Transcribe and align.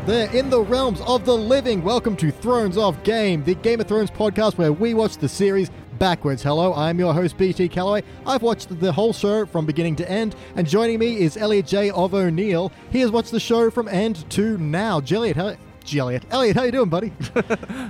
out 0.00 0.06
there 0.06 0.30
in 0.34 0.48
the 0.48 0.60
realms 0.60 1.00
of 1.02 1.24
the 1.24 1.36
living. 1.36 1.82
Welcome 1.82 2.16
to 2.18 2.30
Thrones 2.30 2.78
of 2.78 3.02
Game, 3.02 3.44
the 3.44 3.54
Game 3.54 3.80
of 3.80 3.86
Thrones 3.86 4.10
podcast 4.10 4.56
where 4.56 4.72
we 4.72 4.94
watch 4.94 5.18
the 5.18 5.28
series 5.28 5.70
backwards. 5.98 6.42
Hello, 6.42 6.72
I'm 6.72 6.98
your 6.98 7.12
host, 7.12 7.36
BT 7.36 7.68
Calloway. 7.68 8.02
I've 8.24 8.42
watched 8.42 8.80
the 8.80 8.92
whole 8.92 9.12
show 9.12 9.44
from 9.44 9.66
beginning 9.66 9.96
to 9.96 10.10
end, 10.10 10.36
and 10.56 10.66
joining 10.66 10.98
me 10.98 11.20
is 11.20 11.36
Elliot 11.36 11.66
J. 11.66 11.90
of 11.90 12.14
O'Neill. 12.14 12.72
He 12.90 13.00
has 13.00 13.10
watched 13.10 13.30
the 13.30 13.40
show 13.40 13.70
from 13.70 13.88
end 13.88 14.28
to 14.30 14.56
now. 14.58 15.02
Elliot, 15.10 15.36
how, 15.36 15.56
Elliot, 15.94 16.24
Elliot, 16.30 16.56
how 16.56 16.62
you 16.62 16.72
doing, 16.72 16.88
buddy? 16.88 17.12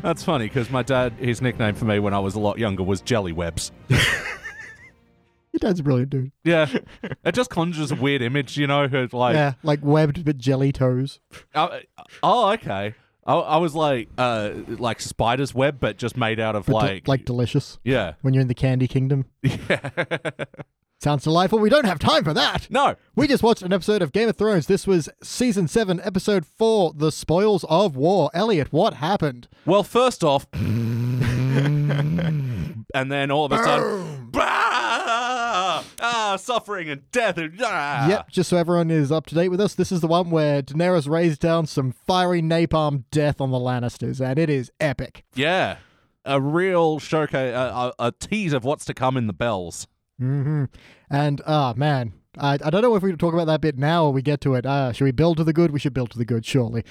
That's 0.02 0.24
funny 0.24 0.47
because 0.47 0.70
my 0.70 0.83
dad, 0.83 1.12
his 1.12 1.41
nickname 1.41 1.74
for 1.74 1.84
me 1.84 2.00
when 2.00 2.14
I 2.14 2.19
was 2.19 2.34
a 2.34 2.41
lot 2.41 2.58
younger 2.58 2.83
was 2.83 3.00
Jelly 3.02 3.33
Webs. 3.33 3.70
Your 5.52 5.59
dad's 5.60 5.80
a 5.80 5.82
brilliant 5.82 6.10
dude. 6.10 6.32
Yeah, 6.45 6.68
it 7.24 7.32
just 7.34 7.50
conjures 7.50 7.91
a 7.91 7.96
weird 7.96 8.22
image, 8.22 8.56
you 8.56 8.66
know. 8.66 8.86
who, 8.88 9.08
Like, 9.12 9.34
Yeah, 9.34 9.54
like 9.62 9.80
webbed 9.82 10.24
but 10.24 10.38
jelly 10.38 10.72
toes. 10.72 11.20
uh, 11.54 11.80
oh, 12.22 12.50
okay. 12.52 12.95
I, 13.27 13.34
I 13.34 13.56
was 13.58 13.74
like, 13.74 14.08
uh, 14.16 14.50
like 14.66 15.00
spider's 15.00 15.55
web, 15.55 15.78
but 15.80 15.98
just 15.98 16.16
made 16.16 16.41
out 16.41 16.56
of 16.56 16.66
But 16.66 16.72
de- 16.72 16.77
like, 16.77 17.08
like 17.08 17.24
delicious 17.24 17.78
yeah, 17.84 18.14
when 18.22 18.34
you're 18.34 18.41
in 18.42 18.48
the 18.48 18.55
candy 18.55 18.88
kingdom. 18.88 19.27
yeah. 19.42 19.91
Sounds 21.02 21.24
delightful. 21.24 21.58
We 21.58 21.70
don't 21.70 21.86
have 21.86 21.98
time 21.98 22.25
for 22.25 22.34
that. 22.34 22.70
no, 22.70 22.94
We 23.16 23.27
just 23.27 23.42
watched 23.42 23.62
an 23.62 23.72
episode 23.72 24.03
of 24.03 24.12
Game 24.12 24.28
of 24.28 24.36
Thrones. 24.36 24.66
This 24.66 24.86
was 24.86 25.08
season 25.22 25.66
7, 25.66 25.98
episode 26.05 26.44
4, 26.44 26.92
The 26.94 27.10
Spoils 27.10 27.64
of 27.70 27.97
War. 27.97 28.28
Elliot, 28.34 28.70
what 28.70 28.92
happened? 28.94 29.48
well, 29.64 29.82
first 29.82 30.22
off, 30.22 30.47
and 30.53 31.22
then 32.94 33.30
all 33.30 33.47
of 33.47 33.53
a 33.53 33.64
sudden! 33.64 34.19
Ah, 36.33 36.36
suffering 36.36 36.89
and 36.89 37.11
death. 37.11 37.39
And, 37.39 37.59
ah. 37.62 38.09
Yep, 38.09 38.31
just 38.31 38.50
so 38.50 38.56
everyone 38.56 38.91
is 38.91 39.11
up 39.11 39.27
to 39.27 39.34
date 39.34 39.48
with 39.48 39.61
us, 39.61 39.75
this 39.75 39.92
is 39.92 40.00
the 40.00 40.06
one 40.06 40.31
where 40.31 40.62
Daenerys 40.62 41.09
raised 41.09 41.41
down 41.41 41.67
some 41.67 41.92
fiery 41.92 42.42
napalm 42.42 43.05
death 43.11 43.41
on 43.41 43.50
the 43.50 43.59
Lannisters, 43.59 44.20
and 44.20 44.39
it 44.39 44.50
is 44.50 44.70
epic. 44.81 45.25
Yeah, 45.34 45.78
a 46.25 46.41
real 46.41 46.98
showcase, 46.98 47.55
a, 47.55 47.92
a, 47.98 48.06
a 48.06 48.12
tease 48.12 48.53
of 48.53 48.64
what's 48.64 48.84
to 48.87 48.95
come 48.95 49.17
in 49.17 49.27
the 49.27 49.33
bells. 49.33 49.87
hmm 50.19 50.64
And, 51.11 51.41
ah, 51.47 51.75
man, 51.77 52.12
I, 52.39 52.55
I 52.55 52.70
don't 52.70 52.83
know 52.83 52.94
if 52.94 53.03
we 53.03 53.15
talk 53.17 53.34
about 53.34 53.47
that 53.47 53.61
bit 53.61 53.77
now 53.78 54.06
or 54.06 54.12
we 54.12 54.22
get 54.22 54.41
to 54.42 54.55
it. 54.55 54.65
Uh, 54.67 54.92
should 54.92 55.05
we 55.05 55.12
build 55.12 55.39
to 55.39 55.44
the 55.44 55.53
good? 55.53 55.70
We 55.72 55.81
should 55.81 55.94
build 55.94 56.11
to 56.12 56.19
the 56.19 56.25
good, 56.25 56.44
surely. 56.47 56.84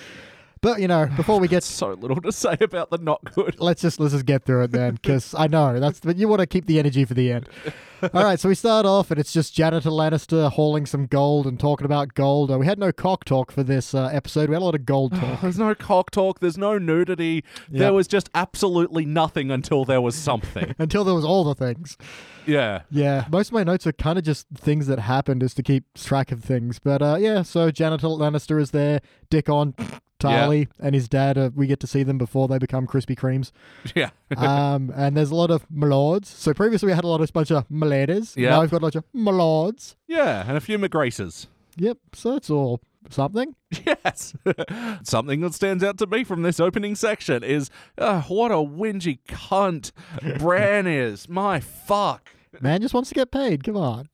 But, 0.61 0.81
you 0.81 0.87
know, 0.87 1.07
before 1.15 1.39
we 1.39 1.47
get 1.49 1.63
So 1.63 1.93
little 1.93 2.21
to 2.21 2.31
say 2.31 2.57
about 2.59 2.89
the 2.89 2.97
not 2.97 3.33
good. 3.33 3.59
let's 3.59 3.81
just 3.81 3.99
let's 3.99 4.13
just 4.13 4.25
get 4.25 4.43
through 4.43 4.63
it 4.63 4.71
then, 4.71 4.95
because 4.95 5.33
I 5.33 5.47
know 5.47 5.79
that's 5.79 5.99
but 5.99 6.17
you 6.17 6.27
want 6.27 6.39
to 6.41 6.47
keep 6.47 6.65
the 6.65 6.79
energy 6.79 7.05
for 7.05 7.13
the 7.13 7.31
end. 7.31 7.49
All 8.13 8.23
right, 8.23 8.39
so 8.39 8.47
we 8.47 8.55
start 8.55 8.85
off 8.85 9.11
and 9.11 9.19
it's 9.19 9.33
just 9.33 9.53
Janitor 9.53 9.89
Lannister 9.89 10.49
hauling 10.49 10.85
some 10.85 11.05
gold 11.05 11.45
and 11.45 11.59
talking 11.59 11.83
about 11.83 12.13
gold. 12.13 12.49
Uh, 12.49 12.57
we 12.57 12.65
had 12.65 12.79
no 12.79 12.93
cock 12.93 13.25
talk 13.25 13.51
for 13.51 13.61
this 13.61 13.93
uh, 13.93 14.05
episode. 14.05 14.47
We 14.47 14.55
had 14.55 14.61
a 14.61 14.65
lot 14.65 14.75
of 14.75 14.85
gold 14.85 15.13
talk 15.19 15.41
There's 15.41 15.59
no 15.59 15.75
cock 15.75 16.09
talk. 16.11 16.39
There's 16.39 16.57
no 16.57 16.77
nudity. 16.77 17.43
Yep. 17.69 17.79
There 17.79 17.93
was 17.93 18.07
just 18.07 18.29
absolutely 18.33 19.05
nothing 19.05 19.51
until 19.51 19.83
there 19.83 19.99
was 19.99 20.15
something. 20.15 20.75
until 20.79 21.03
there 21.03 21.15
was 21.15 21.25
all 21.25 21.43
the 21.43 21.55
things. 21.55 21.97
yeah. 22.45 22.83
Yeah, 22.89 23.25
most 23.29 23.49
of 23.49 23.53
my 23.53 23.63
notes 23.63 23.85
are 23.85 23.91
kind 23.91 24.17
of 24.17 24.23
just 24.23 24.47
things 24.55 24.87
that 24.87 24.99
happened, 24.99 25.41
just 25.41 25.57
to 25.57 25.63
keep 25.63 25.83
track 25.93 26.31
of 26.31 26.41
things. 26.43 26.79
But 26.79 27.01
uh, 27.01 27.17
yeah, 27.19 27.41
so 27.41 27.69
Janitor 27.69 28.07
Lannister 28.07 28.61
is 28.61 28.71
there, 28.71 29.01
Dickon. 29.29 29.73
Tarly 30.19 30.67
and 30.79 30.93
his 30.93 31.07
dad, 31.07 31.37
uh, 31.37 31.49
we 31.55 31.65
get 31.67 31.79
to 31.81 31.87
see 31.87 32.03
them 32.03 32.17
before 32.17 32.47
they 32.47 32.57
become 32.57 32.85
Krispy 32.87 33.17
Kremes. 33.17 33.51
Yeah. 33.95 34.09
um, 34.37 34.91
and 34.95 35.15
there's 35.17 35.31
a 35.31 35.35
lot 35.35 35.49
of 35.51 35.67
milords. 35.69 36.25
So 36.25 36.53
previously 36.53 36.87
we 36.87 36.93
had 36.93 37.03
a 37.03 37.07
lot 37.07 37.21
of 37.21 37.31
bunch 37.33 37.51
of 37.51 37.67
miladies. 37.69 38.35
Yeah. 38.35 38.51
Now 38.51 38.61
we've 38.61 38.69
got 38.71 38.77
a 38.77 38.81
bunch 38.81 38.95
of 38.95 39.03
milords. 39.15 39.95
yeah. 40.07 40.43
And 40.47 40.55
a 40.57 40.61
few 40.61 40.77
McGraces. 40.77 41.47
Yep. 41.77 41.97
So 42.13 42.35
it's 42.35 42.49
all 42.49 42.81
something. 43.09 43.55
Yes. 43.85 44.33
Something 45.03 45.41
that 45.41 45.53
stands 45.53 45.83
out 45.83 45.99
to 45.99 46.07
me 46.07 46.23
from 46.23 46.41
this 46.41 46.59
opening 46.59 46.95
section 46.95 47.43
is 47.43 47.69
uh, 47.99 48.21
what 48.23 48.51
a 48.51 48.55
whingy 48.55 49.19
cunt 49.27 49.91
Bran 50.39 50.87
is. 50.87 51.29
My 51.29 51.59
fuck. 51.59 52.29
Man 52.61 52.81
just 52.81 52.93
wants 52.95 53.09
to 53.09 53.15
get 53.15 53.31
paid. 53.31 53.63
Come 53.63 53.77
on. 53.77 54.09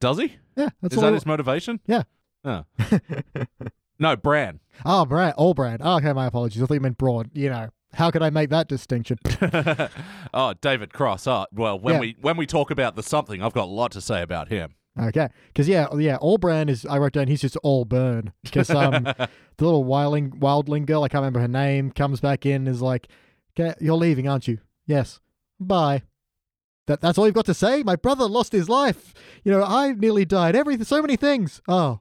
Does 0.00 0.18
he? 0.18 0.36
Yeah. 0.56 0.70
That's 0.80 0.94
is 0.94 0.98
all. 0.98 1.04
that 1.04 1.12
his 1.14 1.26
motivation? 1.26 1.80
Yeah. 1.86 2.04
Oh. 2.44 2.64
No, 4.02 4.16
Bran. 4.16 4.60
Oh, 4.84 5.04
Brad. 5.06 5.34
All 5.36 5.54
Brad. 5.54 5.80
Oh, 5.82 5.96
okay, 5.96 6.12
my 6.12 6.26
apologies. 6.26 6.62
I 6.62 6.66
thought 6.66 6.74
you 6.74 6.80
meant 6.80 6.98
broad. 6.98 7.30
You 7.34 7.48
know. 7.50 7.68
How 7.94 8.10
could 8.10 8.22
I 8.22 8.30
make 8.30 8.48
that 8.50 8.68
distinction? 8.68 9.18
oh, 10.34 10.54
David 10.62 10.92
Cross. 10.94 11.26
Oh, 11.26 11.44
well, 11.52 11.78
when 11.78 11.94
Yeah. 11.94 12.00
we 12.00 12.16
when 12.20 12.36
we 12.38 12.46
talk 12.46 12.70
about 12.70 12.96
the 12.96 13.02
something, 13.02 13.42
I've 13.42 13.52
got 13.52 13.64
a 13.64 13.70
lot 13.70 13.92
to 13.92 14.00
say 14.00 14.22
about 14.22 14.48
him. 14.48 14.74
Okay, 15.00 15.28
because 15.48 15.68
yeah, 15.68 15.86
yeah, 15.96 16.16
all 16.16 16.36
brand 16.38 16.68
is. 16.68 16.84
I 16.84 16.98
wrote 16.98 17.12
down 17.12 17.26
he's 17.28 17.40
just 17.40 17.56
all 17.62 17.84
burn 17.86 18.32
because 18.42 18.68
um, 18.70 19.04
the 19.04 19.28
little 19.58 19.84
wildling 19.84 20.38
wildling 20.38 20.84
girl, 20.86 21.02
I 21.02 21.08
can't 21.08 21.20
remember 21.22 21.40
her 21.40 21.48
name, 21.48 21.90
comes 21.92 22.20
back 22.20 22.44
in 22.44 22.66
is 22.66 22.82
like, 22.82 23.08
"Okay, 23.58 23.74
you're 23.80 23.96
leaving, 23.96 24.28
aren't 24.28 24.48
you?" 24.48 24.58
Yes. 24.86 25.20
Bye. 25.60 26.02
That 26.86 27.00
that's 27.00 27.16
all 27.16 27.26
you've 27.26 27.34
got 27.34 27.46
to 27.46 27.54
say. 27.54 27.82
My 27.82 27.96
brother 27.96 28.26
lost 28.26 28.52
his 28.52 28.68
life. 28.68 29.14
You 29.44 29.52
know, 29.52 29.62
I 29.62 29.92
nearly 29.92 30.24
died. 30.24 30.56
Everything, 30.56 30.84
so 30.84 31.00
many 31.00 31.16
things. 31.16 31.62
Oh, 31.68 32.00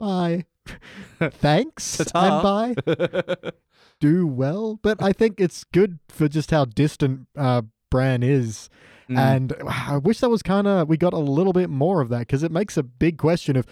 bye. 0.00 0.46
Thanks 1.20 1.98
Ta-ta. 1.98 2.74
and 2.74 2.84
bye. 2.84 3.50
Do 4.00 4.26
well, 4.26 4.78
but 4.82 5.02
I 5.02 5.12
think 5.12 5.40
it's 5.40 5.64
good 5.64 6.00
for 6.08 6.28
just 6.28 6.50
how 6.50 6.64
distant 6.64 7.28
uh, 7.36 7.62
Bran 7.90 8.22
is. 8.22 8.68
Mm. 9.08 9.18
And 9.18 9.54
I 9.68 9.96
wish 9.98 10.20
that 10.20 10.30
was 10.30 10.42
kind 10.42 10.66
of 10.66 10.88
we 10.88 10.96
got 10.96 11.12
a 11.12 11.18
little 11.18 11.52
bit 11.52 11.70
more 11.70 12.00
of 12.00 12.08
that 12.08 12.20
because 12.20 12.42
it 12.42 12.50
makes 12.52 12.76
a 12.76 12.82
big 12.82 13.18
question 13.18 13.56
of. 13.56 13.66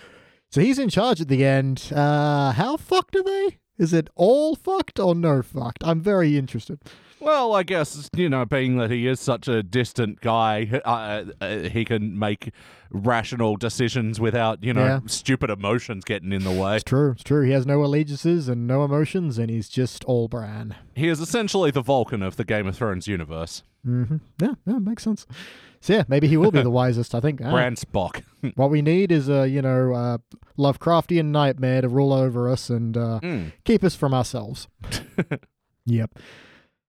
So 0.50 0.60
he's 0.60 0.80
in 0.80 0.88
charge 0.88 1.20
at 1.20 1.28
the 1.28 1.44
end. 1.44 1.92
Uh, 1.94 2.50
how 2.52 2.76
fucked 2.76 3.14
are 3.14 3.22
they? 3.22 3.59
Is 3.80 3.92
it 3.94 4.10
all 4.14 4.54
fucked 4.54 5.00
or 5.00 5.14
no 5.14 5.40
fucked? 5.42 5.82
I'm 5.82 6.00
very 6.02 6.36
interested. 6.36 6.78
Well, 7.18 7.54
I 7.54 7.62
guess 7.64 8.08
you 8.14 8.28
know, 8.28 8.44
being 8.46 8.76
that 8.78 8.90
he 8.90 9.06
is 9.06 9.20
such 9.20 9.48
a 9.48 9.62
distant 9.62 10.20
guy, 10.20 10.80
uh, 10.84 11.24
uh, 11.44 11.58
he 11.68 11.84
can 11.84 12.18
make 12.18 12.50
rational 12.90 13.56
decisions 13.56 14.18
without 14.20 14.62
you 14.64 14.72
know 14.72 14.84
Yeah. 14.86 15.00
stupid 15.06 15.50
emotions 15.50 16.04
getting 16.04 16.32
in 16.32 16.44
the 16.44 16.50
way. 16.50 16.76
It's 16.76 16.84
true. 16.84 17.10
It's 17.12 17.22
true. 17.22 17.42
He 17.44 17.52
has 17.52 17.66
no 17.66 17.84
allegiances 17.84 18.48
and 18.48 18.66
no 18.66 18.84
emotions, 18.84 19.38
and 19.38 19.50
he's 19.50 19.68
just 19.68 20.04
all 20.04 20.28
Bran. 20.28 20.74
He 20.94 21.08
is 21.08 21.20
essentially 21.20 21.70
the 21.70 21.82
Vulcan 21.82 22.22
of 22.22 22.36
the 22.36 22.44
Game 22.44 22.66
of 22.66 22.76
Thrones 22.76 23.06
universe. 23.06 23.62
hmm 23.84 24.16
Yeah, 24.40 24.54
yeah, 24.66 24.78
makes 24.78 25.02
sense. 25.04 25.26
So 25.82 25.94
yeah, 25.94 26.04
maybe 26.08 26.28
he 26.28 26.36
will 26.36 26.50
be 26.50 26.62
the 26.62 26.70
wisest. 26.80 27.14
I 27.14 27.20
think. 27.20 27.40
Ah, 27.44 27.50
Bran 27.50 27.74
Spock. 27.74 28.22
What 28.54 28.70
we 28.70 28.80
need 28.82 29.12
is 29.12 29.28
a 29.28 29.46
you 29.48 29.62
know 29.62 29.92
uh, 29.94 30.18
Lovecraftian 30.58 31.26
nightmare 31.26 31.80
to 31.82 31.88
rule 31.88 32.12
over 32.12 32.48
us 32.50 32.70
and 32.70 32.96
uh, 32.96 33.20
Mm. 33.22 33.52
keep 33.64 33.82
us 33.84 33.94
from 33.94 34.12
ourselves. 34.14 34.68
yep. 35.86 36.10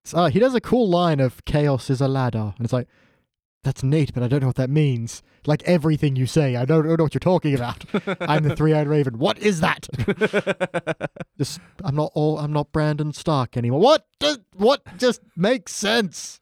So, 0.03 0.18
uh, 0.18 0.30
he 0.30 0.40
does 0.40 0.56
a 0.56 0.62
cool 0.62 0.90
line 0.90 1.19
of 1.19 1.44
"chaos 1.46 1.90
is 1.90 2.01
a 2.01 2.07
ladder," 2.07 2.53
and 2.57 2.66
it's 2.66 2.74
like, 2.74 2.88
that's 3.63 3.84
neat, 3.84 4.13
but 4.13 4.24
I 4.24 4.28
don't 4.28 4.41
know 4.41 4.47
what 4.47 4.56
that 4.57 4.69
means. 4.69 5.22
Like 5.46 5.62
everything 5.63 6.16
you 6.16 6.25
say, 6.25 6.56
I 6.56 6.66
don't, 6.66 6.84
don't 6.85 6.97
know 6.97 7.03
what 7.03 7.13
you're 7.13 7.19
talking 7.19 7.53
about. 7.56 7.85
I'm 8.22 8.44
the 8.44 8.56
three-eyed 8.56 8.88
raven. 8.88 9.18
What 9.19 9.38
is 9.40 9.59
that? 9.62 9.88
just, 11.38 11.59
I'm 11.84 11.96
not 11.96 12.12
all. 12.13 12.40
I'm 12.40 12.51
not 12.53 12.72
Brandon 12.72 13.13
Stark 13.13 13.56
anymore. 13.57 13.80
What? 13.80 14.06
Does, 14.19 14.40
what 14.56 14.81
just 14.97 15.22
makes 15.35 15.74
sense? 15.74 16.41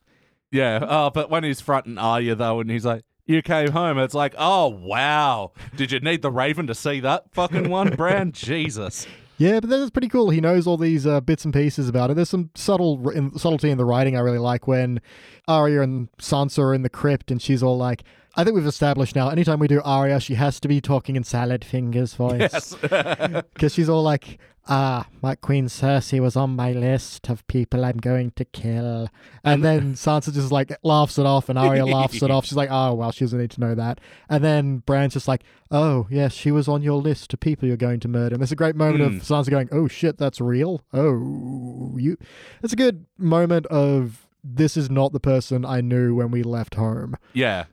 Yeah, 0.52 0.78
uh, 0.78 1.10
but 1.10 1.30
when 1.30 1.44
he's 1.44 1.62
fronting 1.62 1.98
Arya 1.98 2.36
though, 2.36 2.60
and 2.60 2.72
he's 2.72 2.86
like, 2.86 3.04
"You 3.26 3.42
came 3.42 3.72
home," 3.72 4.00
it's 4.00 4.14
like, 4.14 4.34
"Oh 4.38 4.68
wow, 4.68 5.52
did 5.76 5.92
you 5.92 6.00
need 6.00 6.22
the 6.22 6.32
Raven 6.32 6.68
to 6.68 6.76
see 6.76 7.00
that 7.02 7.26
fucking 7.34 7.70
one, 7.70 7.96
Bran? 7.96 8.32
Jesus." 8.34 9.08
Yeah, 9.38 9.62
but 9.62 9.70
that's 9.70 9.90
pretty 9.90 10.10
cool. 10.10 10.32
He 10.32 10.42
knows 10.42 10.68
all 10.68 10.76
these 10.76 11.08
uh, 11.08 11.22
bits 11.22 11.46
and 11.46 11.54
pieces 11.54 11.88
about 11.88 12.12
it. 12.12 12.16
There's 12.16 12.30
some 12.30 12.50
subtle 12.56 13.10
in, 13.10 13.38
subtlety 13.38 13.70
in 13.70 13.78
the 13.78 13.86
writing 13.86 14.18
I 14.18 14.20
really 14.20 14.38
like 14.38 14.68
when 14.68 15.00
Arya 15.48 15.82
and 15.82 16.10
Sansa 16.18 16.60
are 16.60 16.74
in 16.74 16.82
the 16.82 16.90
crypt 16.90 17.32
and 17.32 17.42
she's 17.42 17.64
all 17.64 17.78
like, 17.78 18.04
I 18.36 18.44
think 18.44 18.56
we've 18.56 18.66
established 18.66 19.16
now, 19.16 19.30
anytime 19.30 19.60
we 19.60 19.68
do 19.68 19.82
Arya, 19.84 20.20
she 20.20 20.36
has 20.36 20.60
to 20.62 20.68
be 20.68 20.80
talking 20.82 21.16
in 21.16 21.24
salad 21.24 21.66
fingers 21.66 22.14
voice. 22.14 22.40
Yes. 22.40 22.76
Because 23.54 23.74
she's 23.74 23.90
all 23.90 24.04
like, 24.04 24.40
ah, 24.68 25.08
my 25.22 25.36
Queen 25.36 25.66
Cersei 25.68 26.20
was 26.20 26.36
on 26.36 26.56
my 26.56 26.72
list 26.72 27.28
of 27.30 27.46
people 27.48 27.84
I'm 27.84 27.98
going 27.98 28.32
to 28.36 28.46
kill. 28.46 29.10
And 29.44 29.64
then 29.64 29.94
Sansa 29.96 30.34
just 30.34 30.52
like 30.52 30.72
laughs 30.84 31.18
it 31.18 31.26
off 31.26 31.50
and 31.50 31.58
Arya 31.58 31.86
laughs 31.86 32.22
it 32.22 32.30
off. 32.32 32.46
She's 32.50 32.56
like, 32.56 32.70
oh, 32.72 32.94
well, 32.94 33.12
she 33.12 33.26
doesn't 33.26 33.40
need 33.40 33.52
to 33.52 33.60
know 33.62 33.76
that. 33.76 34.00
And 34.30 34.44
then 34.44 34.78
Bran's 34.80 35.14
just 35.14 35.28
like, 35.28 35.44
oh, 35.72 36.08
yes, 36.10 36.34
she 36.34 36.52
was 36.52 36.68
on 36.68 36.82
your 36.84 37.02
list 37.02 37.34
of 37.34 37.40
people 37.40 37.68
you're 37.68 37.78
going 37.78 38.00
to 38.02 38.08
murder. 38.08 38.36
And 38.36 38.42
there's 38.42 38.52
a 38.52 38.56
great 38.56 38.76
moment 38.76 39.02
of 39.02 39.12
Sansa 39.24 39.50
going, 39.50 39.70
oh, 39.72 39.88
shit, 39.88 40.18
that's 40.18 40.40
real. 40.40 40.82
Oh, 40.94 41.96
you. 41.98 42.18
It's 42.62 42.74
a 42.74 42.78
good 42.78 43.06
moment 43.18 43.66
of 43.68 44.28
this 44.44 44.78
is 44.78 44.90
not 44.90 45.12
the 45.14 45.20
person 45.20 45.66
I 45.66 45.82
knew 45.82 46.16
when 46.16 46.32
we 46.32 46.44
left 46.44 46.76
home. 46.76 47.16
yeah. 47.34 47.66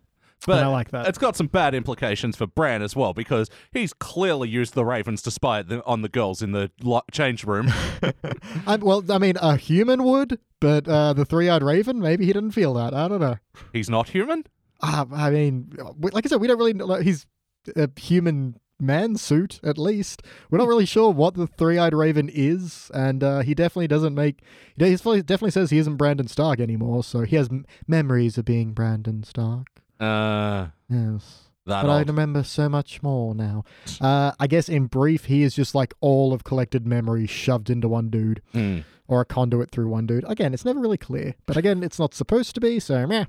But 0.46 0.62
I 0.62 0.66
like 0.68 0.90
that. 0.90 1.06
It's 1.08 1.18
got 1.18 1.34
some 1.36 1.46
bad 1.46 1.74
implications 1.74 2.36
for 2.36 2.46
Bran 2.46 2.82
as 2.82 2.94
well 2.94 3.12
because 3.14 3.48
he's 3.72 3.92
clearly 3.92 4.48
used 4.48 4.74
the 4.74 4.84
Ravens 4.84 5.22
to 5.22 5.30
spy 5.30 5.62
the, 5.62 5.84
on 5.84 6.02
the 6.02 6.08
girls 6.08 6.42
in 6.42 6.52
the 6.52 6.70
lo- 6.82 7.02
change 7.10 7.44
room. 7.44 7.72
I, 8.66 8.76
well, 8.76 9.02
I 9.10 9.18
mean, 9.18 9.36
a 9.40 9.56
human 9.56 10.04
would, 10.04 10.38
but 10.60 10.86
uh, 10.86 11.14
the 11.14 11.24
three-eyed 11.24 11.62
raven, 11.62 12.00
maybe 12.00 12.26
he 12.26 12.32
didn't 12.32 12.52
feel 12.52 12.74
that. 12.74 12.94
I 12.94 13.08
don't 13.08 13.20
know. 13.20 13.36
he's 13.72 13.90
not 13.90 14.10
human. 14.10 14.44
Uh, 14.80 15.06
I 15.12 15.30
mean, 15.30 15.72
like 15.98 16.26
I 16.26 16.28
said, 16.28 16.40
we 16.40 16.46
don't 16.46 16.58
really 16.58 16.74
know. 16.74 16.94
He's 16.96 17.26
a 17.74 17.88
human 17.98 18.60
man 18.78 19.16
suit 19.16 19.58
at 19.64 19.78
least. 19.78 20.22
We're 20.50 20.58
not 20.58 20.68
really 20.68 20.86
sure 20.86 21.10
what 21.10 21.34
the 21.34 21.46
three-eyed 21.46 21.94
raven 21.94 22.30
is, 22.32 22.90
and 22.94 23.24
uh, 23.24 23.40
he 23.40 23.54
definitely 23.54 23.88
doesn't 23.88 24.14
make. 24.14 24.42
He 24.76 24.94
definitely 24.94 25.50
says 25.50 25.70
he 25.70 25.78
isn't 25.78 25.96
Brandon 25.96 26.28
Stark 26.28 26.60
anymore, 26.60 27.02
so 27.04 27.22
he 27.22 27.36
has 27.36 27.48
m- 27.48 27.64
memories 27.88 28.36
of 28.38 28.44
being 28.44 28.72
Brandon 28.72 29.22
Stark. 29.24 29.66
Uh, 30.00 30.68
Yes. 30.88 31.48
that 31.66 31.82
but 31.82 31.90
I 31.90 32.02
remember 32.02 32.42
so 32.44 32.68
much 32.68 33.02
more 33.02 33.34
now. 33.34 33.64
Uh, 34.00 34.32
I 34.38 34.46
guess 34.46 34.68
in 34.68 34.86
brief, 34.86 35.24
he 35.26 35.42
is 35.42 35.54
just 35.54 35.74
like 35.74 35.94
all 36.00 36.32
of 36.32 36.44
collected 36.44 36.86
memories 36.86 37.30
shoved 37.30 37.70
into 37.70 37.88
one 37.88 38.08
dude, 38.10 38.40
Hmm. 38.52 38.80
or 39.08 39.20
a 39.20 39.24
conduit 39.24 39.70
through 39.70 39.88
one 39.88 40.06
dude. 40.06 40.24
Again, 40.28 40.52
it's 40.54 40.64
never 40.64 40.80
really 40.80 40.98
clear, 40.98 41.34
but 41.46 41.56
again, 41.56 41.82
it's 41.82 41.98
not 41.98 42.14
supposed 42.14 42.54
to 42.54 42.60
be. 42.60 42.78
So, 42.80 43.06
meh. 43.06 43.24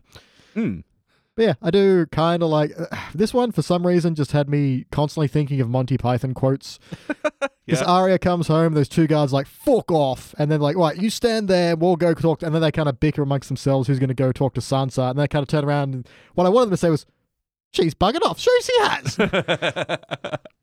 Hmm. 0.54 0.80
But 1.38 1.44
yeah, 1.44 1.54
I 1.62 1.70
do 1.70 2.08
kind 2.08 2.42
of 2.44 2.50
like 2.50 2.72
uh, 2.78 2.88
this 3.16 3.34
one. 3.34 3.52
For 3.54 3.62
some 3.62 3.88
reason, 3.88 4.16
just 4.16 4.34
had 4.34 4.50
me 4.50 4.86
constantly 4.92 5.28
thinking 5.30 5.62
of 5.62 5.70
Monty 5.70 5.98
Python 5.98 6.34
quotes. 6.34 6.80
Because 7.68 7.82
Yeah. 7.82 7.88
Arya 7.88 8.18
comes 8.20 8.48
home, 8.48 8.76
those 8.76 8.88
two 8.88 9.08
guards 9.08 9.34
like 9.34 9.46
fuck 9.46 9.92
off, 9.92 10.34
and 10.40 10.50
then 10.50 10.62
like, 10.62 10.78
right, 10.78 10.96
you 10.96 11.10
stand 11.10 11.50
there, 11.50 11.76
we'll 11.76 11.98
go 11.98 12.14
talk. 12.14 12.42
And 12.42 12.56
then 12.56 12.62
they 12.62 12.72
kind 12.72 12.88
of 12.88 12.98
bicker 13.02 13.22
amongst 13.22 13.50
themselves 13.50 13.90
who's 13.90 14.00
going 14.00 14.08
to 14.08 14.14
go 14.14 14.32
talk 14.32 14.54
to 14.54 14.62
Sansa, 14.62 15.10
and 15.10 15.20
they 15.20 15.28
kind 15.28 15.44
of 15.44 15.50
turn 15.50 15.66
around. 15.66 15.94
And 15.94 16.08
what 16.34 16.46
I 16.46 16.50
wanted 16.50 16.68
them 16.68 16.72
to 16.72 16.78
say 16.78 16.90
was, 16.90 17.06
"She's 17.74 17.94
buggered 17.94 18.22
off. 18.22 18.40
Sure, 18.40 18.62
she 18.62 18.80
has." 18.80 20.38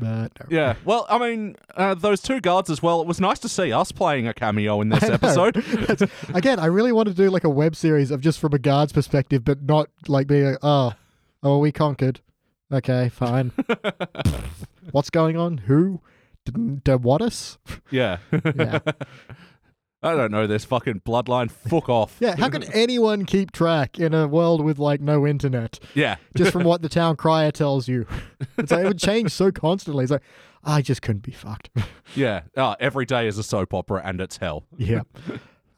but 0.00 0.32
no. 0.40 0.46
Yeah. 0.48 0.74
Well, 0.84 1.06
I 1.08 1.18
mean, 1.18 1.56
uh, 1.76 1.94
those 1.94 2.20
two 2.20 2.40
guards 2.40 2.70
as 2.70 2.82
well. 2.82 3.00
It 3.00 3.06
was 3.06 3.20
nice 3.20 3.38
to 3.40 3.48
see 3.48 3.72
us 3.72 3.92
playing 3.92 4.26
a 4.26 4.34
cameo 4.34 4.80
in 4.80 4.88
this 4.88 5.02
I 5.10 5.12
episode. 5.14 5.64
Again, 6.34 6.58
I 6.58 6.66
really 6.66 6.92
want 6.92 7.08
to 7.08 7.14
do 7.14 7.30
like 7.30 7.44
a 7.44 7.50
web 7.50 7.76
series 7.76 8.10
of 8.10 8.20
just 8.20 8.38
from 8.38 8.52
a 8.54 8.58
guard's 8.58 8.92
perspective, 8.92 9.44
but 9.44 9.62
not 9.62 9.88
like 10.06 10.26
being 10.26 10.44
like, 10.44 10.58
oh, 10.62 10.92
oh, 11.42 11.58
we 11.58 11.72
conquered. 11.72 12.20
Okay, 12.72 13.08
fine. 13.08 13.52
What's 14.92 15.10
going 15.10 15.36
on? 15.36 15.58
Who? 15.58 16.00
Did, 16.44 16.84
did 16.84 17.04
what 17.04 17.22
us? 17.22 17.58
yeah. 17.90 18.18
Yeah. 18.54 18.78
I 20.02 20.14
don't 20.14 20.30
know 20.30 20.46
this 20.46 20.64
fucking 20.64 21.00
bloodline. 21.00 21.50
Fuck 21.50 21.88
off. 21.88 22.16
Yeah, 22.20 22.36
how 22.36 22.48
could 22.48 22.68
anyone 22.72 23.24
keep 23.24 23.50
track 23.50 23.98
in 23.98 24.14
a 24.14 24.28
world 24.28 24.64
with 24.64 24.78
like 24.78 25.00
no 25.00 25.26
internet? 25.26 25.80
Yeah. 25.94 26.16
Just 26.36 26.52
from 26.52 26.62
what 26.64 26.82
the 26.82 26.88
town 26.88 27.16
crier 27.16 27.50
tells 27.50 27.88
you. 27.88 28.06
It's 28.56 28.72
like 28.72 28.84
it 28.84 28.88
would 28.88 28.98
change 28.98 29.30
so 29.32 29.50
constantly. 29.52 30.02
It's 30.04 30.10
like, 30.10 30.22
I 30.64 30.82
just 30.82 31.00
couldn't 31.02 31.22
be 31.22 31.32
fucked. 31.32 31.70
Yeah. 32.14 32.42
Uh, 32.56 32.74
every 32.80 33.06
day 33.06 33.26
is 33.28 33.38
a 33.38 33.42
soap 33.42 33.72
opera 33.72 34.02
and 34.04 34.20
it's 34.20 34.36
hell. 34.38 34.64
Yeah. 34.76 35.02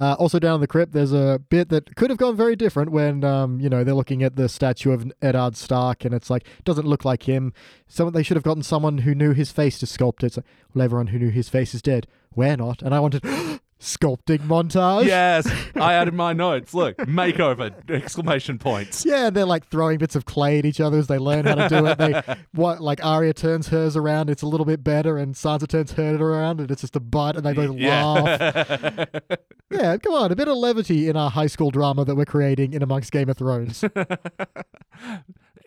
Uh, 0.01 0.15
also 0.19 0.39
down 0.39 0.55
in 0.55 0.61
the 0.63 0.67
crypt, 0.67 0.93
there's 0.93 1.13
a 1.13 1.41
bit 1.51 1.69
that 1.69 1.95
could 1.97 2.09
have 2.09 2.19
gone 2.19 2.35
very 2.35 2.57
different 2.57 2.91
when, 2.91 3.23
um, 3.23 3.61
you 3.61 3.69
know, 3.69 3.85
they're 3.85 3.95
looking 3.95 4.23
at 4.23 4.37
the 4.37 4.49
statue 4.49 4.93
of 4.93 5.13
Eddard 5.21 5.57
Stark, 5.57 6.07
and 6.07 6.15
it's 6.15 6.31
like 6.31 6.47
doesn't 6.65 6.87
look 6.87 7.05
like 7.05 7.25
him. 7.25 7.53
Someone 7.87 8.15
they 8.15 8.23
should 8.23 8.39
have 8.39 8.45
gotten 8.45 8.63
someone 8.63 8.99
who 8.99 9.15
knew 9.15 9.33
his 9.35 9.53
face 9.53 9.79
to 9.81 9.87
sculpt 9.87 10.23
it. 10.23 10.27
It's 10.27 10.37
like, 10.39 10.47
well, 10.75 10.85
everyone 10.87 11.09
who 11.09 11.19
knew 11.19 11.29
his 11.31 11.51
face 11.51 11.75
is 11.75 11.83
dead. 11.83 12.07
We're 12.35 12.57
not, 12.57 12.81
and 12.81 12.95
I 12.95 13.01
wanted 13.01 13.23
sculpting 13.81 14.41
montage. 14.41 15.07
Yes. 15.07 15.51
I 15.75 15.95
added 15.95 16.15
my 16.15 16.33
notes. 16.33 16.75
Look, 16.75 16.97
makeover! 16.99 17.73
Exclamation 17.91 18.59
points. 18.59 19.05
Yeah, 19.05 19.27
and 19.29 19.37
they're 19.37 19.47
like 19.47 19.67
throwing 19.69 19.99
bits 19.99 20.15
of 20.15 20.27
clay 20.27 20.59
at 20.59 20.67
each 20.67 20.81
other 20.81 20.99
as 20.99 21.07
they 21.07 21.19
learn 21.19 21.47
how 21.47 21.55
to 21.57 21.69
do 21.69 21.87
it. 21.87 21.99
They 21.99 22.23
what 22.53 22.81
like 22.81 23.05
Arya 23.05 23.35
turns 23.35 23.69
hers 23.69 23.97
around, 23.97 24.31
it's 24.31 24.43
a 24.43 24.47
little 24.47 24.67
bit 24.67 24.85
better, 24.85 25.17
and 25.19 25.35
Sansa 25.35 25.67
turns 25.67 25.93
hers 25.93 26.21
around, 26.21 26.61
and 26.61 26.71
it's 26.71 26.83
just 26.83 26.97
a 26.97 27.01
butt, 27.01 27.37
and 27.37 27.45
they 27.45 27.53
both 27.53 27.77
laugh. 27.77 28.41
Yeah. 28.41 29.05
Yeah, 29.73 29.97
come 29.99 30.15
on, 30.15 30.33
a 30.33 30.37
bit 30.37 30.49
of 30.49 30.57
levity 30.57 31.09
in 31.09 31.17
our 31.17 31.31
high 31.31 31.47
school 31.47 31.71
drama 31.71 32.05
that 32.05 32.17
we're 32.17 32.25
creating 32.25 32.73
in 32.73 32.83
amongst 32.83 33.13
Game 33.13 33.29
of 33.29 33.37
Thrones. 33.37 33.85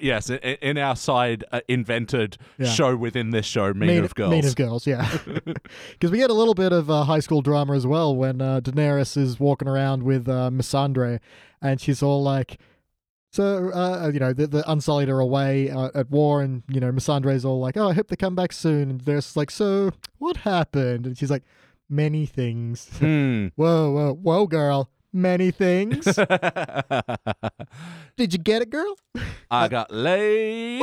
Yes. 0.03 0.29
In 0.29 0.77
our 0.77 0.95
side 0.95 1.43
uh, 1.51 1.61
invented 1.67 2.37
Yeah. 2.57 2.67
show 2.67 2.95
within 2.95 3.31
this 3.31 3.45
show, 3.45 3.73
Mean, 3.73 4.03
of 4.03 4.13
Girls. 4.15 4.31
Mean 4.31 4.45
of 4.45 4.55
girls, 4.55 4.85
yeah. 4.85 5.09
Because 5.91 6.11
we 6.11 6.17
get 6.17 6.29
a 6.29 6.33
little 6.33 6.53
bit 6.53 6.71
of 6.71 6.89
uh, 6.89 7.03
high 7.03 7.19
school 7.19 7.41
drama 7.41 7.73
as 7.73 7.87
well 7.87 8.15
when 8.15 8.41
uh, 8.41 8.59
Daenerys 8.61 9.17
is 9.17 9.39
walking 9.39 9.67
around 9.67 10.03
with 10.03 10.27
uh, 10.27 10.49
Missandre, 10.51 11.19
and 11.61 11.79
she's 11.81 12.03
all 12.03 12.21
like, 12.21 12.59
so, 13.31 13.71
uh, 13.73 14.11
you 14.13 14.19
know, 14.19 14.31
the, 14.31 14.45
the 14.45 14.71
Unsullied 14.71 15.09
are 15.09 15.19
away 15.19 15.69
uh, 15.71 15.89
at 15.95 16.11
war, 16.11 16.43
and, 16.43 16.61
you 16.67 16.79
know, 16.79 16.91
Missandre's 16.91 17.43
all 17.43 17.59
like, 17.59 17.75
oh, 17.77 17.89
I 17.89 17.93
hope 17.93 18.09
they 18.09 18.15
come 18.15 18.35
back 18.35 18.51
soon. 18.53 18.91
And 18.91 19.09
is 19.09 19.35
like, 19.35 19.49
so, 19.49 19.91
what 20.19 20.37
happened? 20.37 21.07
And 21.07 21.17
she's 21.17 21.31
like, 21.31 21.43
many 21.89 22.27
things. 22.27 22.89
Hmm. 22.99 23.47
whoa, 23.55 23.91
whoa, 23.91 24.13
whoa, 24.13 24.45
girl. 24.45 24.89
Many 25.13 25.51
things. 25.51 26.05
Did 28.17 28.33
you 28.33 28.39
get 28.39 28.63
it, 28.63 28.69
girl? 28.71 28.95
I 29.51 29.67
got 29.69 29.91
laid. 29.91 30.81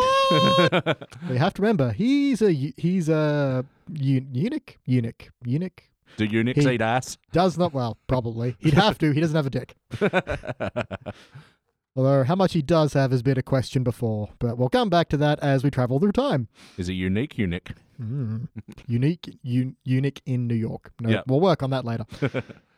You 1.28 1.36
have 1.36 1.52
to 1.54 1.62
remember, 1.62 1.90
he's 1.92 2.40
a 2.40 2.52
he's 2.52 3.08
a 3.08 3.64
eu- 3.92 4.24
eunuch, 4.32 4.78
eunuch, 4.86 5.30
eunuch. 5.44 5.82
Do 6.16 6.24
eunuchs 6.24 6.64
He- 6.64 6.70
eat 6.74 6.80
ass? 6.80 7.18
Does 7.32 7.58
not 7.58 7.72
well, 7.72 7.98
probably. 8.06 8.54
He'd 8.60 8.74
have 8.74 8.98
to. 8.98 9.10
He 9.12 9.20
doesn't 9.20 9.36
have 9.36 9.46
a 9.46 9.50
dick. 9.50 9.74
Although 11.96 12.22
how 12.22 12.36
much 12.36 12.52
he 12.52 12.62
does 12.62 12.92
have 12.92 13.10
has 13.10 13.20
been 13.22 13.36
a 13.36 13.42
question 13.42 13.82
before, 13.82 14.28
but 14.38 14.56
we'll 14.56 14.68
come 14.68 14.88
back 14.90 15.08
to 15.08 15.16
that 15.18 15.40
as 15.40 15.64
we 15.64 15.70
travel 15.72 15.98
through 15.98 16.12
time. 16.12 16.46
Is 16.78 16.88
a 16.88 16.92
unique 16.92 17.36
eunuch? 17.36 17.72
Mm. 18.00 18.46
Unique, 18.86 19.28
un- 19.44 19.74
eunuch 19.84 20.20
in 20.24 20.46
New 20.46 20.54
York. 20.54 20.92
No, 21.00 21.10
Yeah. 21.10 21.22
we'll 21.26 21.40
work 21.40 21.64
on 21.64 21.70
that 21.70 21.84
later. 21.84 22.06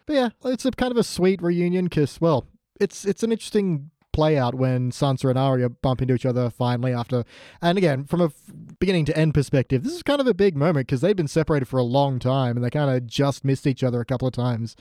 But 0.06 0.14
yeah, 0.14 0.28
it's 0.44 0.64
a 0.64 0.70
kind 0.70 0.90
of 0.90 0.96
a 0.96 1.04
sweet 1.04 1.42
reunion 1.42 1.86
because, 1.86 2.20
well, 2.20 2.46
it's 2.80 3.04
it's 3.04 3.22
an 3.22 3.32
interesting 3.32 3.90
play 4.12 4.36
out 4.36 4.54
when 4.54 4.90
Sansa 4.90 5.30
and 5.30 5.38
Arya 5.38 5.70
bump 5.70 6.02
into 6.02 6.14
each 6.14 6.26
other 6.26 6.50
finally 6.50 6.92
after. 6.92 7.24
And 7.60 7.78
again, 7.78 8.04
from 8.04 8.20
a 8.20 8.26
f- 8.26 8.34
beginning 8.78 9.06
to 9.06 9.16
end 9.16 9.34
perspective, 9.34 9.82
this 9.82 9.94
is 9.94 10.02
kind 10.02 10.20
of 10.20 10.26
a 10.26 10.34
big 10.34 10.54
moment 10.56 10.86
because 10.86 11.00
they've 11.00 11.16
been 11.16 11.28
separated 11.28 11.66
for 11.66 11.78
a 11.78 11.82
long 11.82 12.18
time 12.18 12.56
and 12.56 12.64
they 12.64 12.70
kind 12.70 12.90
of 12.90 13.06
just 13.06 13.44
missed 13.44 13.66
each 13.66 13.82
other 13.82 14.00
a 14.00 14.04
couple 14.04 14.28
of 14.28 14.34
times. 14.34 14.76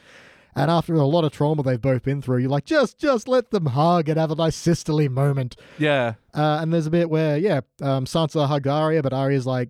And 0.54 0.70
after 0.70 0.94
a 0.96 1.06
lot 1.06 1.24
of 1.24 1.32
trauma 1.32 1.64
they've 1.64 1.82
both 1.82 2.04
been 2.04 2.22
through, 2.22 2.40
you're 2.40 2.50
like, 2.50 2.66
just 2.66 2.98
just 2.98 3.28
let 3.28 3.52
them 3.52 3.68
hug 3.68 4.10
and 4.10 4.20
have 4.20 4.32
a 4.32 4.36
nice 4.36 4.56
sisterly 4.56 5.08
moment. 5.08 5.56
Yeah. 5.80 6.16
Uh, 6.34 6.60
and 6.62 6.74
there's 6.74 6.88
a 6.88 6.92
bit 6.92 7.10
where, 7.10 7.38
yeah, 7.38 7.62
um, 7.82 8.06
Sansa 8.06 8.48
hugged 8.48 8.68
Arya, 8.68 9.02
but 9.02 9.14
Arya's 9.14 9.46
like, 9.46 9.70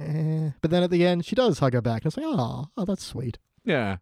eh. 0.00 0.50
But 0.60 0.72
then 0.72 0.82
at 0.82 0.90
the 0.90 1.06
end, 1.06 1.24
she 1.24 1.36
does 1.36 1.60
hug 1.60 1.72
her 1.72 1.80
back. 1.80 2.02
And 2.02 2.06
it's 2.06 2.16
like, 2.16 2.26
oh, 2.26 2.66
oh 2.76 2.84
that's 2.84 3.04
sweet. 3.04 3.38
Yeah. 3.64 3.98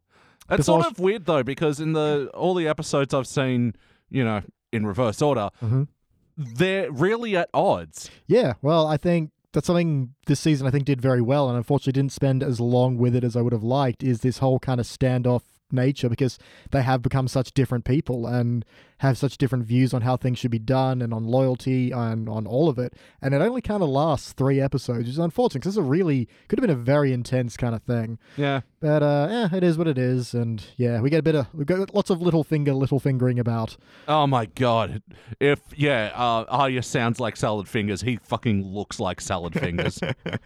It's 0.49 0.59
Before 0.67 0.83
sort 0.83 0.87
of 0.93 0.99
weird 1.01 1.27
though 1.27 1.43
because 1.43 1.81
in 1.81 1.93
the 1.93 2.31
all 2.35 2.55
the 2.55 2.69
episodes 2.69 3.13
I've 3.15 3.27
seen, 3.27 3.75
you 4.11 4.25
know, 4.25 4.43
in 4.73 4.87
reverse 4.87 5.21
order, 5.23 5.51
Mm-hmm. 5.63 5.83
they're 6.37 6.91
really 6.93 7.37
at 7.37 7.49
odds. 7.55 8.11
Yeah, 8.27 8.55
well, 8.63 8.87
I 8.87 8.97
think 8.97 9.31
that's 9.53 9.67
something 9.67 10.15
this 10.27 10.39
season 10.41 10.67
I 10.67 10.71
think 10.71 10.85
did 10.85 11.01
very 11.01 11.23
well, 11.23 11.49
and 11.49 11.57
unfortunately 11.57 11.93
didn't 12.01 12.13
spend 12.13 12.43
as 12.43 12.61
long 12.61 12.97
with 12.99 13.15
it 13.17 13.25
as 13.25 13.37
I 13.37 13.41
would 13.41 13.53
have 13.53 13.63
liked. 13.65 14.03
Is 14.03 14.21
this 14.21 14.39
whole 14.39 14.59
kind 14.59 14.79
of 14.81 14.87
standoff 14.87 15.43
nature 15.73 16.09
because 16.09 16.39
they 16.71 16.83
have 16.83 17.03
become 17.03 17.29
such 17.29 17.53
different 17.53 17.85
people 17.85 18.27
and 18.27 18.65
have 18.99 19.19
such 19.19 19.37
different 19.37 19.65
views 19.65 19.93
on 19.93 20.03
how 20.03 20.17
things 20.17 20.39
should 20.39 20.51
be 20.51 20.59
done 20.59 21.03
and 21.03 21.13
on 21.13 21.25
loyalty 21.25 21.91
and 21.91 22.29
on 22.29 22.47
all 22.47 22.69
of 22.69 22.79
it. 22.79 22.95
And 23.21 23.35
it 23.35 23.43
only 23.43 23.61
kind 23.61 23.83
of 23.83 23.89
lasts 23.89 24.33
three 24.33 24.61
episodes, 24.61 25.01
which 25.01 25.09
is 25.09 25.19
unfortunate 25.19 25.61
because 25.61 25.77
it's 25.77 25.81
a 25.81 25.83
really 25.83 26.29
could 26.49 26.59
have 26.59 26.67
been 26.67 26.77
a 26.77 26.81
very 26.81 27.13
intense 27.13 27.57
kind 27.57 27.75
of 27.75 27.83
thing. 27.83 28.19
Yeah. 28.37 28.63
But 28.81 29.03
uh, 29.03 29.29
yeah, 29.31 29.57
it 29.57 29.65
is 29.65 29.77
what 29.77 29.89
it 29.89 29.99
is, 29.99 30.33
and 30.35 30.65
yeah, 30.77 31.01
we 31.01 31.11
get 31.11 31.21
a 31.21 31.23
bit 31.23 31.35
of 31.35 31.53
we 31.53 31.65
got 31.65 31.95
lots 31.95 32.11
of 32.11 32.23
little 32.23 32.45
finger, 32.45 32.73
little 32.73 33.01
fingering 33.01 33.39
about. 33.39 33.77
Oh 34.07 34.27
my 34.27 34.47
god. 34.47 35.03
If 35.41 35.61
yeah, 35.75 36.13
uh 36.15 36.45
Arya 36.49 36.83
sounds 36.83 37.21
like 37.21 37.37
salad 37.37 37.69
fingers, 37.69 38.03
he 38.03 38.17
fucking 38.17 38.65
looks 38.65 39.01
like 39.01 39.21
salad 39.21 39.55
fingers. 39.55 40.01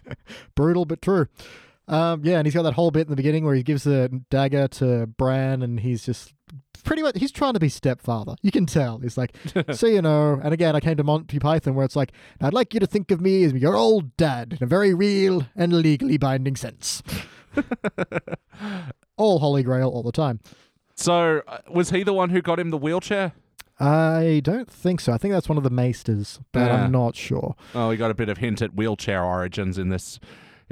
Brutal 0.55 0.85
but 0.85 1.01
true. 1.01 1.27
Um, 1.91 2.21
yeah, 2.23 2.37
and 2.37 2.47
he's 2.47 2.53
got 2.53 2.63
that 2.63 2.73
whole 2.73 2.89
bit 2.89 3.01
in 3.01 3.09
the 3.09 3.15
beginning 3.15 3.43
where 3.45 3.53
he 3.53 3.63
gives 3.63 3.83
the 3.83 4.23
dagger 4.29 4.67
to 4.69 5.05
Bran, 5.07 5.61
and 5.61 5.79
he's 5.81 6.05
just 6.05 6.33
pretty 6.83 7.01
much 7.03 7.17
he's 7.19 7.31
trying 7.31 7.53
to 7.53 7.59
be 7.59 7.69
stepfather. 7.69 8.35
You 8.41 8.49
can 8.49 8.65
tell. 8.65 8.97
He's 8.99 9.17
like, 9.17 9.35
so 9.71 9.87
you 9.87 10.01
know. 10.01 10.39
And 10.41 10.53
again, 10.53 10.75
I 10.75 10.79
came 10.79 10.95
to 10.97 11.03
Monty 11.03 11.37
Python 11.37 11.75
where 11.75 11.85
it's 11.85 11.95
like, 11.97 12.13
I'd 12.39 12.53
like 12.53 12.73
you 12.73 12.79
to 12.79 12.87
think 12.87 13.11
of 13.11 13.19
me 13.21 13.43
as 13.43 13.53
your 13.53 13.75
old 13.75 14.15
dad 14.17 14.53
in 14.53 14.63
a 14.63 14.67
very 14.67 14.93
real 14.93 15.45
and 15.55 15.73
legally 15.73 16.17
binding 16.17 16.55
sense. 16.55 17.03
all 19.17 19.39
Holy 19.39 19.63
Grail 19.63 19.89
all 19.89 20.03
the 20.03 20.11
time. 20.11 20.39
so 20.95 21.41
uh, 21.47 21.57
was 21.69 21.89
he 21.91 22.03
the 22.03 22.13
one 22.13 22.29
who 22.29 22.41
got 22.41 22.59
him 22.59 22.69
the 22.69 22.77
wheelchair? 22.77 23.33
I 23.79 24.41
don't 24.43 24.69
think 24.69 25.01
so. 25.01 25.11
I 25.11 25.17
think 25.17 25.33
that's 25.33 25.49
one 25.49 25.57
of 25.57 25.63
the 25.63 25.71
maesters, 25.71 26.39
but 26.51 26.67
Yeah. 26.67 26.83
I'm 26.85 26.91
not 26.91 27.15
sure. 27.15 27.55
Oh, 27.73 27.89
we 27.89 27.97
got 27.97 28.11
a 28.11 28.13
bit 28.13 28.29
of 28.29 28.37
hint 28.37 28.61
at 28.61 28.75
wheelchair 28.75 29.23
origins 29.23 29.77
in 29.77 29.89
this. 29.89 30.19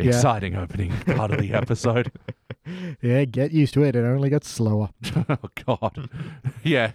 Exciting 0.07 0.55
opening 0.55 0.91
part 1.15 1.31
of 1.31 1.39
the 1.39 1.53
episode. 1.61 2.11
Yeah, 3.01 3.25
get 3.25 3.51
used 3.51 3.73
to 3.75 3.83
it. 3.83 3.95
It 3.95 4.03
only 4.03 4.29
gets 4.29 4.49
slower. 4.49 4.89
oh 5.29 5.37
god. 5.65 6.09
yeah. 6.63 6.91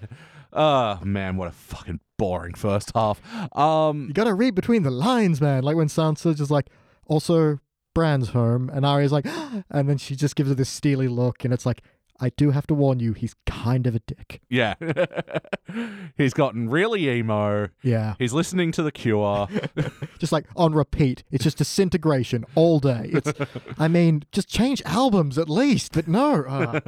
Oh 0.53 1.01
man, 1.05 1.37
what 1.37 1.49
a 1.49 1.53
fucking 1.53 2.01
boring 2.17 2.55
first 2.55 2.93
half. 2.95 3.21
Um 3.57 4.07
You 4.09 4.15
gotta 4.15 4.35
read 4.35 4.55
between 4.55 4.83
the 4.83 4.91
lines, 4.91 5.41
man. 5.41 5.63
Like 5.65 5.77
when 5.77 5.89
Sansa's 5.89 6.39
just 6.39 6.51
like, 6.51 6.69
also, 7.07 7.59
Bran's 7.95 8.31
home, 8.31 8.71
and 8.73 8.85
Arya's 8.87 9.13
like, 9.13 9.27
and 9.71 9.89
then 9.89 9.99
she 9.99 10.17
just 10.17 10.37
gives 10.37 10.49
her 10.49 10.55
this 10.55 10.69
steely 10.69 11.09
look, 11.09 11.45
and 11.45 11.53
it's 11.53 11.67
like, 11.67 11.83
I 12.21 12.31
do 12.31 12.53
have 12.53 12.67
to 12.69 12.75
warn 12.75 13.01
you, 13.01 13.13
he's 13.13 13.35
kind 13.45 13.87
of 13.87 13.95
a 13.97 13.99
dick. 13.99 14.41
Yeah. 14.49 14.75
He's 16.17 16.33
gotten 16.33 16.71
really 16.71 17.09
emo. 17.09 17.71
Yeah. 17.83 18.15
He's 18.19 18.33
listening 18.33 18.71
to 18.73 18.83
The 18.83 18.93
Cure. 18.93 19.49
Just 20.19 20.33
like 20.33 20.47
on 20.55 20.75
repeat. 20.75 21.25
It's 21.33 21.43
just 21.43 21.59
disintegration 21.59 22.45
all 22.55 22.79
day. 22.79 23.11
It's, 23.13 23.33
I 23.79 23.89
mean, 23.89 24.25
just 24.31 24.49
change 24.49 24.81
albums 24.85 25.39
at 25.39 25.51
least, 25.51 25.93
but 25.93 26.07
no. 26.07 26.45
Uh, 26.45 26.81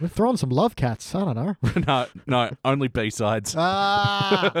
we're 0.00 0.08
throwing 0.08 0.36
some 0.36 0.50
love 0.50 0.74
cats. 0.74 1.14
I 1.14 1.20
don't 1.32 1.36
know. 1.36 1.56
no, 1.86 2.06
no, 2.26 2.50
only 2.64 2.88
B-sides. 2.88 3.54
Ah, 3.56 4.52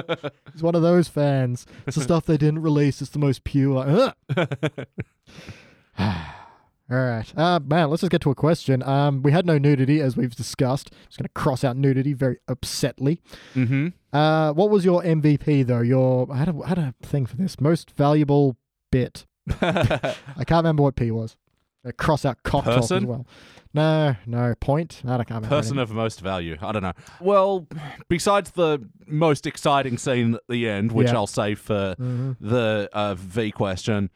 he's 0.52 0.62
one 0.62 0.74
of 0.74 0.82
those 0.82 1.08
fans. 1.08 1.66
It's 1.86 1.96
the 1.96 2.02
stuff 2.02 2.24
they 2.24 2.36
didn't 2.36 2.62
release. 2.62 3.02
It's 3.02 3.10
the 3.10 3.18
most 3.18 3.42
pure. 3.44 4.14
Ugh. 4.36 4.86
All 6.90 6.96
right, 6.96 7.32
uh, 7.38 7.60
man. 7.60 7.88
Let's 7.90 8.00
just 8.00 8.10
get 8.10 8.20
to 8.22 8.30
a 8.30 8.34
question. 8.34 8.82
Um, 8.82 9.22
we 9.22 9.30
had 9.30 9.46
no 9.46 9.58
nudity 9.58 10.00
as 10.00 10.16
we've 10.16 10.34
discussed. 10.34 10.90
Just 11.06 11.18
gonna 11.18 11.28
cross 11.34 11.62
out 11.62 11.76
nudity 11.76 12.12
very 12.14 12.38
upsetly. 12.48 13.20
mm-hmm. 13.54 13.88
Uh, 14.12 14.52
what 14.52 14.70
was 14.70 14.84
your 14.84 15.00
MVP 15.02 15.66
though? 15.66 15.82
Your 15.82 16.26
I 16.32 16.36
had 16.38 16.48
a, 16.48 16.60
I 16.64 16.68
had 16.68 16.78
a 16.78 16.94
thing 17.02 17.26
for 17.26 17.36
this 17.36 17.60
most 17.60 17.92
valuable 17.92 18.56
bit. 18.90 19.24
I 19.62 20.14
can't 20.44 20.50
remember 20.64 20.82
what 20.82 20.96
P 20.96 21.10
was. 21.12 21.36
Uh, 21.86 21.92
cross 21.96 22.24
out 22.24 22.42
cock 22.42 22.66
as 22.66 22.74
Person? 22.76 23.06
well. 23.06 23.26
No, 23.72 24.16
no 24.26 24.54
point. 24.60 25.00
I 25.06 25.16
don't 25.16 25.28
can't. 25.28 25.44
Person 25.44 25.78
of 25.78 25.92
most 25.92 26.20
value. 26.20 26.56
I 26.60 26.72
don't 26.72 26.82
know. 26.82 26.92
Well, 27.20 27.68
besides 28.08 28.50
the 28.50 28.86
most 29.06 29.46
exciting 29.46 29.96
scene 29.96 30.34
at 30.34 30.40
the 30.48 30.68
end, 30.68 30.90
which 30.92 31.06
Yeah. 31.06 31.14
I'll 31.14 31.26
save 31.28 31.60
for 31.60 31.94
hmm 31.96 32.32
the 32.40 32.90
uh, 32.92 33.14
V 33.14 33.52
question, 33.52 34.10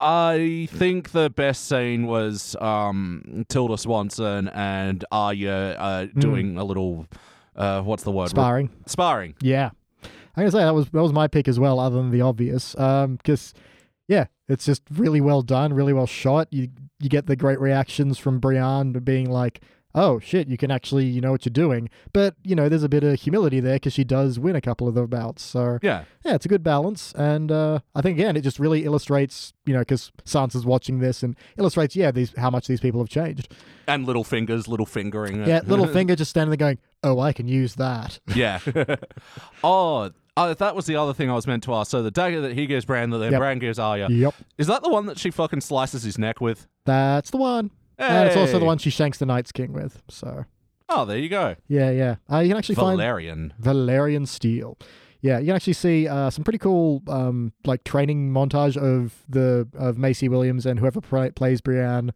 I 0.00 0.68
think 0.72 1.10
the 1.10 1.28
best 1.30 1.68
scene 1.68 2.06
was 2.06 2.56
um, 2.60 3.44
Tilda 3.48 3.76
Swinton 3.76 4.48
and 4.48 5.04
Arya 5.12 5.76
uh, 5.78 6.06
doing 6.18 6.56
a 6.56 6.64
little. 6.64 7.06
Uh, 7.54 7.82
what's 7.82 8.02
the 8.02 8.10
word? 8.10 8.30
Sparring. 8.30 8.70
Sparring. 8.86 9.34
Yeah, 9.40 9.70
I'm 10.02 10.10
gonna 10.36 10.50
say 10.50 10.58
that 10.58 10.74
was 10.74 10.88
that 10.90 11.02
was 11.02 11.12
my 11.12 11.28
pick 11.28 11.48
as 11.48 11.58
well, 11.60 11.78
other 11.78 11.96
than 11.96 12.10
the 12.10 12.22
obvious. 12.22 12.78
Um, 12.78 13.16
because 13.16 13.52
yeah, 14.08 14.26
it's 14.48 14.64
just 14.64 14.82
really 14.90 15.20
well 15.20 15.42
done, 15.42 15.72
really 15.74 15.92
well 15.92 16.06
shot. 16.06 16.48
You 16.50 16.68
you 16.98 17.08
get 17.08 17.26
the 17.26 17.36
great 17.36 17.60
reactions 17.60 18.18
from 18.18 18.38
Brienne 18.40 18.92
being 18.92 19.30
like, 19.30 19.62
"Oh 19.94 20.18
shit, 20.20 20.48
you 20.48 20.56
can 20.56 20.70
actually 20.70 21.06
you 21.06 21.20
know 21.20 21.30
what 21.32 21.44
you're 21.44 21.50
doing." 21.52 21.88
But 22.12 22.34
you 22.44 22.54
know, 22.54 22.68
there's 22.68 22.82
a 22.82 22.88
bit 22.88 23.04
of 23.04 23.20
humility 23.20 23.60
there 23.60 23.76
because 23.76 23.92
she 23.92 24.04
does 24.04 24.38
win 24.38 24.56
a 24.56 24.60
couple 24.60 24.88
of 24.88 24.94
the 24.94 25.06
bouts. 25.06 25.42
So 25.42 25.78
Yeah. 25.82 26.04
yeah, 26.24 26.34
it's 26.34 26.44
a 26.46 26.48
good 26.48 26.62
balance, 26.62 27.12
and 27.14 27.50
uh, 27.52 27.80
I 27.94 28.02
think 28.02 28.18
again, 28.18 28.36
it 28.36 28.42
just 28.42 28.58
really 28.58 28.84
illustrates 28.84 29.52
you 29.66 29.72
know 29.74 29.80
because 29.80 30.10
Sansa's 30.24 30.64
watching 30.66 30.98
this 31.00 31.22
and 31.22 31.36
illustrates 31.58 31.94
yeah 31.96 32.10
these 32.10 32.34
how 32.36 32.50
much 32.50 32.66
these 32.66 32.80
people 32.80 33.00
have 33.00 33.08
changed. 33.08 33.52
And 33.86 34.06
little 34.06 34.22
fingers, 34.24 34.68
little 34.68 34.86
fingering. 34.86 35.40
it. 35.42 35.48
Yeah, 35.48 35.60
Littlefinger 35.66 36.16
just 36.16 36.30
standing 36.30 36.50
there 36.50 36.56
going, 36.56 36.78
"Oh, 37.02 37.18
I 37.18 37.32
can 37.32 37.48
use 37.48 37.74
that." 37.76 38.20
Yeah. 38.34 38.60
oh, 39.64 40.10
uh, 40.36 40.54
that 40.54 40.74
was 40.76 40.86
the 40.86 40.96
other 40.96 41.12
thing 41.12 41.28
I 41.30 41.34
was 41.34 41.46
meant 41.46 41.62
to 41.64 41.74
ask. 41.74 41.90
So 41.90 42.02
the 42.02 42.10
dagger 42.10 42.40
that 42.42 42.52
he 42.54 42.66
gives 42.66 42.84
Bran, 42.84 43.10
that 43.10 43.18
then 43.18 43.32
Yep. 43.32 43.40
Bran 43.40 43.58
gives 43.58 43.78
Arya, 43.78 44.08
Yep, 44.08 44.34
is 44.58 44.66
that 44.68 44.82
the 44.82 44.88
one 44.88 45.06
that 45.06 45.18
she 45.18 45.30
fucking 45.30 45.60
slices 45.60 46.02
his 46.04 46.18
neck 46.18 46.40
with? 46.40 46.66
that's 46.86 47.30
the 47.30 47.36
one. 47.36 47.70
And 48.00 48.26
it's 48.28 48.36
also 48.36 48.58
the 48.58 48.64
one 48.64 48.78
she 48.78 48.90
shanks 48.90 49.18
the 49.18 49.26
Night's 49.26 49.52
King 49.52 49.72
with. 49.72 50.02
So 50.08 50.44
Oh, 50.88 51.04
there 51.04 51.18
you 51.18 51.28
go. 51.28 51.54
yeah, 51.68 51.90
yeah. 51.90 52.16
Uh, 52.32 52.38
you 52.40 52.48
can 52.48 52.56
actually 52.58 52.74
find 52.76 52.98
Valyrian. 52.98 53.52
Valyrian 53.60 54.26
steel. 54.26 54.76
Yeah, 55.22 55.38
you 55.38 55.46
can 55.46 55.56
actually 55.56 55.74
see 55.74 56.08
uh, 56.08 56.30
some 56.30 56.44
pretty 56.44 56.58
cool 56.58 57.02
um, 57.06 57.52
like 57.64 57.84
training 57.84 58.32
montage 58.32 58.76
of 58.76 59.22
the 59.28 59.68
of 59.74 59.98
Maisie 59.98 60.28
Williams 60.30 60.64
and 60.66 60.80
whoever 60.80 61.00
pra- 61.00 61.32
plays 61.32 61.60
Brienne 61.60 62.12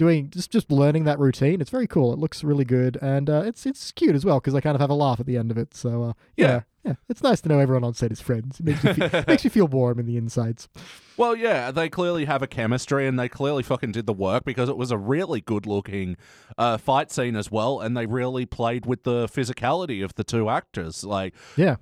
doing 0.00 0.30
just 0.30 0.50
just 0.50 0.72
learning 0.72 1.04
that 1.04 1.18
routine. 1.18 1.60
It's 1.60 1.68
very 1.68 1.86
cool. 1.86 2.10
It 2.14 2.18
looks 2.18 2.42
really 2.42 2.64
good 2.64 2.96
and 3.02 3.28
uh, 3.28 3.42
it's 3.44 3.66
it's 3.66 3.92
cute 3.92 4.16
as 4.16 4.24
well 4.24 4.40
because 4.40 4.54
they 4.54 4.62
kind 4.62 4.74
of 4.74 4.80
have 4.80 4.88
a 4.88 4.94
laugh 4.94 5.20
at 5.20 5.26
the 5.26 5.36
end 5.36 5.50
of 5.50 5.58
it. 5.58 5.74
So 5.74 6.02
uh, 6.02 6.12
yeah. 6.38 6.46
Yeah. 6.46 6.60
yeah, 6.82 6.94
it's 7.10 7.22
nice 7.22 7.42
to 7.42 7.50
know 7.50 7.58
everyone 7.58 7.84
on 7.84 7.92
set 7.92 8.10
is 8.10 8.22
friends. 8.22 8.58
It 8.60 8.64
makes 8.64 8.82
you 8.82 8.94
feel, 8.94 9.24
makes 9.28 9.44
you 9.44 9.50
feel 9.50 9.66
warm 9.68 9.98
in 9.98 10.06
the 10.06 10.16
insides. 10.16 10.70
Well, 11.18 11.36
yeah, 11.36 11.70
they 11.70 11.90
clearly 11.90 12.24
have 12.24 12.40
a 12.40 12.46
chemistry 12.46 13.06
and 13.06 13.18
they 13.18 13.28
clearly 13.28 13.62
fucking 13.62 13.92
did 13.92 14.06
the 14.06 14.14
work 14.14 14.46
because 14.46 14.70
it 14.70 14.78
was 14.78 14.90
a 14.90 14.96
really 14.96 15.42
good 15.42 15.66
looking 15.66 16.16
uh, 16.56 16.78
fight 16.78 17.12
scene 17.12 17.36
as 17.36 17.50
well. 17.50 17.78
And 17.80 17.94
they 17.94 18.06
really 18.06 18.46
played 18.46 18.86
with 18.86 19.02
the 19.02 19.26
physicality 19.26 20.02
of 20.02 20.14
the 20.14 20.24
two 20.24 20.48
actors. 20.48 21.04
Like, 21.04 21.34
Yeah, 21.58 21.76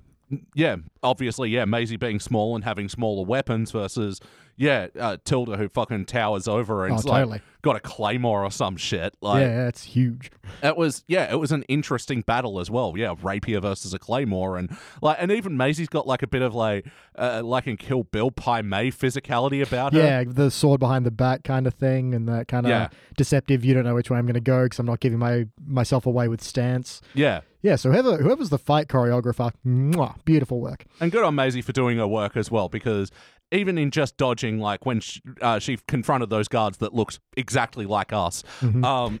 yeah, 0.53 0.75
obviously, 1.01 1.49
yeah, 1.49 1.65
Maisie 1.65 1.95
being 1.95 2.19
small 2.19 2.55
and 2.55 2.63
having 2.63 2.89
smaller 2.89 3.25
weapons 3.25 3.71
versus, 3.71 4.19
yeah, 4.59 4.87
uh, 4.99 5.15
Tilda 5.23 5.55
who 5.57 5.69
fucking 5.69 6.05
towers 6.05 6.47
over 6.47 6.85
and 6.85 6.93
Oh, 6.93 6.95
like 6.97 7.21
totally. 7.23 7.41
got 7.61 7.75
a 7.77 7.79
claymore 7.79 8.43
or 8.43 8.51
some 8.51 8.75
shit. 8.75 9.15
Like, 9.21 9.41
yeah, 9.41 9.67
it's 9.69 9.83
huge. 9.83 10.29
it 10.61 10.75
was, 10.75 11.03
yeah, 11.07 11.31
it 11.31 11.37
was 11.39 11.51
an 11.53 11.63
interesting 11.69 12.21
battle 12.21 12.59
as 12.59 12.69
well. 12.69 12.93
Yeah, 12.97 13.15
rapier 13.21 13.61
versus 13.61 13.93
a 13.93 13.99
claymore, 13.99 14.57
and 14.57 14.75
like, 15.01 15.17
and 15.19 15.31
even 15.31 15.55
Maisie's 15.57 15.87
got 15.87 16.05
like 16.05 16.21
a 16.21 16.27
bit 16.27 16.41
of 16.41 16.53
like, 16.53 16.85
uh, 17.17 17.41
like 17.43 17.67
in 17.67 17.77
Kill 17.77 18.03
Bill, 18.03 18.31
Pai 18.31 18.61
Mei 18.61 18.91
physicality 18.91 19.65
about 19.65 19.93
her. 19.93 19.99
Yeah, 19.99 20.23
the 20.27 20.51
sword 20.51 20.81
behind 20.81 21.05
the 21.05 21.11
back 21.11 21.43
kind 21.45 21.65
of 21.65 21.73
thing, 21.73 22.13
and 22.13 22.27
that 22.27 22.47
kind 22.49 22.65
of 22.65 22.69
Yeah. 22.69 22.89
deceptive. 23.17 23.63
You 23.63 23.73
don't 23.73 23.85
know 23.85 23.95
which 23.95 24.09
way 24.09 24.17
I'm 24.17 24.25
going 24.25 24.33
to 24.33 24.39
go 24.41 24.63
because 24.65 24.79
I'm 24.79 24.85
not 24.85 24.99
giving 24.99 25.19
my 25.19 25.45
myself 25.65 26.05
away 26.05 26.27
with 26.27 26.43
stance. 26.43 27.01
yeah. 27.13 27.41
Yeah, 27.61 27.75
so 27.75 27.91
whoever 27.91 28.15
whoever's 28.23 28.47
the 28.51 28.57
fight 28.57 28.87
choreographer, 28.87 29.51
mwah, 29.67 30.15
beautiful 30.23 30.61
work. 30.61 30.85
And 31.01 31.11
good 31.11 31.25
on 31.25 31.35
Maisie 31.35 31.61
for 31.61 31.73
doing 31.73 31.97
her 31.97 32.07
work 32.07 32.37
as 32.37 32.49
well, 32.49 32.69
because 32.69 33.11
even 33.51 33.77
in 33.77 33.91
just 33.91 34.17
dodging, 34.17 34.59
like 34.59 34.85
when 34.85 34.99
she, 34.99 35.21
uh, 35.41 35.59
she 35.59 35.77
confronted 35.87 36.29
those 36.29 36.47
guards 36.47 36.77
that 36.77 36.93
looked 36.93 37.19
exactly 37.37 37.85
like 37.85 38.13
us, 38.13 38.43
Mm-hmm. 38.61 38.83
um, 38.85 39.19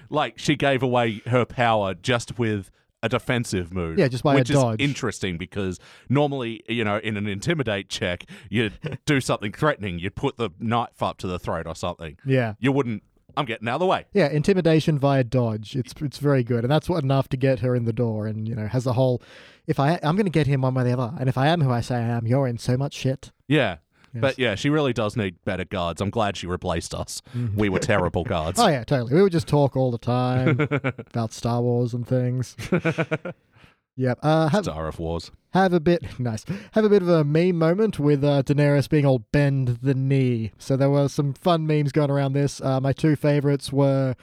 like 0.10 0.38
she 0.38 0.56
gave 0.56 0.82
away 0.82 1.20
her 1.26 1.44
power 1.44 1.94
just 1.94 2.38
with 2.38 2.70
a 3.02 3.08
defensive 3.08 3.72
move. 3.72 3.98
Yeah, 3.98 4.08
just 4.08 4.24
by 4.24 4.34
a 4.34 4.38
which 4.38 4.48
dodge. 4.48 4.80
is 4.80 4.84
interesting 4.88 5.38
because 5.38 5.78
normally, 6.08 6.62
you 6.68 6.82
know, 6.84 6.96
in 6.98 7.16
an 7.16 7.26
intimidate 7.28 7.88
check, 7.88 8.24
you'd 8.50 8.78
do 9.06 9.20
something 9.20 9.52
threatening, 9.52 9.98
you'd 9.98 10.16
put 10.16 10.36
the 10.36 10.50
knife 10.58 11.00
up 11.02 11.18
to 11.18 11.26
the 11.26 11.38
throat 11.38 11.66
or 11.66 11.74
something. 11.76 12.16
Yeah, 12.26 12.54
You 12.58 12.72
wouldn't. 12.72 13.02
I'm 13.36 13.44
getting 13.44 13.68
out 13.68 13.74
of 13.74 13.80
the 13.80 13.86
way. 13.86 14.04
yeah, 14.14 14.28
intimidation 14.30 14.98
via 14.98 15.22
dodge. 15.22 15.76
It's 15.76 15.92
it's 16.00 16.18
very 16.18 16.42
good, 16.42 16.64
and 16.64 16.70
that's 16.72 16.88
what 16.88 17.04
enough 17.04 17.28
to 17.28 17.36
get 17.36 17.60
her 17.60 17.76
in 17.76 17.84
the 17.84 17.92
door. 17.92 18.26
And 18.26 18.48
you 18.48 18.56
know, 18.56 18.66
has 18.66 18.82
the 18.82 18.94
whole, 18.94 19.22
if 19.68 19.78
I 19.78 20.00
I'm 20.02 20.16
going 20.16 20.26
to 20.26 20.30
get 20.30 20.48
him 20.48 20.62
one 20.62 20.74
way 20.74 20.82
or 20.82 20.84
the 20.86 20.92
other, 20.94 21.12
and 21.20 21.28
if 21.28 21.38
I 21.38 21.46
am 21.46 21.60
who 21.60 21.70
I 21.70 21.80
say 21.80 21.96
I 21.96 22.00
am, 22.00 22.26
you're 22.26 22.48
in 22.48 22.58
so 22.58 22.76
much 22.76 22.94
shit. 22.94 23.30
Yeah. 23.48 23.78
Yes. 24.14 24.20
But 24.22 24.38
yeah, 24.38 24.54
she 24.54 24.70
really 24.70 24.92
does 24.94 25.16
need 25.16 25.36
better 25.44 25.64
guards. 25.64 26.00
I'm 26.00 26.08
glad 26.10 26.36
she 26.36 26.46
replaced 26.46 26.94
us. 26.94 27.20
We 27.54 27.68
were 27.68 27.78
terrible 27.78 28.24
guards. 28.24 28.58
Oh 28.62 28.66
yeah, 28.68 28.82
totally. 28.84 29.14
We 29.14 29.22
would 29.22 29.32
just 29.32 29.46
talk 29.48 29.76
all 29.76 29.90
the 29.90 29.98
time 29.98 30.60
about 31.10 31.32
Star 31.34 31.60
Wars 31.60 31.92
and 31.92 32.06
things. 32.06 32.56
yep. 33.96 34.18
Uh, 34.22 34.48
have 34.48 34.64
Star 34.64 34.88
of 34.88 34.98
Wars. 34.98 35.30
have 35.52 35.72
a 35.72 35.80
bit 35.80 36.18
nice. 36.18 36.44
Have 36.72 36.84
a 36.84 36.88
bit 36.88 37.02
of 37.02 37.08
a 37.08 37.22
meme 37.24 37.56
moment 37.56 37.98
with 37.98 38.24
uh, 38.24 38.42
Daenerys 38.42 38.88
being 38.88 39.04
all 39.06 39.20
bend 39.32 39.78
the 39.82 39.94
knee. 39.94 40.52
So 40.58 40.76
there 40.76 40.90
were 40.90 41.08
some 41.08 41.34
fun 41.34 41.66
memes 41.66 41.92
going 41.92 42.10
around 42.10 42.32
this. 42.32 42.60
Uh, 42.60 42.80
my 42.80 42.92
two 42.92 43.14
favorites 43.16 43.72
were 43.72 44.14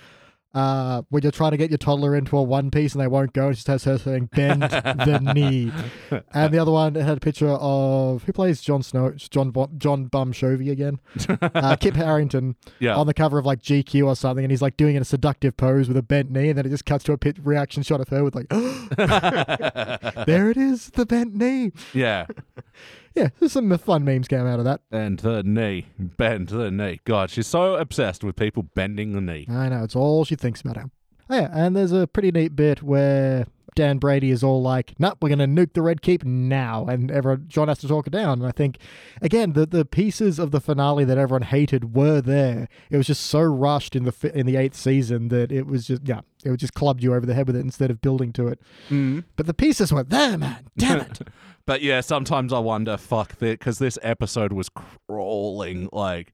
uh, 0.55 1.03
when 1.09 1.21
you're 1.21 1.31
trying 1.31 1.51
to 1.51 1.57
get 1.57 1.69
your 1.69 1.77
toddler 1.77 2.15
into 2.15 2.35
a 2.37 2.41
one 2.41 2.71
piece 2.71 2.93
and 2.93 3.01
they 3.01 3.07
won't 3.07 3.33
go. 3.33 3.49
It 3.49 3.55
just 3.55 3.67
has 3.67 3.83
her 3.83 3.97
saying 3.99 4.29
bend 4.33 4.63
the 4.63 5.19
knee, 5.35 5.71
and 6.33 6.51
the 6.53 6.57
other 6.57 6.71
one 6.71 6.95
had 6.95 7.17
a 7.17 7.19
picture 7.19 7.49
of 7.49 8.23
who 8.23 8.33
plays 8.33 8.61
Jon 8.61 8.81
Snow, 8.81 9.11
John 9.11 9.53
John 9.77 10.05
Bum 10.05 10.31
Shovey 10.31 10.71
again, 10.71 10.99
uh, 11.41 11.75
Kit 11.79 11.95
Harington 11.95 12.55
Yeah. 12.79 12.95
on 12.95 13.05
the 13.05 13.13
cover 13.13 13.37
of 13.37 13.45
like 13.45 13.61
GQ 13.61 14.07
or 14.07 14.15
something, 14.15 14.43
and 14.43 14.51
he's 14.51 14.61
like 14.61 14.77
doing 14.77 14.95
in 14.95 15.01
a 15.01 15.05
seductive 15.05 15.57
pose 15.57 15.87
with 15.87 15.97
a 15.97 16.01
bent 16.03 16.31
knee, 16.31 16.49
and 16.49 16.57
then 16.57 16.65
it 16.65 16.69
just 16.69 16.85
cuts 16.85 17.03
to 17.03 17.11
a 17.13 17.17
pit 17.17 17.37
reaction 17.43 17.83
shot 17.83 17.99
of 17.99 18.07
her 18.09 18.23
with 18.23 18.33
like, 18.35 18.47
there 20.25 20.49
it 20.49 20.57
is, 20.57 20.89
the 20.91 21.05
bent 21.05 21.35
knee. 21.35 21.71
yeah. 21.93 22.25
Yeah, 23.15 23.29
there's 23.39 23.53
some 23.53 23.75
fun 23.77 24.03
memes 24.03 24.27
came 24.27 24.45
out 24.45 24.59
of 24.59 24.65
that. 24.65 24.81
And 24.91 25.19
the 25.19 25.41
knee. 25.41 25.87
Bend 25.97 26.49
the 26.49 26.69
knee. 26.69 26.99
God, 27.05 27.29
she's 27.29 27.47
so 27.47 27.75
obsessed 27.75 28.23
with 28.23 28.35
people 28.35 28.63
bending 28.63 29.13
the 29.13 29.21
knee. 29.21 29.47
I 29.49 29.69
know 29.69 29.83
it's 29.83 29.95
all 29.95 30.25
she 30.25 30.35
thinks 30.35 30.61
about 30.61 30.75
him. 30.75 30.91
Oh 31.29 31.35
yeah, 31.35 31.49
and 31.53 31.75
there's 31.75 31.93
a 31.93 32.07
pretty 32.07 32.31
neat 32.31 32.55
bit 32.55 32.83
where 32.83 33.47
Dan 33.75 33.97
Brady 33.97 34.31
is 34.31 34.43
all 34.43 34.61
like, 34.61 34.93
"Nope, 34.97 35.17
we're 35.21 35.29
gonna 35.29 35.47
nuke 35.47 35.73
the 35.73 35.81
Red 35.81 36.01
Keep 36.01 36.23
now," 36.23 36.85
and 36.85 37.11
everyone 37.11 37.45
Jon 37.47 37.67
has 37.67 37.79
to 37.79 37.87
talk 37.87 38.07
it 38.07 38.11
down. 38.11 38.39
And 38.39 38.47
I 38.47 38.51
think, 38.51 38.77
again, 39.21 39.53
the 39.53 39.65
the 39.65 39.85
pieces 39.85 40.39
of 40.39 40.51
the 40.51 40.61
finale 40.61 41.03
that 41.03 41.17
everyone 41.17 41.43
hated 41.43 41.95
were 41.95 42.21
there. 42.21 42.67
It 42.89 42.97
was 42.97 43.07
just 43.07 43.25
so 43.25 43.41
rushed 43.41 43.95
in 43.95 44.03
the 44.03 44.31
in 44.33 44.45
the 44.45 44.55
eighth 44.55 44.75
season 44.75 45.27
that 45.27 45.51
it 45.51 45.67
was 45.67 45.87
just 45.87 46.07
yeah, 46.07 46.21
it 46.43 46.49
would 46.49 46.59
just 46.59 46.73
clubbed 46.73 47.03
you 47.03 47.13
over 47.13 47.25
the 47.25 47.33
head 47.33 47.47
with 47.47 47.55
it 47.55 47.61
instead 47.61 47.91
of 47.91 48.01
building 48.01 48.31
to 48.33 48.47
it. 48.47 48.59
Mm. 48.89 49.25
But 49.35 49.45
the 49.45 49.53
pieces 49.53 49.91
were 49.91 50.03
there, 50.03 50.37
man. 50.37 50.67
Damn 50.77 51.01
it. 51.01 51.19
But 51.67 51.81
yeah, 51.81 52.01
sometimes 52.01 52.53
I 52.53 52.59
wonder, 52.59 52.95
fuck, 52.95 53.37
that, 53.37 53.57
because 53.57 53.79
this 53.79 53.97
episode 54.03 54.53
was 54.53 54.69
crawling 54.69 55.89
like 55.91 56.31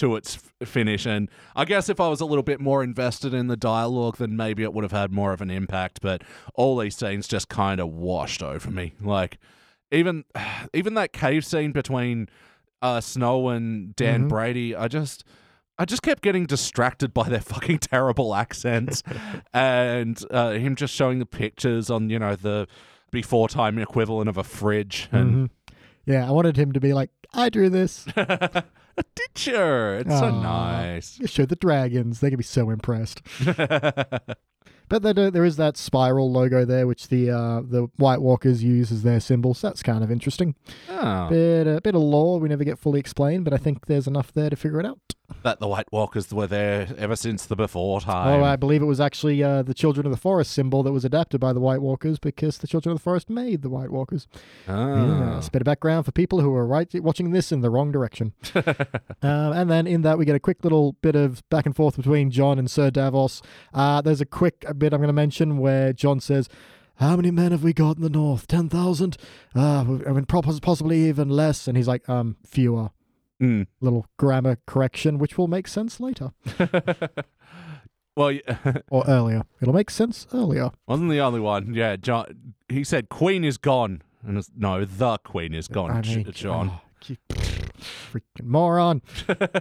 to 0.00 0.16
its 0.16 0.38
finish, 0.64 1.06
and 1.06 1.30
I 1.56 1.64
guess 1.64 1.88
if 1.88 2.00
I 2.00 2.08
was 2.08 2.20
a 2.20 2.26
little 2.26 2.42
bit 2.42 2.60
more 2.60 2.82
invested 2.82 3.32
in 3.32 3.46
the 3.46 3.56
dialogue, 3.56 4.16
then 4.18 4.36
maybe 4.36 4.62
it 4.62 4.72
would 4.74 4.82
have 4.84 4.92
had 4.92 5.12
more 5.12 5.32
of 5.32 5.40
an 5.40 5.50
impact. 5.50 6.00
But 6.02 6.22
all 6.54 6.76
these 6.76 6.96
scenes 6.96 7.26
just 7.28 7.48
kind 7.48 7.80
of 7.80 7.88
washed 7.88 8.42
over 8.42 8.70
me. 8.70 8.92
Like 9.00 9.38
even 9.90 10.24
even 10.74 10.94
that 10.94 11.12
cave 11.12 11.44
scene 11.46 11.72
between 11.72 12.28
uh, 12.82 13.00
Snow 13.00 13.48
and 13.50 13.94
Dan 13.96 14.24
Mhm. 14.24 14.28
Brady, 14.28 14.74
I 14.76 14.88
just. 14.88 15.24
I 15.78 15.86
just 15.86 16.02
kept 16.02 16.20
getting 16.22 16.44
distracted 16.44 17.14
by 17.14 17.26
their 17.30 17.40
fucking 17.54 17.78
terrible 17.78 18.34
accents, 18.34 19.02
and 19.54 20.22
uh, 20.30 20.50
him 20.50 20.76
just 20.76 20.94
showing 20.94 21.20
the 21.20 21.24
pictures 21.26 21.88
on 21.88 22.10
you 22.10 22.18
know 22.18 22.36
the 22.36 22.68
before 23.10 23.48
time 23.48 23.78
equivalent 23.78 24.28
of 24.28 24.36
a 24.36 24.44
fridge 24.44 25.08
and. 25.12 25.48
Mhm. 25.48 25.50
Yeah, 26.06 26.26
I 26.26 26.32
wanted 26.32 26.56
him 26.56 26.72
to 26.72 26.80
be 26.80 26.92
like, 26.92 27.10
I 27.34 27.48
drew 27.48 27.68
this. 27.70 28.06
A 28.16 29.04
teacher. 29.14 29.98
It's 29.98 30.10
so 30.18 30.26
Aw. 30.26 30.42
nice. 30.42 31.18
You 31.18 31.26
show 31.26 31.46
the 31.46 31.56
dragons. 31.56 32.20
They're 32.20 32.30
going 32.30 32.34
to 32.34 32.38
be 32.38 32.44
so 32.44 32.70
impressed. 32.70 33.22
But 34.88 35.02
there, 35.04 35.14
do- 35.14 35.30
there 35.30 35.44
is 35.44 35.56
that 35.56 35.76
spiral 35.76 36.32
logo 36.32 36.64
there, 36.64 36.84
which 36.84 37.06
the 37.10 37.30
uh, 37.30 37.60
the 37.60 37.86
White 37.98 38.20
Walkers 38.20 38.64
use 38.64 38.90
as 38.90 39.04
their 39.04 39.20
symbol. 39.20 39.54
So 39.54 39.68
That's 39.68 39.84
kind 39.84 40.02
of 40.02 40.10
interesting. 40.10 40.56
oh, 40.88 41.28
Bit, 41.28 41.68
a 41.68 41.80
bit 41.80 41.94
of 41.94 42.02
lore 42.02 42.40
we 42.40 42.48
never 42.48 42.64
get 42.64 42.76
fully 42.76 42.98
explained, 42.98 43.44
but 43.44 43.54
I 43.54 43.56
think 43.56 43.86
there's 43.86 44.08
enough 44.08 44.32
there 44.32 44.50
to 44.50 44.56
figure 44.56 44.80
it 44.80 44.86
out. 44.86 44.98
That 45.42 45.60
the 45.60 45.68
White 45.68 45.90
Walkers 45.90 46.32
were 46.32 46.46
there 46.46 46.88
ever 46.98 47.16
since 47.16 47.46
the 47.46 47.56
before 47.56 48.00
time. 48.00 48.40
Oh, 48.40 48.44
I 48.44 48.56
believe 48.56 48.82
it 48.82 48.86
was 48.86 49.00
actually 49.00 49.42
uh, 49.42 49.62
the 49.62 49.74
Children 49.74 50.06
of 50.06 50.12
the 50.12 50.18
Forest 50.18 50.52
symbol 50.52 50.82
that 50.82 50.92
was 50.92 51.04
adapted 51.04 51.40
by 51.40 51.52
the 51.52 51.60
White 51.60 51.80
Walkers 51.80 52.18
because 52.18 52.58
the 52.58 52.66
Children 52.66 52.92
of 52.92 52.98
the 52.98 53.02
Forest 53.02 53.30
made 53.30 53.62
the 53.62 53.70
White 53.70 53.90
Walkers. 53.90 54.26
Ah. 54.68 54.94
Yeah, 54.96 55.38
it's 55.38 55.48
a 55.48 55.50
bit 55.50 55.62
of 55.62 55.66
background 55.66 56.04
for 56.04 56.12
people 56.12 56.40
who 56.40 56.54
are 56.54 56.66
right 56.66 56.88
watching 57.02 57.30
this 57.30 57.52
in 57.52 57.60
the 57.60 57.70
wrong 57.70 57.90
direction. 57.90 58.32
um, 58.54 58.66
and 59.22 59.70
then 59.70 59.86
in 59.86 60.02
that, 60.02 60.18
we 60.18 60.24
get 60.24 60.36
a 60.36 60.40
quick 60.40 60.62
little 60.62 60.92
bit 61.00 61.16
of 61.16 61.48
back 61.48 61.66
and 61.66 61.74
forth 61.74 61.96
between 61.96 62.30
Jon 62.30 62.58
and 62.58 62.70
Sir 62.70 62.90
Davos. 62.90 63.42
Uh, 63.72 64.00
there's 64.00 64.20
a 64.20 64.26
quick 64.26 64.64
bit 64.76 64.92
I'm 64.92 65.00
going 65.00 65.08
to 65.08 65.12
mention 65.12 65.58
where 65.58 65.92
Jon 65.92 66.20
says, 66.20 66.48
how 66.96 67.16
many 67.16 67.30
men 67.30 67.50
have 67.52 67.64
we 67.64 67.72
got 67.72 67.96
in 67.96 68.02
the 68.02 68.10
north? 68.10 68.46
10,000? 68.46 69.16
Uh, 69.56 69.80
I 70.06 70.12
mean, 70.12 70.26
possibly 70.26 71.08
even 71.08 71.30
less. 71.30 71.66
And 71.66 71.76
he's 71.76 71.88
like, 71.88 72.06
um, 72.10 72.36
fewer. 72.44 72.90
Mm. 73.40 73.66
Little 73.80 74.06
grammar 74.18 74.58
correction, 74.66 75.18
which 75.18 75.38
will 75.38 75.48
make 75.48 75.66
sense 75.66 75.98
later 75.98 76.32
well, 78.16 78.38
or 78.90 79.04
earlier. 79.08 79.42
It'll 79.60 79.74
make 79.74 79.90
sense 79.90 80.26
earlier. 80.32 80.70
wasn't 80.86 81.10
the 81.10 81.20
only 81.20 81.40
one. 81.40 81.74
Yeah, 81.74 81.96
Jon. 81.96 82.54
He 82.68 82.84
said 82.84 83.08
Queen 83.08 83.44
is 83.44 83.56
gone, 83.56 84.02
and 84.26 84.38
it's, 84.38 84.50
no, 84.56 84.84
the 84.84 85.18
Queen 85.18 85.54
is 85.54 85.68
gone. 85.68 85.90
I 85.90 86.02
mean, 86.02 86.30
Jon. 86.32 86.80
oh, 87.02 87.14
freaking 87.80 88.44
moron. 88.44 89.02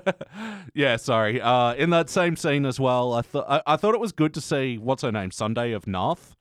yeah, 0.73 0.97
sorry. 0.97 1.41
Uh, 1.41 1.73
in 1.75 1.89
that 1.91 2.09
same 2.09 2.35
scene 2.35 2.65
as 2.65 2.79
well, 2.79 3.13
I 3.13 3.21
thought 3.21 3.45
I-, 3.49 3.73
I 3.73 3.77
thought 3.77 3.93
it 3.95 4.01
was 4.01 4.11
good 4.11 4.33
to 4.35 4.41
see 4.41 4.77
what's 4.77 5.03
her 5.03 5.11
name, 5.11 5.31
Sunday 5.31 5.71
of 5.71 5.87
Narth. 5.87 6.35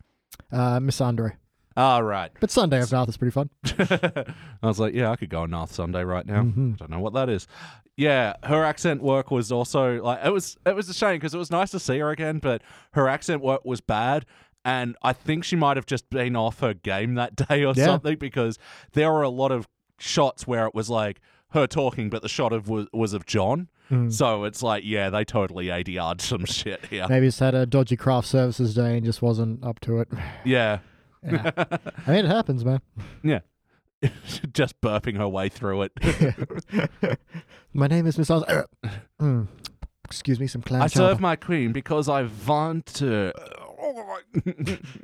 Uh, 0.50 0.80
Miss 0.80 1.00
Andre. 1.00 1.36
Ah, 1.78 1.98
right. 1.98 2.30
But 2.40 2.50
Sunday 2.50 2.80
of 2.82 2.90
North 2.90 3.08
is 3.08 3.16
pretty 3.16 3.30
fun. 3.30 3.50
I 3.64 4.66
was 4.66 4.80
like, 4.80 4.94
yeah, 4.94 5.10
I 5.12 5.16
could 5.16 5.30
go 5.30 5.42
on 5.42 5.50
North 5.50 5.72
Sunday 5.72 6.02
right 6.02 6.26
now. 6.26 6.42
Mhm. 6.42 6.74
I 6.74 6.76
don't 6.76 6.90
know 6.90 6.98
what 6.98 7.14
that 7.14 7.28
is. 7.28 7.46
Yeah, 7.96 8.34
her 8.44 8.64
accent 8.64 9.00
work 9.02 9.30
was 9.30 9.50
also 9.52 10.02
like 10.02 10.20
it 10.24 10.32
was. 10.32 10.56
It 10.66 10.74
was 10.74 10.88
a 10.88 10.94
shame 10.94 11.16
because 11.16 11.34
it 11.34 11.38
was 11.38 11.50
nice 11.50 11.70
to 11.70 11.80
see 11.80 11.98
her 11.98 12.10
again, 12.10 12.38
but 12.38 12.62
her 12.92 13.08
accent 13.08 13.42
work 13.42 13.64
was 13.64 13.80
bad. 13.80 14.26
And 14.64 14.96
I 15.02 15.12
think 15.12 15.44
she 15.44 15.56
might 15.56 15.76
have 15.76 15.86
just 15.86 16.10
been 16.10 16.34
off 16.36 16.60
her 16.60 16.74
game 16.74 17.14
that 17.14 17.36
day 17.48 17.64
or 17.64 17.74
Yeah. 17.76 17.84
something 17.86 18.16
because 18.16 18.58
there 18.92 19.12
were 19.12 19.22
a 19.22 19.28
lot 19.30 19.52
of 19.52 19.68
shots 19.98 20.46
where 20.46 20.66
it 20.66 20.74
was 20.74 20.90
like 20.90 21.20
her 21.52 21.66
talking, 21.66 22.10
but 22.10 22.22
the 22.22 22.28
shot 22.28 22.52
of 22.52 22.68
was, 22.68 22.86
was 22.92 23.12
of 23.14 23.24
Jon. 23.24 23.68
Mm. 23.90 24.12
So 24.12 24.44
it's 24.44 24.62
like, 24.62 24.82
yeah, 24.84 25.08
they 25.10 25.24
totally 25.24 25.66
ADR'd 25.66 26.20
some 26.20 26.44
shit 26.44 26.84
here. 26.86 27.06
Maybe 27.08 27.26
he's 27.26 27.38
had 27.38 27.54
a 27.54 27.64
dodgy 27.66 27.96
craft 27.96 28.26
services 28.28 28.74
day 28.74 28.96
and 28.96 29.04
just 29.06 29.22
wasn't 29.22 29.64
up 29.64 29.80
to 29.80 30.00
it. 30.00 30.08
Yeah, 30.44 30.80
Yeah. 31.22 31.50
I 32.06 32.10
mean, 32.12 32.24
it 32.24 32.28
happens, 32.28 32.64
man. 32.64 32.80
yeah. 33.22 33.40
just 34.52 34.80
burping 34.80 35.16
her 35.16 35.28
way 35.28 35.48
through 35.48 35.82
it. 35.82 37.18
My 37.72 37.86
name 37.88 38.06
is 38.06 38.16
Miss 38.16 38.30
Andre. 38.30 38.62
Mm. 39.20 39.48
Excuse 40.04 40.38
me, 40.38 40.46
some 40.46 40.62
clam 40.62 40.82
I 40.82 40.88
chowder. 40.88 41.08
serve 41.12 41.20
my 41.20 41.36
queen 41.36 41.72
because 41.72 42.08
I 42.08 42.28
want 42.46 42.86
to. 42.86 43.32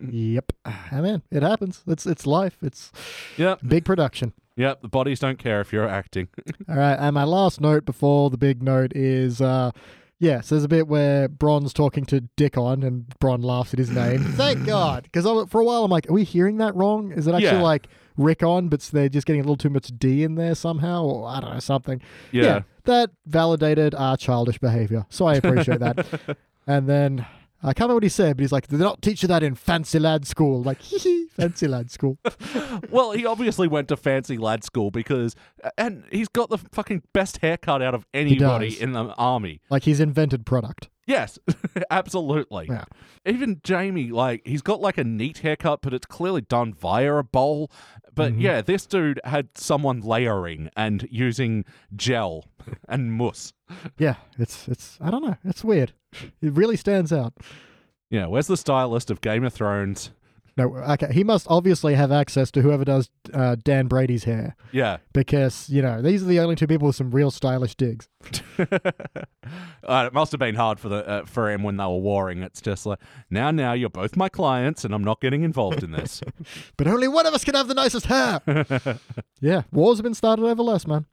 Yep. 0.00 0.52
I 0.64 1.00
mean, 1.00 1.22
it 1.30 1.42
happens. 1.42 1.82
It's 1.86 2.06
it's 2.06 2.26
life. 2.26 2.56
It's 2.62 2.90
yep, 3.36 3.58
big 3.66 3.84
production. 3.84 4.32
yep. 4.56 4.80
The 4.80 4.88
bodies 4.88 5.20
don't 5.20 5.38
care 5.38 5.60
if 5.60 5.72
you're 5.72 5.88
acting. 5.88 6.28
All 6.68 6.76
right, 6.76 6.94
and 6.98 7.14
my 7.14 7.24
last 7.24 7.60
note 7.60 7.84
before 7.84 8.30
the 8.30 8.38
big 8.38 8.62
note 8.62 8.92
is 8.96 9.40
uh 9.42 9.72
yes, 10.18 10.48
there's 10.48 10.64
a 10.64 10.68
bit 10.68 10.88
where 10.88 11.28
Bronn's 11.28 11.72
talking 11.72 12.04
to 12.06 12.20
Dickon 12.36 12.82
and 12.82 13.06
Bronn 13.20 13.42
laughs 13.44 13.72
at 13.74 13.78
his 13.78 13.90
name. 13.90 14.22
Thank 14.34 14.66
God, 14.66 15.04
because 15.04 15.24
for 15.50 15.60
a 15.60 15.64
while 15.64 15.84
I'm 15.84 15.90
like, 15.90 16.08
are 16.08 16.12
we 16.12 16.24
hearing 16.24 16.58
that 16.58 16.74
wrong? 16.74 17.12
Is 17.12 17.26
it 17.26 17.32
actually 17.34 17.46
Yeah. 17.58 17.62
like 17.62 17.88
Rickon, 18.16 18.68
but 18.68 18.80
they're 18.80 19.08
just 19.08 19.26
getting 19.26 19.40
a 19.40 19.44
little 19.44 19.56
too 19.56 19.70
much 19.70 19.90
D 19.98 20.22
in 20.22 20.36
there 20.36 20.54
somehow, 20.54 21.04
or 21.04 21.28
I 21.28 21.40
don't 21.40 21.52
know 21.54 21.58
something. 21.60 22.00
Yeah. 22.32 22.62
that 22.84 23.10
validated 23.26 23.94
our 23.94 24.16
childish 24.16 24.58
behavior, 24.58 25.06
so 25.08 25.26
I 25.26 25.34
appreciate 25.34 25.80
that. 25.80 26.06
and 26.66 26.88
then 26.88 27.26
I 27.64 27.72
can't 27.72 27.86
remember 27.86 27.94
what 27.94 28.02
he 28.02 28.08
said, 28.10 28.36
but 28.36 28.42
he's 28.42 28.52
like, 28.52 28.66
"They 28.68 28.76
don't 28.78 29.00
teach 29.02 29.22
you 29.22 29.28
that 29.28 29.42
in 29.42 29.54
fancy 29.54 29.98
lad 29.98 30.26
school." 30.26 30.62
Like, 30.62 30.80
hee 30.82 31.26
fancy 31.30 31.66
lad 31.66 31.90
school. 31.90 32.18
well, 32.90 33.12
he 33.12 33.24
obviously 33.26 33.66
went 33.68 33.88
to 33.88 33.96
fancy 33.96 34.36
lad 34.38 34.62
school 34.64 34.90
because, 34.90 35.34
and 35.78 36.04
he's 36.12 36.28
got 36.28 36.50
the 36.50 36.58
fucking 36.58 37.02
best 37.12 37.38
haircut 37.38 37.80
out 37.82 37.94
of 37.94 38.06
anybody 38.14 38.80
in 38.80 38.92
the 38.92 39.14
army. 39.16 39.60
like 39.70 39.84
he's 39.84 39.98
invented 40.00 40.44
product. 40.46 40.90
Yes, 41.06 41.38
absolutely. 41.90 42.66
Yeah. 42.70 42.84
Even 43.26 43.60
Jaime, 43.66 44.10
like, 44.10 44.40
he's 44.46 44.62
got 44.62 44.80
like 44.80 44.96
a 44.96 45.04
neat 45.04 45.38
haircut, 45.38 45.80
but 45.82 45.92
it's 45.92 46.06
clearly 46.06 46.40
done 46.40 46.72
via 46.72 47.16
a 47.16 47.22
bowl. 47.22 47.70
But 48.14 48.32
Mhm. 48.32 48.40
yeah, 48.40 48.62
this 48.62 48.86
dude 48.86 49.20
had 49.24 49.48
someone 49.56 50.00
layering 50.00 50.70
and 50.76 51.06
using 51.10 51.64
gel 51.94 52.46
and 52.88 53.12
mousse. 53.12 53.52
Yeah, 53.98 54.14
it's 54.38 54.66
it's 54.68 54.96
I 55.00 55.10
don't 55.10 55.22
know, 55.22 55.36
it's 55.44 55.62
weird. 55.64 55.92
It 56.40 56.52
really 56.52 56.76
stands 56.76 57.12
out. 57.12 57.34
Yeah, 58.10 58.26
where's 58.26 58.46
the 58.46 58.56
stylist 58.56 59.10
of 59.10 59.20
Game 59.20 59.44
of 59.44 59.52
Thrones? 59.52 60.10
No, 60.56 60.76
okay, 60.76 61.12
he 61.12 61.24
must 61.24 61.46
obviously 61.50 61.94
have 61.96 62.12
access 62.12 62.50
to 62.52 62.62
whoever 62.62 62.84
does 62.84 63.10
uh, 63.32 63.56
Dan 63.60 63.88
Brady's 63.88 64.22
hair 64.22 64.54
Yeah. 64.70 64.98
because 65.12 65.68
you 65.68 65.82
know 65.82 66.00
these 66.00 66.22
are 66.22 66.26
the 66.26 66.38
only 66.38 66.54
two 66.54 66.68
people 66.68 66.86
with 66.86 66.94
some 66.96 67.10
real 67.10 67.32
stylish 67.32 67.74
digs. 67.74 68.08
uh, 68.58 70.04
it 70.06 70.12
must 70.12 70.32
have 70.32 70.38
been 70.38 70.54
hard 70.54 70.80
for 70.80 70.88
the 70.88 71.06
uh, 71.06 71.24
for 71.24 71.50
him 71.50 71.62
when 71.62 71.76
they 71.76 71.84
were 71.84 71.98
warring. 71.98 72.42
It's 72.42 72.60
just 72.60 72.86
like 72.86 72.98
now, 73.30 73.50
now 73.50 73.72
you're 73.72 73.90
both 73.90 74.16
my 74.16 74.28
clients, 74.28 74.84
and 74.84 74.94
I'm 74.94 75.04
not 75.04 75.20
getting 75.20 75.42
involved 75.42 75.82
in 75.82 75.92
this. 75.92 76.22
But 76.76 76.88
only 76.88 77.08
one 77.08 77.26
of 77.26 77.34
us 77.34 77.44
can 77.44 77.54
have 77.54 77.68
the 77.68 77.74
nicest 77.74 78.06
hair. 78.06 78.40
yeah, 79.40 79.62
wars 79.72 79.98
have 79.98 80.02
been 80.02 80.14
started 80.14 80.44
over 80.44 80.62
less, 80.62 80.86
man. 80.86 81.06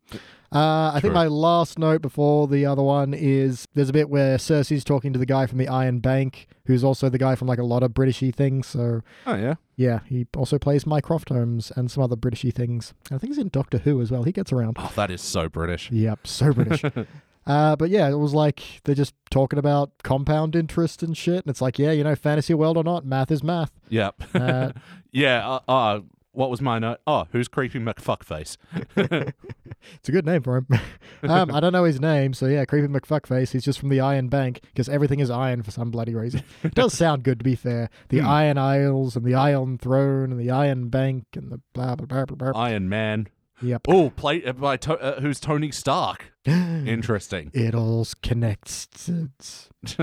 Uh, 0.53 0.91
I 0.93 0.99
think 0.99 1.13
my 1.13 1.27
last 1.27 1.79
note 1.79 2.01
before 2.01 2.47
the 2.47 2.65
other 2.65 2.81
one 2.81 3.13
is 3.13 3.65
there's 3.73 3.87
a 3.87 3.93
bit 3.93 4.09
where 4.09 4.37
Cersei's 4.37 4.83
talking 4.83 5.13
to 5.13 5.19
the 5.19 5.25
guy 5.25 5.45
from 5.45 5.59
the 5.59 5.67
Iron 5.69 5.99
Bank, 5.99 6.47
who's 6.65 6.83
also 6.83 7.07
the 7.07 7.17
guy 7.17 7.35
from 7.35 7.47
like 7.47 7.59
a 7.59 7.63
lot 7.63 7.83
of 7.83 7.91
Britishy 7.91 8.35
things. 8.35 8.67
So 8.67 9.01
oh 9.25 9.35
yeah, 9.35 9.55
yeah, 9.75 9.99
he 10.05 10.27
also 10.35 10.57
plays 10.57 10.85
Mycroft 10.85 11.29
Holmes 11.29 11.71
and 11.75 11.89
some 11.89 12.03
other 12.03 12.15
Britishy 12.15 12.53
things. 12.53 12.93
I 13.05 13.17
think 13.17 13.31
he's 13.31 13.37
in 13.37 13.49
Doctor 13.49 13.79
Who 13.79 14.01
as 14.01 14.11
well. 14.11 14.23
He 14.23 14.31
gets 14.31 14.51
around. 14.51 14.77
oh 14.79 14.91
that 14.95 15.09
is 15.11 15.21
so 15.21 15.49
British. 15.49 15.91
Yep, 15.91 16.27
so 16.27 16.53
British. 16.53 16.83
uh, 17.45 17.75
but 17.75 17.89
yeah, 17.89 18.09
it 18.09 18.17
was 18.17 18.33
like 18.33 18.81
they're 18.83 18.95
just 18.95 19.15
talking 19.29 19.59
about 19.59 19.91
compound 20.03 20.55
interest 20.55 21.01
and 21.03 21.15
shit, 21.17 21.43
and 21.45 21.47
it's 21.47 21.61
like, 21.61 21.79
yeah, 21.79 21.91
you 21.91 22.03
know, 22.03 22.15
fantasy 22.15 22.53
world 22.53 22.77
or 22.77 22.83
not, 22.83 23.05
math 23.05 23.31
is 23.31 23.43
math. 23.43 23.71
Yep. 23.89 24.23
Uh, 24.33 24.71
yeah. 25.11 25.47
Uh, 25.47 25.59
uh, 25.71 25.99
what 26.33 26.49
was 26.49 26.61
my 26.61 26.79
note? 26.79 26.99
Oh, 27.05 27.27
who's 27.31 27.47
creepy 27.47 27.79
McFuckface? 27.79 28.57
It's 29.95 30.09
a 30.09 30.11
good 30.11 30.25
name 30.25 30.41
for 30.43 30.57
him. 30.57 30.67
um, 31.23 31.51
I 31.53 31.59
don't 31.59 31.73
know 31.73 31.83
his 31.83 31.99
name, 31.99 32.33
so 32.33 32.45
yeah, 32.47 32.65
Creepy 32.65 32.87
McFuckface. 32.87 33.51
He's 33.51 33.63
just 33.63 33.79
from 33.79 33.89
the 33.89 33.99
Iron 33.99 34.27
Bank 34.29 34.61
because 34.63 34.89
everything 34.89 35.19
is 35.19 35.29
iron 35.29 35.63
for 35.63 35.71
some 35.71 35.91
bloody 35.91 36.15
reason. 36.15 36.43
It 36.63 36.75
does 36.75 36.93
sound 36.93 37.23
good, 37.23 37.39
to 37.39 37.43
be 37.43 37.55
fair. 37.55 37.89
The 38.09 38.19
Hmm. 38.19 38.27
Iron 38.27 38.57
Isles 38.57 39.15
and 39.15 39.25
the 39.25 39.35
Iron 39.35 39.77
Throne 39.77 40.31
and 40.31 40.39
the 40.39 40.49
Iron 40.51 40.89
Bank 40.89 41.25
and 41.35 41.51
the 41.51 41.61
blah 41.73 41.95
blah 41.95 42.05
blah 42.05 42.25
blah. 42.25 42.51
blah. 42.51 42.61
Iron 42.61 42.87
Man. 42.89 43.27
Yep. 43.61 43.81
Oh, 43.87 44.09
play 44.09 44.43
uh, 44.43 44.53
by 44.53 44.77
to- 44.77 44.97
uh, 44.99 45.21
who's 45.21 45.39
Tony 45.39 45.69
Stark? 45.71 46.33
Interesting. 46.45 47.51
it 47.53 47.75
all 47.75 48.07
connects. 48.23 48.87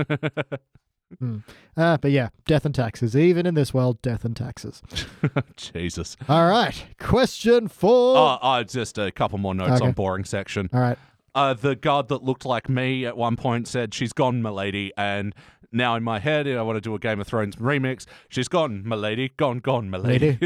Hmm. 1.17 1.37
Uh, 1.75 1.97
but 1.97 2.11
yeah, 2.11 2.29
death 2.45 2.65
and 2.65 2.75
taxes. 2.75 3.15
Even 3.15 3.45
in 3.45 3.55
this 3.55 3.73
world, 3.73 4.01
death 4.01 4.23
and 4.25 4.35
taxes. 4.35 4.81
Jesus. 5.57 6.15
All 6.27 6.47
right, 6.47 6.85
question 6.99 7.67
four. 7.67 8.17
Oh, 8.17 8.37
oh, 8.41 8.63
just 8.63 8.97
a 8.97 9.11
couple 9.11 9.37
more 9.39 9.55
notes 9.55 9.73
Okay. 9.81 9.87
on 9.87 9.93
boring 9.93 10.23
section. 10.25 10.69
All 10.71 10.79
right. 10.79 10.97
Uh, 11.35 11.53
the 11.53 11.75
guard 11.75 12.07
that 12.09 12.23
looked 12.23 12.45
like 12.45 12.67
me 12.69 13.05
at 13.05 13.15
one 13.17 13.35
point 13.35 13.67
said, 13.67 13.93
"She's 13.93 14.13
gone, 14.13 14.41
milady," 14.41 14.91
and 14.97 15.33
now 15.71 15.95
in 15.95 16.03
my 16.03 16.19
head, 16.19 16.47
I 16.47 16.61
want 16.61 16.77
to 16.77 16.81
do 16.81 16.93
a 16.95 16.99
Game 16.99 17.19
of 17.19 17.27
Thrones 17.27 17.55
remix. 17.57 18.05
She's 18.29 18.47
gone, 18.47 18.83
milady. 18.85 19.33
Gone, 19.37 19.59
gone, 19.59 19.89
milady. 19.89 20.37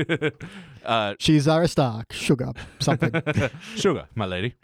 uh, 0.85 1.15
She's 1.19 1.47
Arya 1.47 1.67
Stark. 1.67 2.13
Sugar. 2.13 2.53
Something. 2.79 3.21
sugar, 3.75 4.07
my 4.15 4.25
lady. 4.25 4.55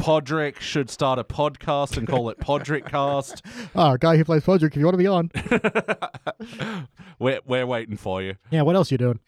Podrick 0.00 0.60
should 0.60 0.90
start 0.90 1.18
a 1.18 1.24
podcast 1.24 1.96
and 1.96 2.06
call 2.06 2.28
it 2.30 2.38
Podrick 2.38 2.86
Cast. 2.86 3.42
oh, 3.74 3.96
guy 3.96 4.16
who 4.16 4.24
plays 4.24 4.42
Podrick, 4.44 4.72
if 4.72 4.76
you 4.76 4.84
want 4.84 4.94
to 4.94 4.98
be 4.98 5.06
on. 5.06 5.30
We're, 7.18 7.40
we're 7.46 7.66
waiting 7.66 7.96
for 7.96 8.22
you. 8.22 8.36
Yeah, 8.50 8.62
what 8.62 8.76
else 8.76 8.90
you 8.90 8.98
doing? 8.98 9.20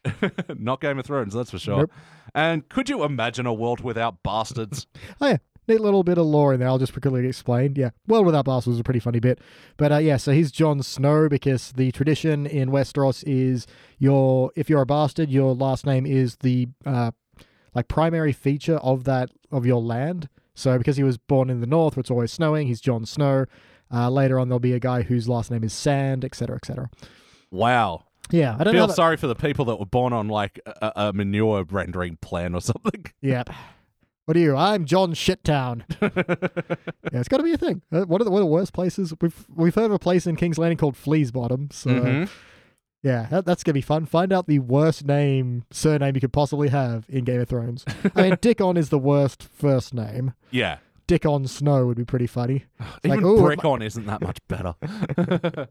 Not 0.58 0.80
Game 0.80 0.98
of 0.98 1.06
Thrones, 1.06 1.32
that's 1.32 1.50
for 1.50 1.58
sure. 1.58 1.78
Nope. 1.78 1.92
And 2.34 2.68
could 2.68 2.90
you 2.90 3.02
imagine 3.04 3.46
a 3.46 3.54
world 3.54 3.80
without 3.80 4.22
bastards? 4.22 4.86
Oh 5.20 5.28
yeah, 5.28 5.36
neat 5.68 5.80
little 5.80 6.02
bit 6.02 6.18
of 6.18 6.26
lore 6.26 6.54
in 6.54 6.60
there. 6.60 6.68
I'll 6.68 6.78
just 6.78 6.92
quickly 6.92 7.26
explain. 7.26 7.74
Yeah, 7.76 7.90
World 8.06 8.26
Without 8.26 8.44
Bastards 8.44 8.74
is 8.76 8.80
a 8.80 8.84
pretty 8.84 9.00
funny 9.00 9.20
bit. 9.20 9.40
But 9.76 9.92
uh, 9.92 9.98
yeah, 9.98 10.16
so 10.16 10.32
he's 10.32 10.50
Jon 10.50 10.82
Snow 10.82 11.28
because 11.28 11.72
the 11.72 11.92
tradition 11.92 12.46
in 12.46 12.70
Westeros 12.70 13.22
is 13.26 13.66
your 13.98 14.50
if 14.56 14.68
you're 14.70 14.82
a 14.82 14.86
bastard, 14.86 15.30
your 15.30 15.54
last 15.54 15.86
name 15.86 16.06
is 16.06 16.36
the 16.36 16.68
uh, 16.84 17.10
like 17.74 17.88
primary 17.88 18.32
feature 18.32 18.76
of 18.76 19.04
that 19.04 19.30
of 19.50 19.66
your 19.66 19.80
land. 19.80 20.28
So 20.54 20.76
because 20.76 20.96
he 20.96 21.04
was 21.04 21.18
born 21.18 21.50
in 21.50 21.60
the 21.60 21.66
north 21.66 21.96
where 21.96 22.00
it's 22.00 22.10
always 22.10 22.32
snowing, 22.32 22.66
he's 22.66 22.80
Jon 22.80 23.06
Snow. 23.06 23.46
Uh, 23.90 24.10
later 24.10 24.38
on, 24.38 24.48
there'll 24.48 24.60
be 24.60 24.74
a 24.74 24.80
guy 24.80 25.02
whose 25.02 25.28
last 25.28 25.50
name 25.50 25.64
is 25.64 25.72
Sand, 25.72 26.24
etc., 26.24 26.56
etc. 26.56 26.90
Wow. 27.50 28.04
Yeah, 28.30 28.56
I 28.58 28.64
don't 28.64 28.74
know. 28.74 28.86
feel 28.86 28.94
sorry 28.94 29.16
for 29.16 29.26
the 29.26 29.34
people 29.34 29.64
that 29.66 29.76
were 29.76 29.86
born 29.86 30.12
on 30.12 30.28
like 30.28 30.60
a, 30.66 30.92
a 30.96 31.12
manure 31.14 31.64
rendering 31.64 32.18
plan 32.20 32.54
or 32.54 32.60
something. 32.60 33.06
Yep. 33.22 33.50
What 34.28 34.36
are 34.36 34.40
you? 34.40 34.54
I'm 34.54 34.84
John 34.84 35.14
Shittown. 35.14 35.84
yeah, 37.12 37.18
it's 37.18 37.28
got 37.28 37.38
to 37.38 37.42
be 37.42 37.54
a 37.54 37.56
thing. 37.56 37.80
Uh, 37.90 38.02
One 38.02 38.20
of 38.20 38.26
the 38.26 38.30
one 38.30 38.42
of 38.42 38.46
the 38.46 38.52
worst 38.52 38.74
places 38.74 39.14
we've 39.22 39.46
we've 39.56 39.74
heard 39.74 39.86
of 39.86 39.92
a 39.92 39.98
place 39.98 40.26
in 40.26 40.36
King's 40.36 40.58
Landing 40.58 40.76
called 40.76 40.98
Fleas 40.98 41.30
Bottom. 41.30 41.70
So 41.72 41.88
Mhm. 41.88 42.28
yeah, 43.02 43.26
that, 43.30 43.46
that's 43.46 43.64
gonna 43.64 43.72
be 43.72 43.80
fun. 43.80 44.04
Find 44.04 44.30
out 44.30 44.46
the 44.46 44.58
worst 44.58 45.06
name 45.06 45.64
surname 45.70 46.14
you 46.14 46.20
could 46.20 46.34
possibly 46.34 46.68
have 46.68 47.06
in 47.08 47.24
Game 47.24 47.40
of 47.40 47.48
Thrones. 47.48 47.86
I 48.14 48.20
mean, 48.24 48.36
Dickon 48.42 48.76
is 48.76 48.90
the 48.90 48.98
worst 48.98 49.42
first 49.44 49.94
name. 49.94 50.34
Yeah. 50.50 50.76
Dickon 51.06 51.46
Snow 51.46 51.86
would 51.86 51.96
be 51.96 52.04
pretty 52.04 52.26
funny. 52.26 52.66
like, 52.80 53.20
Even 53.20 53.24
ooh, 53.24 53.46
Rickon 53.48 53.80
isn't 53.80 54.04
that 54.04 54.20
much 54.20 54.40
better. 54.46 54.74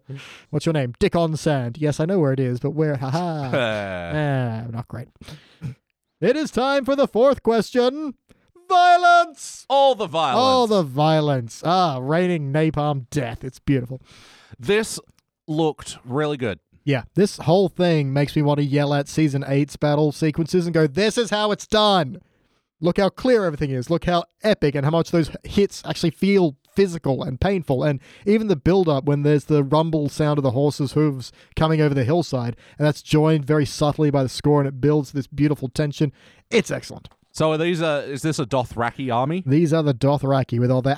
What's 0.49 0.65
your 0.65 0.73
name? 0.73 0.95
Dickon 0.97 1.37
Sand. 1.37 1.77
Yes, 1.77 1.99
I 1.99 2.05
know 2.05 2.17
where 2.17 2.33
it 2.33 2.39
is, 2.39 2.59
but 2.59 2.71
where? 2.71 2.95
Haha. 2.95 3.55
Uh, 3.55 4.63
ah, 4.65 4.71
not 4.71 4.87
great. 4.87 5.09
It 6.19 6.35
is 6.35 6.49
time 6.49 6.83
for 6.83 6.95
the 6.95 7.07
fourth 7.07 7.43
question. 7.43 8.15
Violence. 8.69 9.65
all 9.69 9.95
the 9.95 10.07
violence. 10.07 10.39
All 10.39 10.67
the 10.67 10.83
violence. 10.83 11.61
Ah, 11.65 11.99
raining 12.01 12.51
napalm 12.51 13.09
death. 13.09 13.43
It's 13.43 13.59
beautiful. 13.59 14.01
This 14.59 14.99
looked 15.47 15.97
really 16.05 16.37
good. 16.37 16.59
Yeah, 16.83 17.03
this 17.15 17.37
whole 17.37 17.67
thing 17.69 18.13
makes 18.13 18.35
me 18.35 18.41
want 18.41 18.59
to 18.59 18.63
yell 18.63 18.93
at 18.93 19.07
season 19.09 19.43
eight's 19.45 19.75
battle 19.75 20.11
sequences 20.11 20.65
and 20.65 20.73
go, 20.73 20.87
"This 20.87 21.17
is 21.17 21.29
how 21.29 21.51
it's 21.51 21.67
done." 21.67 22.21
Look 22.79 22.97
how 22.97 23.09
clear 23.09 23.43
everything 23.43 23.71
is. 23.71 23.89
Look 23.89 24.05
how 24.05 24.23
epic 24.43 24.75
and 24.75 24.85
how 24.85 24.91
much 24.91 25.09
those 25.11 25.31
hits 25.43 25.81
actually 25.85 26.11
feel 26.11 26.55
physical 26.75 27.23
and 27.23 27.41
painful. 27.41 27.83
And 27.83 27.99
even 28.25 28.47
the 28.47 28.55
build 28.55 28.87
up 28.87 29.05
when 29.05 29.23
there's 29.23 29.45
the 29.45 29.63
rumble 29.63 30.09
sound 30.09 30.37
of 30.37 30.43
the 30.43 30.51
horse's 30.51 30.91
hooves 30.91 31.31
coming 31.55 31.81
over 31.81 31.95
the 31.95 32.03
hillside, 32.03 32.55
and 32.77 32.85
that's 32.85 33.01
joined 33.01 33.45
very 33.45 33.65
subtly 33.65 34.11
by 34.11 34.21
the 34.21 34.29
score, 34.29 34.59
and 34.61 34.67
it 34.67 34.79
builds 34.79 35.11
this 35.11 35.25
beautiful 35.25 35.69
tension. 35.69 36.13
It's 36.51 36.69
excellent. 36.69 37.09
So 37.37 37.51
are 37.51 37.57
these 37.59 37.83
uh 37.83 38.03
is 38.07 38.23
this 38.23 38.39
a 38.39 38.47
Dothraki 38.47 39.13
army? 39.13 39.43
These 39.45 39.71
are 39.71 39.83
the 39.83 39.93
Dothraki 39.93 40.59
with 40.59 40.71
all 40.71 40.81
their 40.81 40.95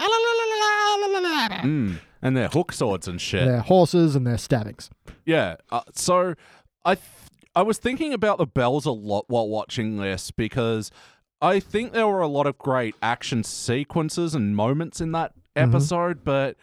Mm. 1.64 2.00
And 2.22 2.38
their 2.38 2.48
hook 2.48 2.72
swords 2.72 3.08
and 3.10 3.20
shit. 3.20 3.46
their 3.46 3.60
horses 3.60 4.16
and 4.16 4.26
their 4.26 4.38
stabbings. 4.38 4.90
Yeah. 5.26 5.56
Uh, 5.70 5.82
so 5.94 6.36
I 6.86 6.96
th- 6.96 7.06
I 7.56 7.62
was 7.64 7.78
thinking 7.78 8.14
about 8.14 8.38
the 8.38 8.46
bells 8.46 8.86
a 8.86 8.92
lot 8.92 9.26
while 9.28 9.50
watching 9.50 9.98
this 9.98 10.32
because 10.32 10.92
I 11.42 11.60
think 11.60 11.92
there 11.92 12.08
were 12.08 12.22
a 12.22 12.28
lot 12.28 12.48
of 12.48 12.58
great 12.58 12.96
action 13.02 13.44
sequences 13.44 14.34
and 14.36 14.56
moments 14.56 15.02
in 15.02 15.12
that 15.12 15.34
Mm-hmm. 15.58 15.76
episode, 15.76 16.24
but 16.24 16.56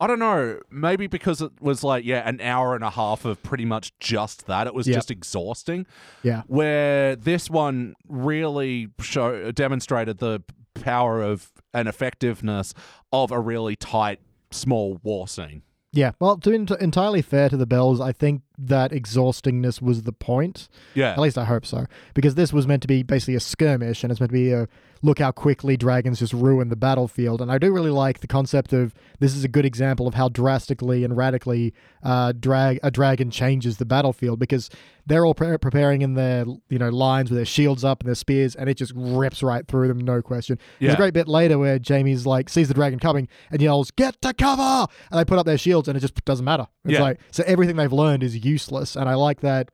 I 0.00 0.06
don't 0.06 0.18
know, 0.18 0.58
maybe 0.70 1.06
because 1.06 1.42
it 1.42 1.52
was 1.60 1.84
like 1.84 2.04
yeah, 2.04 2.26
an 2.26 2.40
hour 2.40 2.74
and 2.74 2.82
a 2.82 2.90
half 2.90 3.24
of 3.26 3.42
pretty 3.42 3.66
much 3.66 3.92
just 4.00 4.46
that. 4.46 4.66
It 4.66 4.74
was 4.74 4.86
Yep. 4.88 4.94
just 4.96 5.10
exhausting. 5.10 5.86
Yeah. 6.22 6.42
Where 6.46 7.14
this 7.16 7.50
one 7.50 7.94
really 8.08 8.88
show 9.00 9.52
demonstrated 9.52 10.18
the 10.18 10.42
power 10.74 11.20
of 11.22 11.50
and 11.74 11.86
effectiveness 11.88 12.72
of 13.12 13.30
a 13.30 13.38
really 13.38 13.76
tight 13.76 14.20
small 14.50 14.98
war 15.02 15.28
scene. 15.28 15.62
Yeah, 15.92 16.12
well, 16.20 16.36
to 16.36 16.50
be 16.50 16.54
ent- 16.56 16.70
entirely 16.80 17.20
fair 17.20 17.48
to 17.48 17.56
the 17.56 17.66
Bells, 17.66 18.00
I 18.00 18.12
think 18.12 18.42
that 18.56 18.92
exhaustingness 18.92 19.82
was 19.82 20.04
the 20.04 20.12
point. 20.12 20.68
Yeah. 20.94 21.10
At 21.10 21.18
least 21.18 21.36
I 21.36 21.44
hope 21.44 21.66
so. 21.66 21.86
Because 22.14 22.36
this 22.36 22.52
was 22.52 22.64
meant 22.66 22.82
to 22.82 22.88
be 22.88 23.02
basically 23.02 23.34
a 23.34 23.40
skirmish, 23.40 24.04
and 24.04 24.10
it's 24.12 24.20
meant 24.20 24.30
to 24.30 24.34
be 24.38 24.52
a 24.52 24.68
look 25.02 25.18
how 25.18 25.30
quickly 25.32 25.76
dragons 25.76 26.18
just 26.18 26.32
ruin 26.32 26.68
the 26.68 26.76
battlefield. 26.76 27.40
And 27.40 27.50
I 27.50 27.56
do 27.58 27.72
really 27.72 27.90
like 27.90 28.20
the 28.20 28.26
concept 28.26 28.72
of 28.74 28.92
this 29.18 29.34
is 29.34 29.44
a 29.44 29.48
good 29.48 29.64
example 29.64 30.06
of 30.06 30.14
how 30.14 30.28
drastically 30.28 31.04
and 31.04 31.16
radically 31.16 31.72
uh, 32.02 32.32
drag 32.38 32.78
a 32.82 32.90
dragon 32.90 33.30
changes 33.30 33.78
the 33.78 33.86
battlefield 33.86 34.38
because 34.38 34.68
they're 35.06 35.24
all 35.24 35.34
pre- 35.34 35.56
preparing 35.58 36.02
in 36.02 36.14
their 36.14 36.44
you 36.68 36.78
know 36.78 36.90
lines 36.90 37.30
with 37.30 37.38
their 37.38 37.46
shields 37.46 37.82
up 37.84 38.00
and 38.00 38.08
their 38.08 38.14
spears, 38.14 38.54
and 38.54 38.68
it 38.68 38.74
just 38.74 38.92
rips 38.94 39.42
right 39.42 39.66
through 39.66 39.88
them, 39.88 39.98
no 39.98 40.20
question. 40.22 40.58
There's 40.78 40.94
a 40.94 40.96
great 40.98 41.14
bit 41.14 41.26
later 41.28 41.58
where 41.58 41.78
Jaime's 41.84 42.26
like 42.26 42.48
sees 42.48 42.68
the 42.68 42.74
dragon 42.74 42.98
coming 42.98 43.26
and 43.50 43.60
yells, 43.62 43.90
"Get 43.90 44.20
to 44.22 44.34
cover!" 44.34 44.86
and 45.10 45.18
they 45.18 45.24
put 45.24 45.38
up 45.38 45.46
their 45.46 45.58
shields, 45.58 45.88
and 45.88 45.96
it 45.96 46.00
just 46.00 46.22
doesn't 46.24 46.44
matter. 46.44 46.66
It's 46.84 46.94
Yeah. 46.94 47.02
like 47.02 47.20
so 47.30 47.42
everything 47.46 47.76
they've 47.76 47.92
learned 47.92 48.22
is 48.22 48.44
useless, 48.44 48.96
and 48.96 49.08
I 49.08 49.14
like 49.14 49.40
that 49.40 49.70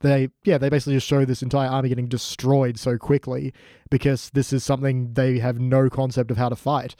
they 0.00 0.28
yeah 0.44 0.58
they 0.58 0.68
basically 0.68 0.94
just 0.94 1.06
show 1.06 1.24
this 1.24 1.42
entire 1.42 1.68
army 1.68 1.88
getting 1.88 2.06
destroyed 2.08 2.78
so 2.78 2.98
quickly 2.98 3.52
because 3.90 4.30
this 4.34 4.52
is 4.52 4.62
something 4.64 5.12
they 5.14 5.38
have 5.38 5.58
no 5.58 5.88
concept 5.88 6.30
of 6.30 6.36
how 6.36 6.48
to 6.48 6.56
fight. 6.56 6.96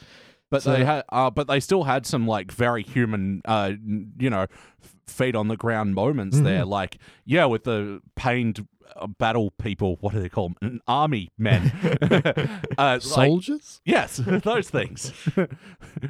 But 0.49 0.63
So- 0.63 0.71
they 0.71 0.85
had, 0.85 1.03
uh, 1.09 1.29
but 1.29 1.47
they 1.47 1.59
still 1.59 1.83
had 1.83 2.05
some 2.05 2.25
like 2.25 2.51
very 2.51 2.81
human, 2.81 3.41
uh, 3.45 3.73
you 4.17 4.29
know, 4.29 4.45
feet 5.05 5.35
on 5.35 5.49
the 5.49 5.57
ground 5.57 5.93
moments 5.93 6.39
there. 6.39 6.61
Mm-hmm. 6.61 6.69
Like, 6.69 6.99
yeah, 7.25 7.43
with 7.45 7.65
the 7.65 8.01
pained 8.15 8.65
uh, 8.95 9.07
battle 9.07 9.51
people. 9.51 9.97
What 9.99 10.13
do 10.13 10.21
they 10.21 10.29
call 10.29 10.53
them? 10.61 10.79
Army 10.87 11.31
men. 11.37 11.69
uh, 12.01 12.33
like- 12.77 13.01
Soldiers? 13.01 13.81
yes, 13.83 14.17
those 14.25 14.69
things. 14.69 15.11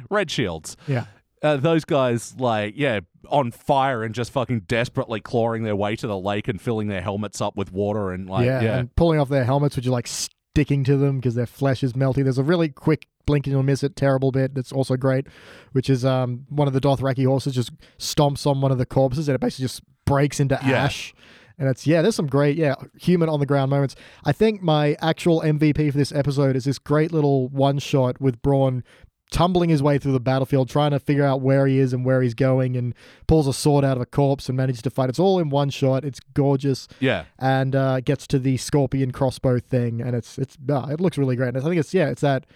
Red 0.08 0.30
shields. 0.30 0.76
yeah. 0.86 1.06
Uh, 1.42 1.56
those 1.56 1.84
guys, 1.84 2.34
like, 2.38 2.74
yeah, 2.76 3.00
on 3.28 3.50
fire 3.50 4.02
and 4.02 4.14
just 4.14 4.32
fucking 4.32 4.60
desperately 4.60 5.20
clawing 5.20 5.62
their 5.62 5.76
way 5.76 5.94
to 5.96 6.06
the 6.06 6.18
lake 6.18 6.48
and 6.48 6.60
filling 6.60 6.88
their 6.88 7.00
helmets 7.02 7.40
up 7.40 7.56
with 7.56 7.72
water 7.72 8.10
and 8.12 8.28
like, 8.28 8.46
yeah, 8.46 8.60
yeah, 8.60 8.78
and 8.78 8.94
pulling 8.96 9.20
off 9.20 9.28
their 9.28 9.44
helmets, 9.44 9.76
which 9.76 9.86
are 9.86 9.90
like 9.90 10.06
sticking 10.06 10.82
to 10.84 10.96
them 10.96 11.16
because 11.18 11.34
their 11.34 11.46
flesh 11.46 11.82
is 11.82 11.92
melty. 11.92 12.22
There's 12.24 12.38
a 12.38 12.42
really 12.44 12.68
quick 12.68 13.06
blink 13.26 13.46
and 13.46 13.52
you'll 13.52 13.62
miss 13.62 13.82
it 13.82 13.94
terrible 13.94 14.32
bit 14.32 14.54
that's 14.54 14.72
also 14.72 14.96
great, 14.96 15.26
which 15.72 15.90
is 15.90 16.04
um 16.04 16.46
one 16.48 16.66
of 16.66 16.72
the 16.74 16.80
Dothraki 16.80 17.26
horses 17.26 17.54
just 17.54 17.70
stomps 17.98 18.46
on 18.46 18.60
one 18.62 18.72
of 18.72 18.78
the 18.78 18.86
corpses 18.86 19.28
and 19.28 19.34
it 19.34 19.40
basically 19.40 19.64
just 19.64 19.82
breaks 20.06 20.40
into 20.40 20.58
Yeah. 20.66 20.84
ash. 20.84 21.14
And 21.58 21.68
it's 21.68 21.86
yeah, 21.86 22.00
there's 22.02 22.14
some 22.14 22.26
great 22.28 22.56
yeah 22.56 22.76
human 22.98 23.28
on 23.28 23.38
the 23.40 23.46
ground 23.46 23.70
moments. 23.70 23.96
I 24.24 24.32
think 24.32 24.62
my 24.62 24.96
actual 25.02 25.40
MVP 25.42 25.90
for 25.92 25.98
this 25.98 26.12
episode 26.12 26.56
is 26.56 26.64
this 26.64 26.78
great 26.78 27.12
little 27.12 27.48
one 27.48 27.78
shot 27.78 28.20
with 28.20 28.40
Braun 28.42 28.82
tumbling 29.30 29.70
his 29.70 29.82
way 29.82 29.98
through 29.98 30.12
the 30.12 30.20
battlefield, 30.20 30.68
trying 30.68 30.90
to 30.92 30.98
figure 30.98 31.24
out 31.24 31.40
where 31.40 31.66
he 31.66 31.78
is 31.78 31.92
and 31.92 32.04
where 32.04 32.22
he's 32.22 32.34
going, 32.34 32.76
and 32.76 32.94
pulls 33.26 33.46
a 33.46 33.52
sword 33.52 33.84
out 33.84 33.96
of 33.96 34.02
a 34.02 34.06
corpse 34.06 34.48
and 34.48 34.56
manages 34.56 34.82
to 34.82 34.90
fight. 34.90 35.08
It's 35.08 35.18
all 35.18 35.38
in 35.38 35.50
one 35.50 35.70
shot. 35.70 36.04
It's 36.04 36.20
gorgeous 36.34 36.88
yeah. 37.00 37.24
and 37.38 37.74
uh, 37.76 38.00
gets 38.00 38.26
to 38.28 38.38
the 38.38 38.56
scorpion 38.56 39.10
crossbow 39.10 39.58
thing, 39.60 40.00
and 40.00 40.14
it's 40.16 40.38
it's 40.38 40.56
uh, 40.68 40.86
it 40.90 41.00
looks 41.00 41.18
really 41.18 41.36
great. 41.36 41.48
And 41.48 41.58
I 41.58 41.60
think 41.60 41.76
it's 41.76 41.92
yeah, 41.94 42.08
it's 42.08 42.22
that 42.22 42.46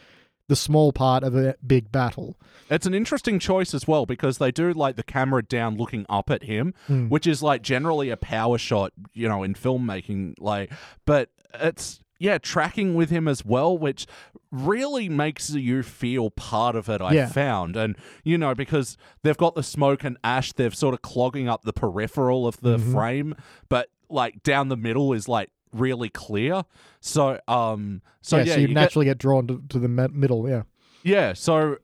the 0.48 0.56
small 0.56 0.92
part 0.92 1.22
of 1.22 1.36
a 1.36 1.54
big 1.66 1.90
battle. 1.92 2.36
It's 2.68 2.84
an 2.84 2.94
interesting 2.94 3.38
choice 3.38 3.72
as 3.74 3.86
well 3.86 4.06
because 4.06 4.38
they 4.38 4.50
do 4.50 4.72
like 4.72 4.96
the 4.96 5.02
camera 5.02 5.42
down 5.42 5.76
looking 5.76 6.04
up 6.08 6.30
at 6.30 6.42
him, 6.42 6.74
Hmm. 6.88 7.08
which 7.08 7.26
is 7.26 7.42
like 7.42 7.62
generally 7.62 8.10
a 8.10 8.16
power 8.16 8.58
shot, 8.58 8.92
you 9.14 9.28
know, 9.28 9.42
in 9.42 9.54
filmmaking. 9.54 10.34
Like, 10.38 10.70
but 11.06 11.30
it's 11.54 12.00
yeah, 12.22 12.38
tracking 12.38 12.94
with 12.94 13.10
him 13.10 13.26
as 13.26 13.44
well, 13.44 13.76
which 13.76 14.06
really 14.50 15.08
makes 15.08 15.50
you 15.50 15.82
feel 15.82 16.30
part 16.30 16.76
of 16.76 16.88
it. 16.88 17.00
I 17.00 17.12
Yeah. 17.14 17.28
found, 17.28 17.76
and 17.76 17.96
you 18.22 18.38
know, 18.38 18.54
because 18.54 18.96
they've 19.22 19.36
got 19.36 19.54
the 19.54 19.62
smoke 19.62 20.04
and 20.04 20.16
ash, 20.22 20.52
they're 20.52 20.70
sort 20.70 20.94
of 20.94 21.02
clogging 21.02 21.48
up 21.48 21.62
the 21.64 21.72
peripheral 21.72 22.46
of 22.46 22.60
the 22.60 22.76
Mhm. 22.78 22.92
frame, 22.92 23.34
but 23.68 23.88
like 24.08 24.42
down 24.42 24.68
the 24.68 24.76
middle 24.76 25.12
is 25.12 25.26
like 25.26 25.50
really 25.72 26.08
clear. 26.10 26.62
So, 27.00 27.40
um, 27.48 28.02
so 28.20 28.36
yeah, 28.36 28.42
yeah, 28.44 28.52
so 28.54 28.56
you, 28.56 28.62
you 28.62 28.68
get- 28.68 28.74
naturally 28.74 29.06
get 29.06 29.18
drawn 29.18 29.46
to, 29.48 29.62
to 29.70 29.78
the 29.78 29.88
middle. 29.88 30.48
Yeah, 30.48 30.62
yeah, 31.02 31.32
so 31.32 31.78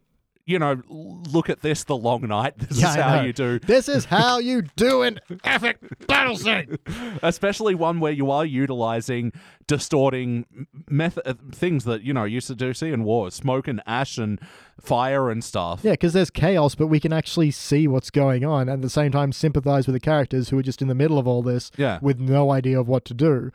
you 0.49 0.59
know, 0.59 0.81
look 0.89 1.51
at 1.51 1.61
this 1.61 1.85
the 1.85 1.97
long 1.97 2.23
night. 2.27 2.55
This 2.69 2.81
Yeah, 2.81 2.89
is 2.91 2.95
how 2.97 3.21
you 3.23 3.33
do, 3.33 3.59
this 3.61 3.89
is 3.89 4.07
how 4.07 4.39
you 4.39 4.63
do 4.77 5.03
an 5.03 5.21
epic 5.45 5.79
battle 6.07 6.37
scene. 6.37 6.79
especially 7.23 7.75
one 7.75 8.01
where 8.01 8.13
you 8.13 8.31
are 8.31 8.45
utilizing 8.45 9.33
distorting 9.67 10.47
method 10.89 11.23
uh, 11.27 11.35
things 11.53 11.85
that 11.85 12.03
you 12.03 12.13
know 12.15 12.25
used 12.25 12.47
to 12.49 12.55
do 12.55 12.73
see 12.75 12.91
in 12.91 13.05
wars, 13.05 13.35
smoke 13.35 13.69
and 13.69 13.83
ash 13.87 14.17
and 14.19 14.41
fire 14.81 15.31
and 15.31 15.45
stuff. 15.45 15.81
Yeah, 15.83 15.93
because 15.93 16.15
there's 16.15 16.31
chaos, 16.31 16.75
but 16.75 16.87
we 16.87 16.99
can 17.01 17.13
actually 17.13 17.51
see 17.51 17.87
what's 17.87 18.11
going 18.11 18.45
on, 18.45 18.63
and 18.63 18.71
at 18.71 18.83
the 18.83 18.91
same 18.91 19.13
time 19.13 19.33
sympathize 19.33 19.87
with 19.87 19.95
the 19.95 20.01
characters 20.01 20.49
who 20.49 20.59
are 20.59 20.63
just 20.63 20.81
in 20.83 20.89
the 20.89 20.95
middle 20.95 21.19
of 21.19 21.29
all 21.29 21.43
this 21.43 21.71
Yeah. 21.77 21.99
with 22.01 22.19
no 22.19 22.51
idea 22.51 22.81
of 22.81 22.89
what 22.89 23.05
to 23.07 23.15
do. 23.15 23.53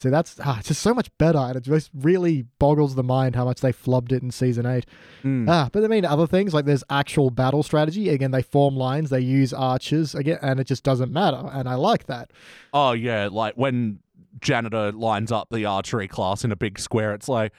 So 0.00 0.10
that's 0.10 0.38
ah, 0.44 0.58
it's 0.58 0.68
just 0.68 0.82
so 0.82 0.92
much 0.92 1.08
better, 1.16 1.38
and 1.38 1.56
it 1.56 1.62
just 1.62 1.90
really 1.94 2.42
boggles 2.58 2.96
the 2.96 3.02
mind 3.02 3.34
how 3.34 3.46
much 3.46 3.60
they 3.60 3.72
flubbed 3.72 4.12
it 4.12 4.22
in 4.22 4.30
season 4.30 4.66
eight. 4.66 4.84
Mm. 5.24 5.48
Ah, 5.48 5.70
but 5.72 5.82
I 5.84 5.88
mean 5.88 6.04
other 6.04 6.26
things 6.26 6.52
like 6.52 6.66
there's 6.66 6.84
actual 6.90 7.30
battle 7.30 7.62
strategy. 7.62 8.10
Again, 8.10 8.30
they 8.30 8.42
form 8.42 8.76
lines, 8.76 9.08
they 9.08 9.20
use 9.20 9.54
archers 9.54 10.14
again, 10.14 10.38
and 10.42 10.60
it 10.60 10.64
just 10.64 10.84
doesn't 10.84 11.12
matter, 11.12 11.48
and 11.50 11.66
I 11.66 11.76
like 11.76 12.06
that. 12.06 12.30
Oh 12.74 12.92
yeah, 12.92 13.28
like 13.32 13.54
when 13.54 14.00
janitor 14.40 14.92
lines 14.92 15.32
up 15.32 15.48
the 15.50 15.64
archery 15.64 16.08
class 16.08 16.44
in 16.44 16.52
a 16.52 16.56
big 16.56 16.78
square, 16.78 17.14
it's 17.14 17.28
like. 17.28 17.52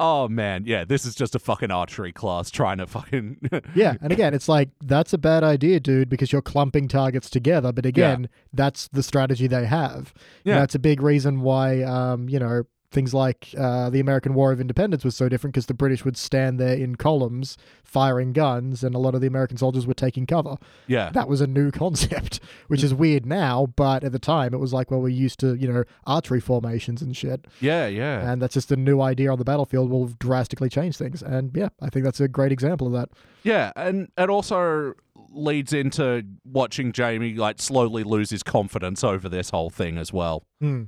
Oh 0.00 0.28
man, 0.28 0.64
yeah, 0.64 0.84
this 0.84 1.04
is 1.04 1.14
just 1.16 1.34
a 1.34 1.38
fucking 1.40 1.72
archery 1.72 2.12
class 2.12 2.50
trying 2.50 2.78
to 2.78 2.86
fucking 2.86 3.38
Yeah, 3.74 3.94
and 4.00 4.12
again, 4.12 4.32
it's 4.32 4.48
like 4.48 4.68
that's 4.80 5.12
a 5.12 5.18
bad 5.18 5.42
idea, 5.42 5.80
dude, 5.80 6.08
because 6.08 6.30
you're 6.32 6.40
clumping 6.42 6.86
targets 6.86 7.28
together. 7.28 7.72
But 7.72 7.84
again, 7.84 8.28
that's 8.52 8.86
the 8.88 9.02
strategy 9.02 9.48
they 9.48 9.66
have. 9.66 10.12
You 10.44 10.52
know, 10.52 10.58
Yeah. 10.58 10.64
it's 10.64 10.76
a 10.76 10.78
big 10.78 11.02
reason 11.02 11.40
why, 11.40 11.82
um, 11.82 12.28
you 12.28 12.38
know, 12.38 12.62
things 12.90 13.12
like 13.12 13.54
uh, 13.58 13.90
the 13.90 14.00
American 14.00 14.34
War 14.34 14.50
of 14.50 14.60
Independence 14.60 15.04
was 15.04 15.14
so 15.14 15.28
different 15.28 15.54
because 15.54 15.66
the 15.66 15.74
British 15.74 16.04
would 16.04 16.16
stand 16.16 16.58
there 16.58 16.74
in 16.74 16.96
columns 16.96 17.56
firing 17.84 18.32
guns, 18.32 18.82
and 18.84 18.94
a 18.94 18.98
lot 18.98 19.14
of 19.14 19.20
the 19.20 19.26
American 19.26 19.56
soldiers 19.56 19.86
were 19.86 19.94
taking 19.94 20.26
cover. 20.26 20.56
Yeah. 20.86 21.10
That 21.10 21.28
was 21.28 21.40
a 21.40 21.46
new 21.46 21.70
concept, 21.84 22.40
which 22.68 22.82
is 22.82 22.94
weird 22.94 23.26
now, 23.26 23.66
but 23.76 24.04
at 24.04 24.12
the 24.12 24.18
time 24.18 24.54
it 24.54 24.58
was 24.58 24.72
like, 24.72 24.90
well, 24.90 25.00
we're 25.00 25.08
used 25.08 25.40
to, 25.40 25.54
you 25.54 25.70
know, 25.70 25.84
archery 26.06 26.40
formations 26.40 27.02
and 27.02 27.16
shit. 27.16 27.46
Yeah, 27.60 27.86
yeah. 27.86 28.30
And 28.30 28.40
that's 28.40 28.54
just 28.54 28.72
a 28.72 28.76
new 28.76 29.00
idea 29.00 29.30
on 29.30 29.38
the 29.38 29.44
battlefield 29.44 29.90
will 29.90 30.08
drastically 30.18 30.68
change 30.68 30.96
things. 30.96 31.22
And 31.22 31.54
yeah, 31.54 31.68
I 31.80 31.90
think 31.90 32.04
that's 32.04 32.20
a 32.20 32.28
great 32.28 32.52
example 32.52 32.86
of 32.86 32.92
that. 32.94 33.10
Yeah, 33.42 33.72
and 33.76 34.08
it 34.16 34.30
also 34.30 34.94
leads 35.30 35.72
into 35.72 36.24
watching 36.44 36.92
Jaime 36.96 37.34
like 37.34 37.60
slowly 37.60 38.02
lose 38.02 38.30
his 38.30 38.42
confidence 38.42 39.04
over 39.04 39.28
this 39.28 39.50
whole 39.50 39.70
thing 39.70 39.98
as 39.98 40.12
well. 40.12 40.44
Hmm. 40.60 40.84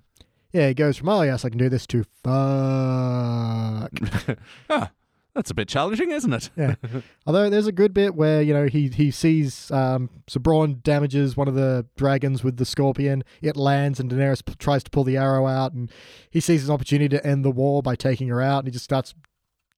Yeah, 0.53 0.67
it 0.67 0.75
goes 0.75 0.97
from, 0.97 1.09
oh, 1.09 1.23
yes, 1.23 1.45
I 1.45 1.49
can 1.49 1.59
do 1.59 1.69
this 1.69 1.87
to 1.89 2.05
fuck. 2.25 3.93
huh, 4.69 4.89
that's 5.35 5.51
a 5.51 5.55
bit 5.55 5.69
challenging, 5.69 6.11
isn't 6.11 6.33
it? 6.33 6.51
Yeah. 6.57 6.75
Although 7.27 7.51
there's 7.51 7.69
a 7.69 7.73
good 7.73 7.95
bit 7.95 8.17
where, 8.17 8.43
you 8.43 8.53
know, 8.53 8.67
he, 8.67 8.89
he 8.89 9.13
sees 9.13 9.71
um, 9.71 10.11
so 10.27 10.41
Braun 10.41 10.81
damages 10.83 11.37
one 11.37 11.47
of 11.47 11.55
the 11.55 11.87
dragons 11.97 12.43
with 12.43 12.57
the 12.57 12.65
scorpion. 12.65 13.23
It 13.41 13.57
lands 13.57 14.01
and 14.01 14.11
Daenerys 14.11 14.45
p- 14.45 14.55
tries 14.59 14.83
to 14.85 14.91
pull 14.91 15.05
the 15.05 15.17
arrow 15.17 15.47
out 15.47 15.73
and 15.73 15.91
he 16.31 16.41
sees 16.41 16.69
an 16.69 16.75
opportunity 16.75 17.09
to 17.17 17.25
end 17.25 17.45
the 17.45 17.51
war 17.51 17.83
by 17.83 17.95
taking 17.95 18.29
her 18.29 18.43
out 18.43 18.59
and 18.59 18.67
he 18.67 18.73
just 18.73 18.85
starts 18.85 19.15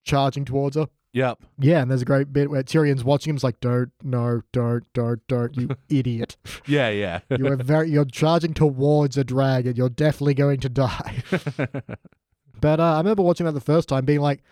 charging 0.05 0.47
towards 0.47 0.77
her. 0.77 0.87
Yep. 1.13 1.43
Yeah, 1.59 1.83
and 1.83 1.91
there's 1.91 2.03
a 2.03 2.07
great 2.07 2.33
bit 2.33 2.51
where 2.51 2.63
Tyrion's 2.63 3.05
watching 3.05 3.31
him. 3.31 3.37
He's 3.37 3.45
like, 3.45 3.61
"Don't, 3.61 3.93
no, 4.03 4.43
don't, 4.51 4.91
don't, 4.95 5.27
don't, 5.29 5.57
you 5.57 5.69
idiot! 5.89 6.37
Yeah, 6.67 6.89
yeah. 6.89 7.21
You 7.31 7.49
are 7.49 7.57
very, 7.57 7.91
you're 7.91 8.05
charging 8.05 8.55
towards 8.55 9.17
a 9.17 9.25
dragon. 9.25 9.77
You're 9.77 9.91
definitely 9.91 10.35
going 10.35 10.61
to 10.61 10.69
die." 10.69 11.23
but 12.61 12.81
uh, 12.81 12.95
I 12.95 12.99
remember 12.99 13.23
watching 13.23 13.47
that 13.47 13.53
the 13.53 13.61
first 13.61 13.91
time, 13.91 14.07
being 14.07 14.21
like, 14.21 14.43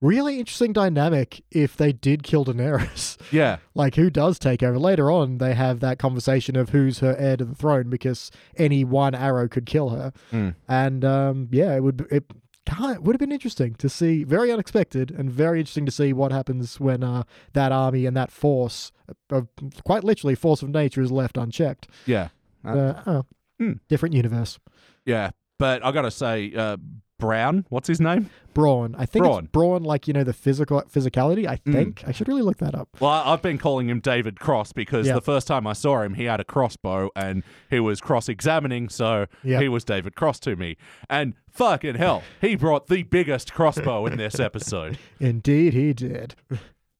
"Really 0.00 0.38
interesting 0.38 0.72
dynamic 0.72 1.42
if 1.50 1.76
they 1.76 1.92
did 1.92 2.22
kill 2.22 2.44
Daenerys. 2.44 3.18
yeah. 3.32 3.56
like, 3.74 3.96
who 3.96 4.08
does 4.08 4.38
take 4.38 4.62
over?" 4.62 4.78
Later 4.78 5.10
on, 5.10 5.38
they 5.38 5.54
have 5.54 5.80
that 5.80 5.98
conversation 5.98 6.54
of 6.54 6.68
who's 6.68 7.00
her 7.00 7.16
heir 7.16 7.36
to 7.38 7.44
the 7.44 7.56
throne 7.56 7.90
because 7.90 8.30
any 8.56 8.84
one 8.84 9.16
arrow 9.16 9.48
could 9.48 9.66
kill 9.66 9.88
her. 9.88 10.12
Mm. 10.32 10.54
And 10.68 11.04
um, 11.04 11.48
yeah, 11.50 11.74
it 11.74 11.82
would 11.82 12.06
it 12.08 12.30
kind 12.66 13.04
would 13.04 13.14
have 13.14 13.20
been 13.20 13.32
interesting 13.32 13.74
to 13.76 13.88
see, 13.88 14.24
very 14.24 14.50
unexpected, 14.52 15.10
and 15.10 15.30
very 15.30 15.60
interesting 15.60 15.86
to 15.86 15.92
see 15.92 16.12
what 16.12 16.32
happens 16.32 16.80
when 16.80 17.02
uh, 17.04 17.24
that 17.52 17.72
army 17.72 18.06
and 18.06 18.16
that 18.16 18.30
force, 18.30 18.90
uh, 19.30 19.42
quite 19.84 20.04
literally, 20.04 20.34
force 20.34 20.62
of 20.62 20.70
nature, 20.70 21.02
is 21.02 21.12
left 21.12 21.36
unchecked. 21.36 21.88
Yeah. 22.06 22.28
Uh, 22.64 22.94
oh, 23.06 23.26
Hmm. 23.58 23.72
different 23.88 24.14
universe. 24.14 24.58
Yeah. 25.04 25.30
But 25.58 25.84
I 25.84 25.92
gotta 25.92 26.10
say, 26.10 26.52
uh, 26.54 26.76
Brown, 27.18 27.64
what's 27.68 27.88
his 27.88 28.00
name? 28.00 28.28
Brawn, 28.54 28.94
I 28.98 29.06
think 29.06 29.24
Brawn. 29.24 29.44
it's 29.44 29.52
Brawn, 29.52 29.82
like 29.82 30.06
you 30.08 30.14
know 30.14 30.24
the 30.24 30.32
physical 30.32 30.82
physicality. 30.82 31.46
I 31.46 31.56
Mm. 31.58 31.72
think 31.72 32.04
I 32.06 32.12
should 32.12 32.28
really 32.28 32.42
look 32.42 32.58
that 32.58 32.74
up. 32.74 32.88
Well, 33.00 33.10
I've 33.10 33.42
been 33.42 33.58
calling 33.58 33.88
him 33.88 34.00
David 34.00 34.38
Cross 34.40 34.72
because 34.72 35.06
Yeah. 35.06 35.14
the 35.14 35.20
first 35.20 35.46
time 35.46 35.66
I 35.66 35.72
saw 35.72 36.02
him, 36.02 36.14
he 36.14 36.24
had 36.24 36.40
a 36.40 36.44
crossbow 36.44 37.10
and 37.16 37.42
he 37.70 37.80
was 37.80 38.00
cross 38.00 38.28
examining, 38.28 38.88
so 38.88 39.26
Yeah. 39.42 39.60
he 39.60 39.68
was 39.68 39.84
David 39.84 40.14
Cross 40.16 40.40
to 40.40 40.56
me. 40.56 40.76
And 41.08 41.34
fucking 41.50 41.94
hell, 41.96 42.22
he 42.40 42.56
brought 42.56 42.86
the 42.88 43.02
biggest 43.04 43.52
crossbow 43.54 44.06
in 44.06 44.16
this 44.18 44.38
episode. 44.40 44.98
Indeed, 45.20 45.72
he 45.74 45.92
did. 45.92 46.34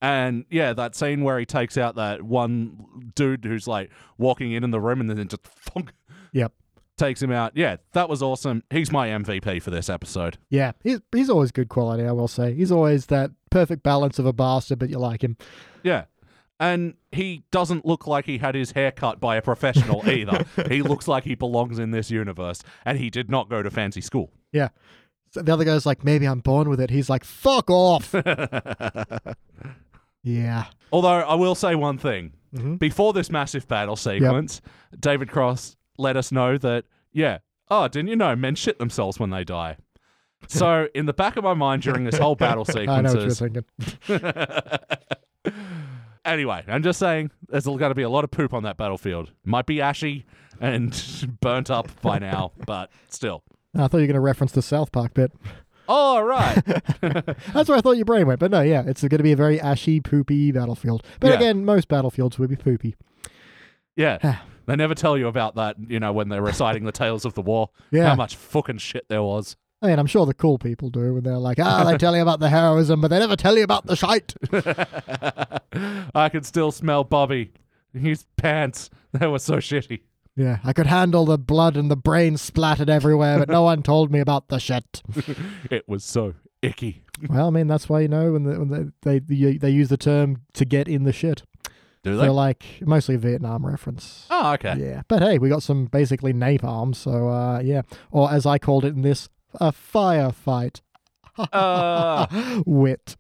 And 0.03 0.45
yeah, 0.51 0.73
that 0.75 0.95
scene 0.95 1.23
where 1.23 1.39
he 1.39 1.47
takes 1.47 1.79
out 1.79 1.95
that 1.97 2.23
one 2.23 3.13
dude 3.15 3.45
who's 3.45 3.67
like 3.67 3.91
walking 4.19 4.53
in 4.53 4.63
in 4.65 4.71
the 4.71 4.81
room 4.81 5.01
and 5.01 5.09
then 5.11 5.27
just 5.29 5.43
thunk, 5.45 5.93
Yep. 6.33 6.53
Takes 6.97 7.23
him 7.23 7.33
out. 7.33 7.53
Yeah, 7.57 7.77
that 7.93 8.09
was 8.09 8.23
awesome. 8.23 8.63
He's 8.71 8.93
my 8.93 9.09
MVP 9.09 9.63
for 9.63 9.71
this 9.71 9.89
episode. 9.89 10.39
Yeah, 10.51 10.73
he's 10.83 11.01
he's 11.13 11.31
always 11.31 11.53
good 11.53 11.69
quality. 11.69 12.05
I 12.05 12.13
will 12.13 12.29
say 12.29 12.55
he's 12.55 12.73
always 12.73 13.07
that 13.07 13.31
perfect 13.51 13.83
balance 13.83 14.19
of 14.19 14.27
a 14.27 14.33
bastard, 14.33 14.79
but 14.79 14.91
you 14.91 14.99
like 14.99 15.23
him. 15.23 15.37
Yeah. 15.83 16.05
And 16.61 16.95
he 17.11 17.43
doesn't 17.51 17.85
look 17.85 18.07
like 18.07 18.27
he 18.27 18.39
had 18.39 18.55
his 18.55 18.71
hair 18.73 18.93
cut 18.93 19.19
by 19.19 19.37
a 19.37 19.43
professional 19.43 20.09
either. 20.09 20.45
he 20.69 20.83
looks 20.83 21.09
like 21.09 21.25
he 21.25 21.35
belongs 21.35 21.81
in 21.81 21.91
this 21.91 22.11
universe, 22.13 22.63
and 22.85 22.97
he 22.99 23.11
did 23.11 23.29
not 23.29 23.49
go 23.51 23.61
to 23.63 23.71
fancy 23.71 24.01
school. 24.01 24.31
Yeah. 24.53 24.69
So 25.33 25.43
the 25.43 25.53
other 25.53 25.65
guy's 25.65 25.85
like, 25.85 26.05
maybe 26.05 26.27
I'm 26.27 26.39
born 26.39 26.69
with 26.71 26.81
it. 26.81 26.91
He's 26.91 27.11
like, 27.11 27.25
fuck 27.25 27.69
off. 27.71 28.15
yeah. 30.23 30.67
Although 30.93 31.09
I 31.09 31.35
will 31.35 31.55
say 31.55 31.75
one 31.75 31.99
thing: 31.99 32.33
Mhm. 32.55 32.79
before 32.79 33.13
this 33.13 33.31
massive 33.31 33.67
battle 33.67 33.97
sequence, 33.97 34.61
David 34.99 35.31
Cross 35.31 35.77
let 35.99 36.17
us 36.17 36.33
know 36.33 36.59
that 36.59 36.85
yeah, 37.13 37.39
oh, 37.71 37.89
didn't 37.89 38.09
you 38.09 38.17
know 38.17 38.35
men 38.37 38.55
shit 38.55 38.79
themselves 38.79 39.19
when 39.19 39.31
they 39.31 39.45
die? 39.45 39.77
So 40.49 40.89
in 40.95 41.07
the 41.07 41.13
back 41.13 41.37
of 41.37 41.45
my 41.45 41.55
mind 41.55 41.83
during 41.83 42.05
this 42.05 42.19
whole 42.19 42.35
battle 42.37 42.65
sequence, 42.65 42.89
I 42.91 43.01
know 43.01 43.13
what 43.15 43.23
you're 43.23 43.31
thinking. 43.31 43.65
anyway, 46.25 46.65
I'm 46.67 46.83
just 46.83 46.99
saying 46.99 47.31
there's 47.49 47.65
going 47.67 47.79
to 47.79 47.95
be 47.95 48.03
a 48.03 48.11
lot 48.11 48.25
of 48.25 48.31
poop 48.31 48.53
on 48.53 48.63
that 48.65 48.77
battlefield. 48.77 49.31
Might 49.45 49.67
be 49.67 49.81
ashy 49.81 50.27
and 50.61 51.37
burnt 51.41 51.71
up 51.71 51.89
by 52.03 52.19
now, 52.19 52.53
but 52.67 52.91
still. 53.09 53.43
I 53.75 53.89
thought 53.89 53.99
you 53.99 54.03
were 54.03 54.07
going 54.07 54.15
to 54.15 54.21
reference 54.21 54.53
the 54.53 54.63
South 54.63 54.93
Park 54.93 55.15
bit. 55.15 55.33
Oh 55.89 56.15
all 56.17 56.25
right. 56.25 56.63
That's 57.53 57.69
where 57.69 57.77
I 57.77 57.81
thought 57.81 57.97
your 57.97 58.05
brain 58.07 58.27
went. 58.27 58.41
But 58.41 58.51
no, 58.51 58.63
yeah, 58.63 58.85
it's 58.87 59.03
going 59.03 59.19
to 59.19 59.23
be 59.23 59.33
a 59.33 59.37
very 59.37 59.61
ashy, 59.61 60.01
poopy 60.01 60.53
battlefield. 60.53 61.05
But 61.21 61.29
Yeah. 61.29 61.37
again, 61.37 61.65
most 61.65 61.89
battlefields 61.89 62.39
will 62.39 62.49
be 62.49 62.57
poopy. 62.57 62.95
Yeah. 63.97 64.39
They 64.67 64.77
never 64.77 64.95
tell 64.95 65.17
you 65.19 65.29
about 65.29 65.57
that, 65.57 65.77
you 65.89 66.01
know, 66.01 66.13
when 66.13 66.29
they're 66.29 66.43
reciting 66.43 66.85
the 66.85 66.93
tales 66.93 67.25
of 67.25 67.35
the 67.35 67.43
war. 67.43 67.71
Yeah. 67.91 68.09
How 68.09 68.15
much 68.15 68.37
fucking 68.37 68.79
shit 68.79 69.09
there 69.09 69.23
was. 69.23 69.57
I 69.83 69.89
mean, 69.89 69.99
I'm 69.99 70.07
sure 70.07 70.25
the 70.25 70.33
cool 70.33 70.59
people 70.59 70.89
do, 70.89 71.17
and 71.17 71.25
they're 71.25 71.37
like, 71.37 71.59
ah, 71.61 71.85
they 71.85 71.99
tell 71.99 72.17
you 72.17 72.23
about 72.23 72.41
the 72.41 72.49
heroism, 72.49 73.03
but 73.03 73.09
they 73.09 73.19
never 73.19 73.37
tell 73.37 73.57
you 73.57 73.65
about 73.65 73.85
the 73.85 73.97
shite. 73.97 74.35
I 76.15 76.31
can 76.31 76.43
still 76.43 76.73
smell 76.73 77.05
Bobby. 77.05 77.53
His 77.93 78.25
pants. 78.37 78.91
They 79.15 79.29
were 79.29 79.39
so 79.39 79.59
shitty. 79.59 80.01
Yeah, 80.35 80.59
I 80.65 80.73
could 80.73 80.89
handle 80.89 81.25
the 81.25 81.39
blood 81.39 81.77
and 81.77 81.89
the 81.89 81.97
brains 81.97 82.43
splattered 82.43 82.91
everywhere, 82.91 83.39
but 83.39 83.49
no 83.49 83.63
one 83.63 83.85
told 83.85 84.11
me 84.11 84.19
about 84.19 84.49
the 84.49 84.59
shit. 84.59 85.03
It 85.71 85.89
was 85.89 86.03
so 86.03 86.35
icky. 86.61 87.05
Well, 87.29 87.47
I 87.47 87.51
mean, 87.51 87.69
that's 87.69 87.89
why 87.89 88.01
you 88.01 88.09
know 88.09 88.33
when, 88.33 88.43
the, 88.43 88.59
when 88.59 88.93
they, 89.03 89.21
they 89.21 89.57
they 89.57 89.71
use 89.71 89.89
the 89.89 89.97
term 89.97 90.43
to 90.55 90.65
get 90.65 90.89
in 90.89 91.05
the 91.05 91.13
shit. 91.13 91.45
Do 92.05 92.19
They're 92.19 92.31
like 92.31 92.65
mostly 92.83 93.15
a 93.15 93.19
Vietnam 93.19 93.65
reference. 93.65 94.27
Oh, 94.29 94.53
okay. 94.53 94.77
Yeah, 94.79 95.03
but 95.09 95.23
hey, 95.23 95.39
we 95.39 95.49
got 95.49 95.63
some 95.63 95.87
basically 95.87 96.35
napalm, 96.35 96.95
so 96.95 97.29
uh, 97.29 97.61
yeah, 97.61 97.81
or 98.11 98.31
as 98.31 98.45
I 98.45 98.59
called 98.59 98.85
it 98.85 98.95
in 98.95 99.01
this, 99.01 99.31
a 99.55 99.73
firefight. 99.73 100.83
Uh, 101.39 102.61
Wit. 102.67 103.17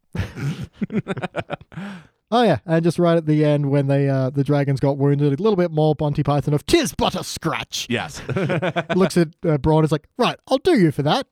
oh 2.30 2.42
yeah, 2.42 2.58
and 2.66 2.84
just 2.84 2.98
right 2.98 3.16
at 3.16 3.24
the 3.24 3.42
end 3.42 3.70
when 3.70 3.86
they 3.86 4.06
uh, 4.06 4.28
the 4.28 4.44
dragons 4.44 4.80
got 4.80 4.98
wounded, 4.98 5.40
a 5.40 5.42
little 5.42 5.56
bit 5.56 5.70
more 5.70 5.94
Monty 5.98 6.22
Python 6.22 6.52
of 6.52 6.66
"Tis 6.66 6.94
but 6.94 7.14
a 7.14 7.24
scratch." 7.24 7.86
yes. 7.88 8.20
Looks 8.94 9.16
at 9.16 9.28
uh, 9.46 9.56
Braun, 9.56 9.82
is 9.82 9.92
like, 9.92 10.08
right, 10.18 10.38
I'll 10.46 10.58
do 10.58 10.78
you 10.78 10.92
for 10.92 11.02
that. 11.04 11.26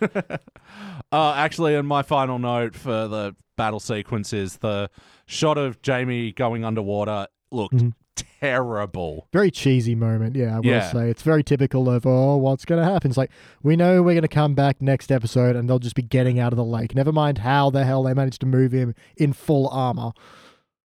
uh, 1.12 1.32
actually, 1.32 1.76
in 1.76 1.86
my 1.86 2.02
final 2.02 2.38
note 2.38 2.74
for 2.74 3.08
the 3.08 3.34
battle 3.60 3.80
sequences. 3.80 4.56
the 4.58 4.88
shot 5.26 5.58
of 5.58 5.78
Jaime 5.86 6.32
going 6.32 6.64
underwater 6.64 7.26
looked 7.52 7.74
Mhm. 7.76 7.92
terrible. 8.40 9.28
Very 9.32 9.50
cheesy 9.50 9.94
moment, 9.94 10.34
yeah, 10.36 10.56
I 10.56 10.60
will 10.60 10.66
Yeah. 10.66 10.90
say. 10.92 11.10
It's 11.10 11.22
very 11.22 11.42
typical 11.44 11.88
of, 11.88 12.06
oh, 12.06 12.36
what's 12.36 12.64
going 12.64 12.82
to 12.82 12.90
happen? 12.90 13.10
It's 13.10 13.18
like, 13.18 13.30
we 13.62 13.76
know 13.76 14.02
we're 14.02 14.14
going 14.14 14.22
to 14.22 14.28
come 14.28 14.54
back 14.54 14.80
next 14.80 15.12
episode 15.12 15.56
and 15.56 15.68
they'll 15.68 15.78
just 15.78 15.94
be 15.94 16.02
getting 16.02 16.38
out 16.38 16.52
of 16.52 16.56
the 16.56 16.64
lake. 16.64 16.94
Never 16.94 17.12
mind 17.12 17.38
how 17.38 17.70
the 17.70 17.84
hell 17.84 18.02
they 18.02 18.14
managed 18.14 18.40
to 18.40 18.46
move 18.46 18.72
him 18.72 18.94
in 19.16 19.32
full 19.32 19.68
armor. 19.68 20.12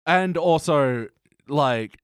And 0.06 0.36
also, 0.36 1.08
like, 1.48 1.96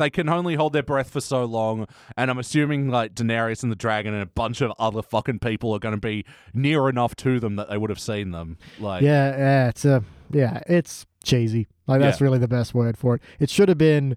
they 0.00 0.10
can 0.10 0.28
only 0.28 0.56
hold 0.56 0.72
their 0.72 0.82
breath 0.82 1.10
for 1.10 1.20
so 1.20 1.44
long. 1.44 1.86
And 2.16 2.30
I'm 2.30 2.38
assuming, 2.38 2.88
like, 2.88 3.14
Daenerys 3.14 3.62
and 3.62 3.70
the 3.70 3.76
dragon 3.76 4.12
and 4.14 4.22
a 4.22 4.26
bunch 4.26 4.60
of 4.60 4.72
other 4.78 5.02
fucking 5.02 5.38
people 5.38 5.72
are 5.72 5.78
going 5.78 5.94
to 5.94 6.00
be 6.00 6.24
near 6.52 6.88
enough 6.88 7.14
to 7.16 7.38
them 7.38 7.54
that 7.56 7.70
they 7.70 7.78
would 7.78 7.90
have 7.90 8.00
seen 8.00 8.32
them. 8.32 8.58
Like, 8.80 9.02
Yeah, 9.02 9.36
yeah, 9.36 9.68
it's 9.68 9.84
a, 9.84 10.02
yeah, 10.32 10.60
it's 10.66 11.06
cheesy. 11.22 11.68
Like, 11.86 12.00
that's 12.00 12.20
Yeah. 12.20 12.24
really 12.24 12.38
the 12.38 12.48
best 12.48 12.74
word 12.74 12.96
for 12.96 13.14
it. 13.14 13.22
It 13.38 13.50
should 13.50 13.68
have 13.68 13.78
been, 13.78 14.16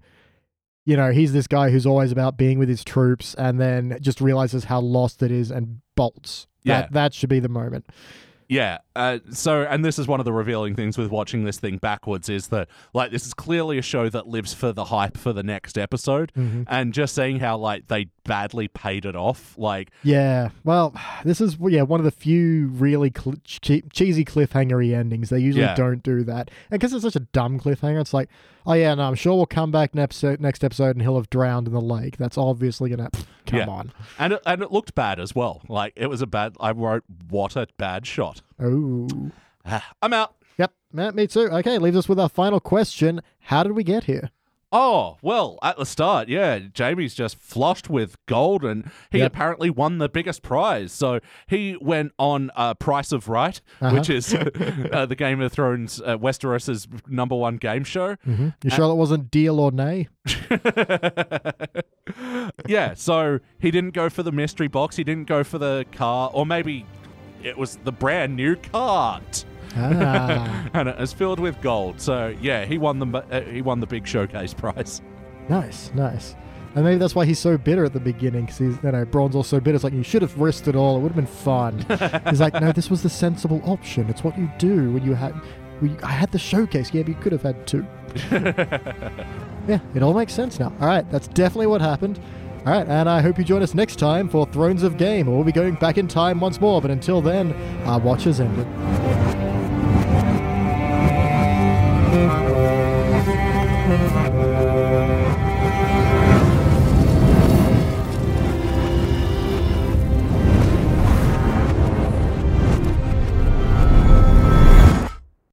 you 0.84 0.96
know, 0.96 1.12
he's 1.12 1.32
this 1.32 1.46
guy 1.46 1.70
who's 1.70 1.86
always 1.86 2.10
about 2.12 2.36
being 2.36 2.58
with 2.58 2.68
his 2.68 2.82
troops 2.82 3.34
and 3.34 3.60
then 3.60 3.96
just 4.00 4.20
realizes 4.20 4.64
how 4.64 4.80
lost 4.80 5.22
it 5.22 5.30
is 5.30 5.50
and 5.50 5.80
bolts. 5.96 6.46
Yeah. 6.62 6.80
That, 6.82 6.92
that 6.92 7.14
should 7.14 7.28
be 7.28 7.40
the 7.40 7.48
moment. 7.48 7.86
Yeah. 8.48 8.78
Uh, 8.96 9.18
so, 9.30 9.62
and 9.62 9.84
this 9.84 9.98
is 9.98 10.06
one 10.06 10.20
of 10.20 10.24
the 10.24 10.32
revealing 10.32 10.74
things 10.76 10.96
with 10.96 11.10
watching 11.10 11.44
this 11.44 11.58
thing 11.58 11.78
backwards 11.78 12.28
is 12.28 12.48
that, 12.48 12.68
like, 12.92 13.10
this 13.10 13.26
is 13.26 13.34
clearly 13.34 13.76
a 13.78 13.82
show 13.82 14.08
that 14.08 14.28
lives 14.28 14.54
for 14.54 14.72
the 14.72 14.84
hype 14.84 15.16
for 15.16 15.32
the 15.32 15.42
next 15.42 15.76
episode. 15.76 16.32
Mm-hmm. 16.36 16.62
And 16.68 16.92
just 16.94 17.14
seeing 17.14 17.40
how, 17.40 17.56
like, 17.58 17.88
they 17.88 18.06
badly 18.24 18.68
paid 18.68 19.04
it 19.04 19.16
off. 19.16 19.54
Like, 19.58 19.90
Yeah, 20.02 20.50
well, 20.62 20.94
this 21.24 21.40
is 21.40 21.56
yeah 21.68 21.82
one 21.82 22.00
of 22.00 22.04
the 22.04 22.10
few 22.10 22.68
really 22.68 23.12
cl- 23.16 23.36
che- 23.44 23.82
cheesy 23.92 24.24
cliffhangery 24.24 24.94
endings. 24.94 25.28
They 25.30 25.40
usually 25.40 25.64
Yeah. 25.64 25.74
don't 25.74 26.02
do 26.02 26.22
that, 26.24 26.50
and 26.70 26.80
because 26.80 26.92
it's 26.92 27.02
such 27.02 27.16
a 27.16 27.20
dumb 27.20 27.58
cliffhanger, 27.60 28.00
it's 28.00 28.14
like, 28.14 28.30
oh 28.66 28.72
yeah, 28.72 28.94
no, 28.94 29.02
I'm 29.02 29.14
sure 29.14 29.34
we'll 29.34 29.44
come 29.46 29.70
back 29.70 29.94
next 29.94 30.22
next 30.22 30.64
episode 30.64 30.96
and 30.96 31.02
he'll 31.02 31.16
have 31.16 31.28
drowned 31.28 31.66
in 31.66 31.74
the 31.74 31.80
lake. 31.82 32.16
That's 32.16 32.38
obviously 32.38 32.88
gonna 32.88 33.10
pff, 33.10 33.26
come 33.46 33.58
Yeah. 33.58 33.66
on. 33.66 33.92
and 34.18 34.32
it, 34.34 34.42
and 34.46 34.62
it 34.62 34.72
looked 34.72 34.94
bad 34.94 35.20
as 35.20 35.34
well. 35.34 35.60
Like, 35.68 35.92
it 35.96 36.06
was 36.06 36.22
a 36.22 36.26
bad, 36.26 36.56
I 36.60 36.70
wrote, 36.70 37.04
what 37.28 37.56
a 37.56 37.66
bad 37.76 38.06
shot. 38.06 38.33
Oh, 38.60 39.30
I'm 40.02 40.12
out. 40.12 40.34
yep, 40.58 40.72
yeah, 40.92 41.10
me 41.10 41.26
too. 41.26 41.48
Okay, 41.50 41.78
leaves 41.78 41.96
us 41.96 42.08
with 42.08 42.20
our 42.20 42.28
final 42.28 42.60
question: 42.60 43.22
How 43.40 43.62
did 43.62 43.72
we 43.72 43.84
get 43.84 44.04
here? 44.04 44.30
Oh, 44.76 45.18
well, 45.22 45.60
at 45.62 45.76
the 45.76 45.86
start, 45.86 46.28
yeah, 46.28 46.58
Jaime's 46.76 47.14
just 47.14 47.36
flushed 47.38 47.88
with 47.88 48.16
gold 48.26 48.64
and 48.64 48.90
he 49.12 49.18
Yep. 49.18 49.32
apparently 49.32 49.70
won 49.70 49.98
the 49.98 50.08
biggest 50.08 50.42
prize. 50.42 50.90
So 50.90 51.20
he 51.46 51.76
went 51.80 52.10
on 52.18 52.50
uh, 52.56 52.74
Price 52.74 53.12
of 53.12 53.28
Right, 53.28 53.60
Uh-huh. 53.80 53.94
which 53.94 54.10
is 54.10 54.34
uh, 54.92 55.06
the 55.06 55.14
Game 55.16 55.40
of 55.40 55.52
Thrones, 55.52 56.02
uh, 56.04 56.18
Westeros's 56.18 56.88
number 57.06 57.36
one 57.36 57.56
game 57.58 57.84
show. 57.84 58.16
Mm-hmm. 58.26 58.48
You 58.64 58.70
sure 58.70 58.88
that 58.88 58.96
wasn't 58.96 59.30
deal 59.30 59.60
or 59.60 59.70
nay? 59.70 60.08
yeah, 62.66 62.94
so 62.94 63.38
he 63.60 63.70
didn't 63.70 63.94
go 63.94 64.10
for 64.10 64.24
the 64.24 64.32
mystery 64.32 64.66
box, 64.68 64.96
he 64.96 65.04
didn't 65.04 65.28
go 65.28 65.44
for 65.44 65.58
the 65.58 65.86
car, 65.92 66.30
or 66.32 66.44
maybe 66.44 66.84
it 67.44 67.56
was 67.56 67.76
the 67.84 67.92
brand 67.92 68.34
new 68.36 68.56
cart. 68.56 69.44
Ah, 69.76 70.68
And 70.74 70.94
was 70.98 71.12
filled 71.12 71.40
with 71.40 71.60
gold. 71.60 72.00
So 72.00 72.34
yeah, 72.40 72.64
he 72.64 72.78
won 72.78 72.98
the 72.98 73.18
uh, 73.18 73.40
he 73.42 73.62
won 73.62 73.80
the 73.80 73.86
big 73.86 74.06
showcase 74.06 74.54
prize. 74.54 75.02
nice, 75.48 75.90
nice. 75.94 76.36
And 76.74 76.84
maybe 76.84 76.98
that's 76.98 77.14
why 77.14 77.24
he's 77.24 77.38
so 77.38 77.56
bitter 77.56 77.84
at 77.84 77.92
the 77.92 78.00
beginning, 78.00 78.46
because 78.46 78.58
he's, 78.58 78.76
you 78.82 78.90
know, 78.90 79.04
Bronn's 79.04 79.36
all 79.36 79.44
so 79.44 79.60
bitter. 79.60 79.76
It's 79.76 79.84
like, 79.84 79.92
you 79.92 80.02
should 80.02 80.22
have 80.22 80.36
risked 80.40 80.66
it 80.66 80.74
all. 80.74 80.96
It 80.96 81.02
would 81.02 81.12
have 81.12 81.16
been 81.16 81.26
fun. 81.26 81.86
he's 82.28 82.40
like, 82.40 82.52
no, 82.54 82.72
this 82.72 82.90
was 82.90 83.00
the 83.00 83.08
sensible 83.08 83.62
option. 83.64 84.10
It's 84.10 84.24
what 84.24 84.36
you 84.36 84.50
do 84.58 84.90
when 84.90 85.04
you 85.04 85.14
had. 85.14 85.34
When 85.78 85.96
I 86.02 86.10
had 86.10 86.32
the 86.32 86.38
showcase. 86.38 86.92
Yeah, 86.92 87.02
but 87.02 87.10
you 87.10 87.14
could 87.14 87.30
have 87.30 87.42
had 87.42 87.64
two. 87.64 87.86
yeah, 89.68 89.78
it 89.94 90.02
all 90.02 90.14
makes 90.14 90.32
sense 90.32 90.58
now. 90.58 90.72
All 90.80 90.88
right, 90.88 91.08
that's 91.12 91.28
definitely 91.28 91.68
what 91.68 91.80
happened. 91.80 92.18
All 92.66 92.72
right, 92.72 92.88
and 92.88 93.10
I 93.10 93.20
hope 93.20 93.36
you 93.36 93.44
join 93.44 93.62
us 93.62 93.74
next 93.74 93.96
time 93.98 94.26
for 94.26 94.46
Thrones 94.46 94.82
of 94.84 94.96
Game. 94.96 95.26
We'll 95.26 95.44
be 95.44 95.52
going 95.52 95.74
back 95.74 95.98
in 95.98 96.08
time 96.08 96.40
once 96.40 96.62
more, 96.62 96.80
but 96.80 96.90
until 96.90 97.20
then, 97.20 97.52
our 97.84 97.98
watch 97.98 98.24
has 98.24 98.40
ended. 98.40 98.66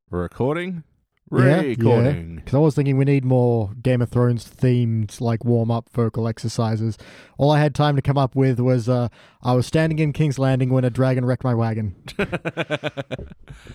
Recording? 0.10 0.86
Yeah, 1.32 1.62
Recording. 1.62 2.36
Because 2.36 2.54
I 2.54 2.58
was 2.58 2.76
thinking 2.76 2.98
we 2.98 3.06
need 3.06 3.24
more 3.24 3.72
Game 3.82 4.02
of 4.02 4.10
Thrones 4.10 4.46
themed, 4.46 5.22
like 5.22 5.46
warm 5.46 5.72
up 5.72 5.90
vocal 5.90 6.28
exercises. 6.28 6.98
All 7.38 7.52
I 7.52 7.60
had 7.60 7.74
time 7.74 7.96
to 7.96 8.02
come 8.02 8.18
up 8.18 8.36
with 8.36 8.60
was 8.60 8.90
uh, 8.90 9.08
I 9.42 9.54
was 9.54 9.66
standing 9.66 10.00
in 10.00 10.12
King's 10.12 10.38
Landing 10.38 10.72
when 10.72 10.84
a 10.84 10.90
dragon 10.90 11.24
wrecked 11.24 11.46
my 11.46 11.54
wagon. 11.54 11.96
I 12.20 12.28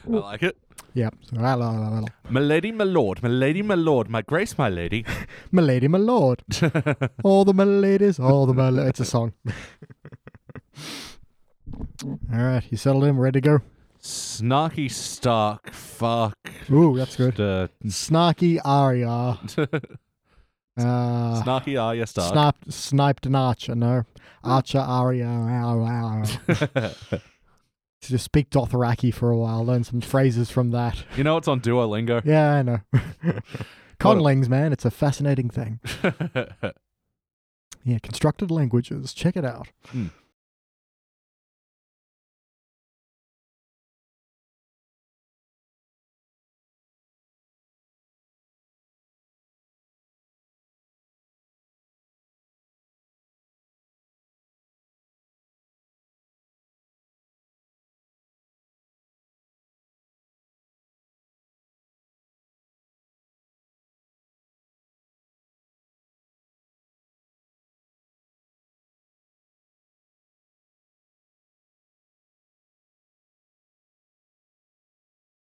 like 0.07 0.43
it. 0.43 0.59
Yep. 0.93 1.15
My 1.33 2.41
lady, 2.41 2.73
my 2.73 2.85
lord, 2.85 3.23
my 3.23 3.29
lady, 3.29 3.63
my 3.63 3.75
lord, 3.75 4.09
my 4.09 4.23
grace, 4.23 4.57
my 4.59 4.69
lady. 4.69 5.05
My 5.53 5.63
lady, 5.63 5.89
my 5.89 5.99
lord. 5.99 6.43
all 7.23 7.45
the 7.45 7.55
my 7.55 7.65
ladies, 7.65 8.19
all 8.19 8.47
the 8.47 8.55
my. 8.55 8.69
It's 8.87 9.01
a 9.01 9.05
song. 9.05 9.33
all 12.03 12.19
right, 12.31 12.65
you 12.71 12.77
settled 12.77 13.05
in, 13.05 13.17
we're 13.17 13.25
ready 13.25 13.41
to 13.41 13.47
go. 13.47 13.59
Snarky 14.03 14.91
Stark, 14.91 15.71
fuck. 15.73 16.46
Ooh, 16.71 16.97
that's 16.97 17.17
good. 17.17 17.39
Uh, 17.41 17.69
Snarky 17.85 18.61
Arya. 18.65 19.39
Uh, 20.79 21.43
Snarky 21.43 21.83
Arya 21.83 22.07
Stark. 22.07 22.33
sniped, 22.35 22.71
sniped 22.71 23.25
an 23.25 23.35
archer. 23.35 23.75
No, 23.75 24.05
Archer 24.45 24.79
Arya. 24.79 26.25
Just 28.03 28.25
speak 28.27 28.51
Dothraki 28.51 29.15
for 29.15 29.31
a 29.31 29.39
while. 29.39 29.65
Learn 29.65 29.85
some 29.85 30.03
phrases 30.03 30.51
from 30.51 30.73
that. 30.73 31.03
you 31.17 31.25
know 31.25 31.39
it's 31.39 31.49
on 31.49 31.63
Duolingo. 31.63 32.23
Yeah, 32.27 32.57
I 32.57 32.61
know. 32.63 32.81
Conlangs, 33.99 34.51
man, 34.51 34.71
it's 34.75 34.85
a 34.85 34.91
fascinating 34.91 35.49
thing. 35.49 35.81
Yeah, 37.83 37.99
constructed 38.03 38.51
languages. 38.51 39.15
Check 39.15 39.35
it 39.35 39.47
out. 39.47 39.69
Hmm. 39.87 40.09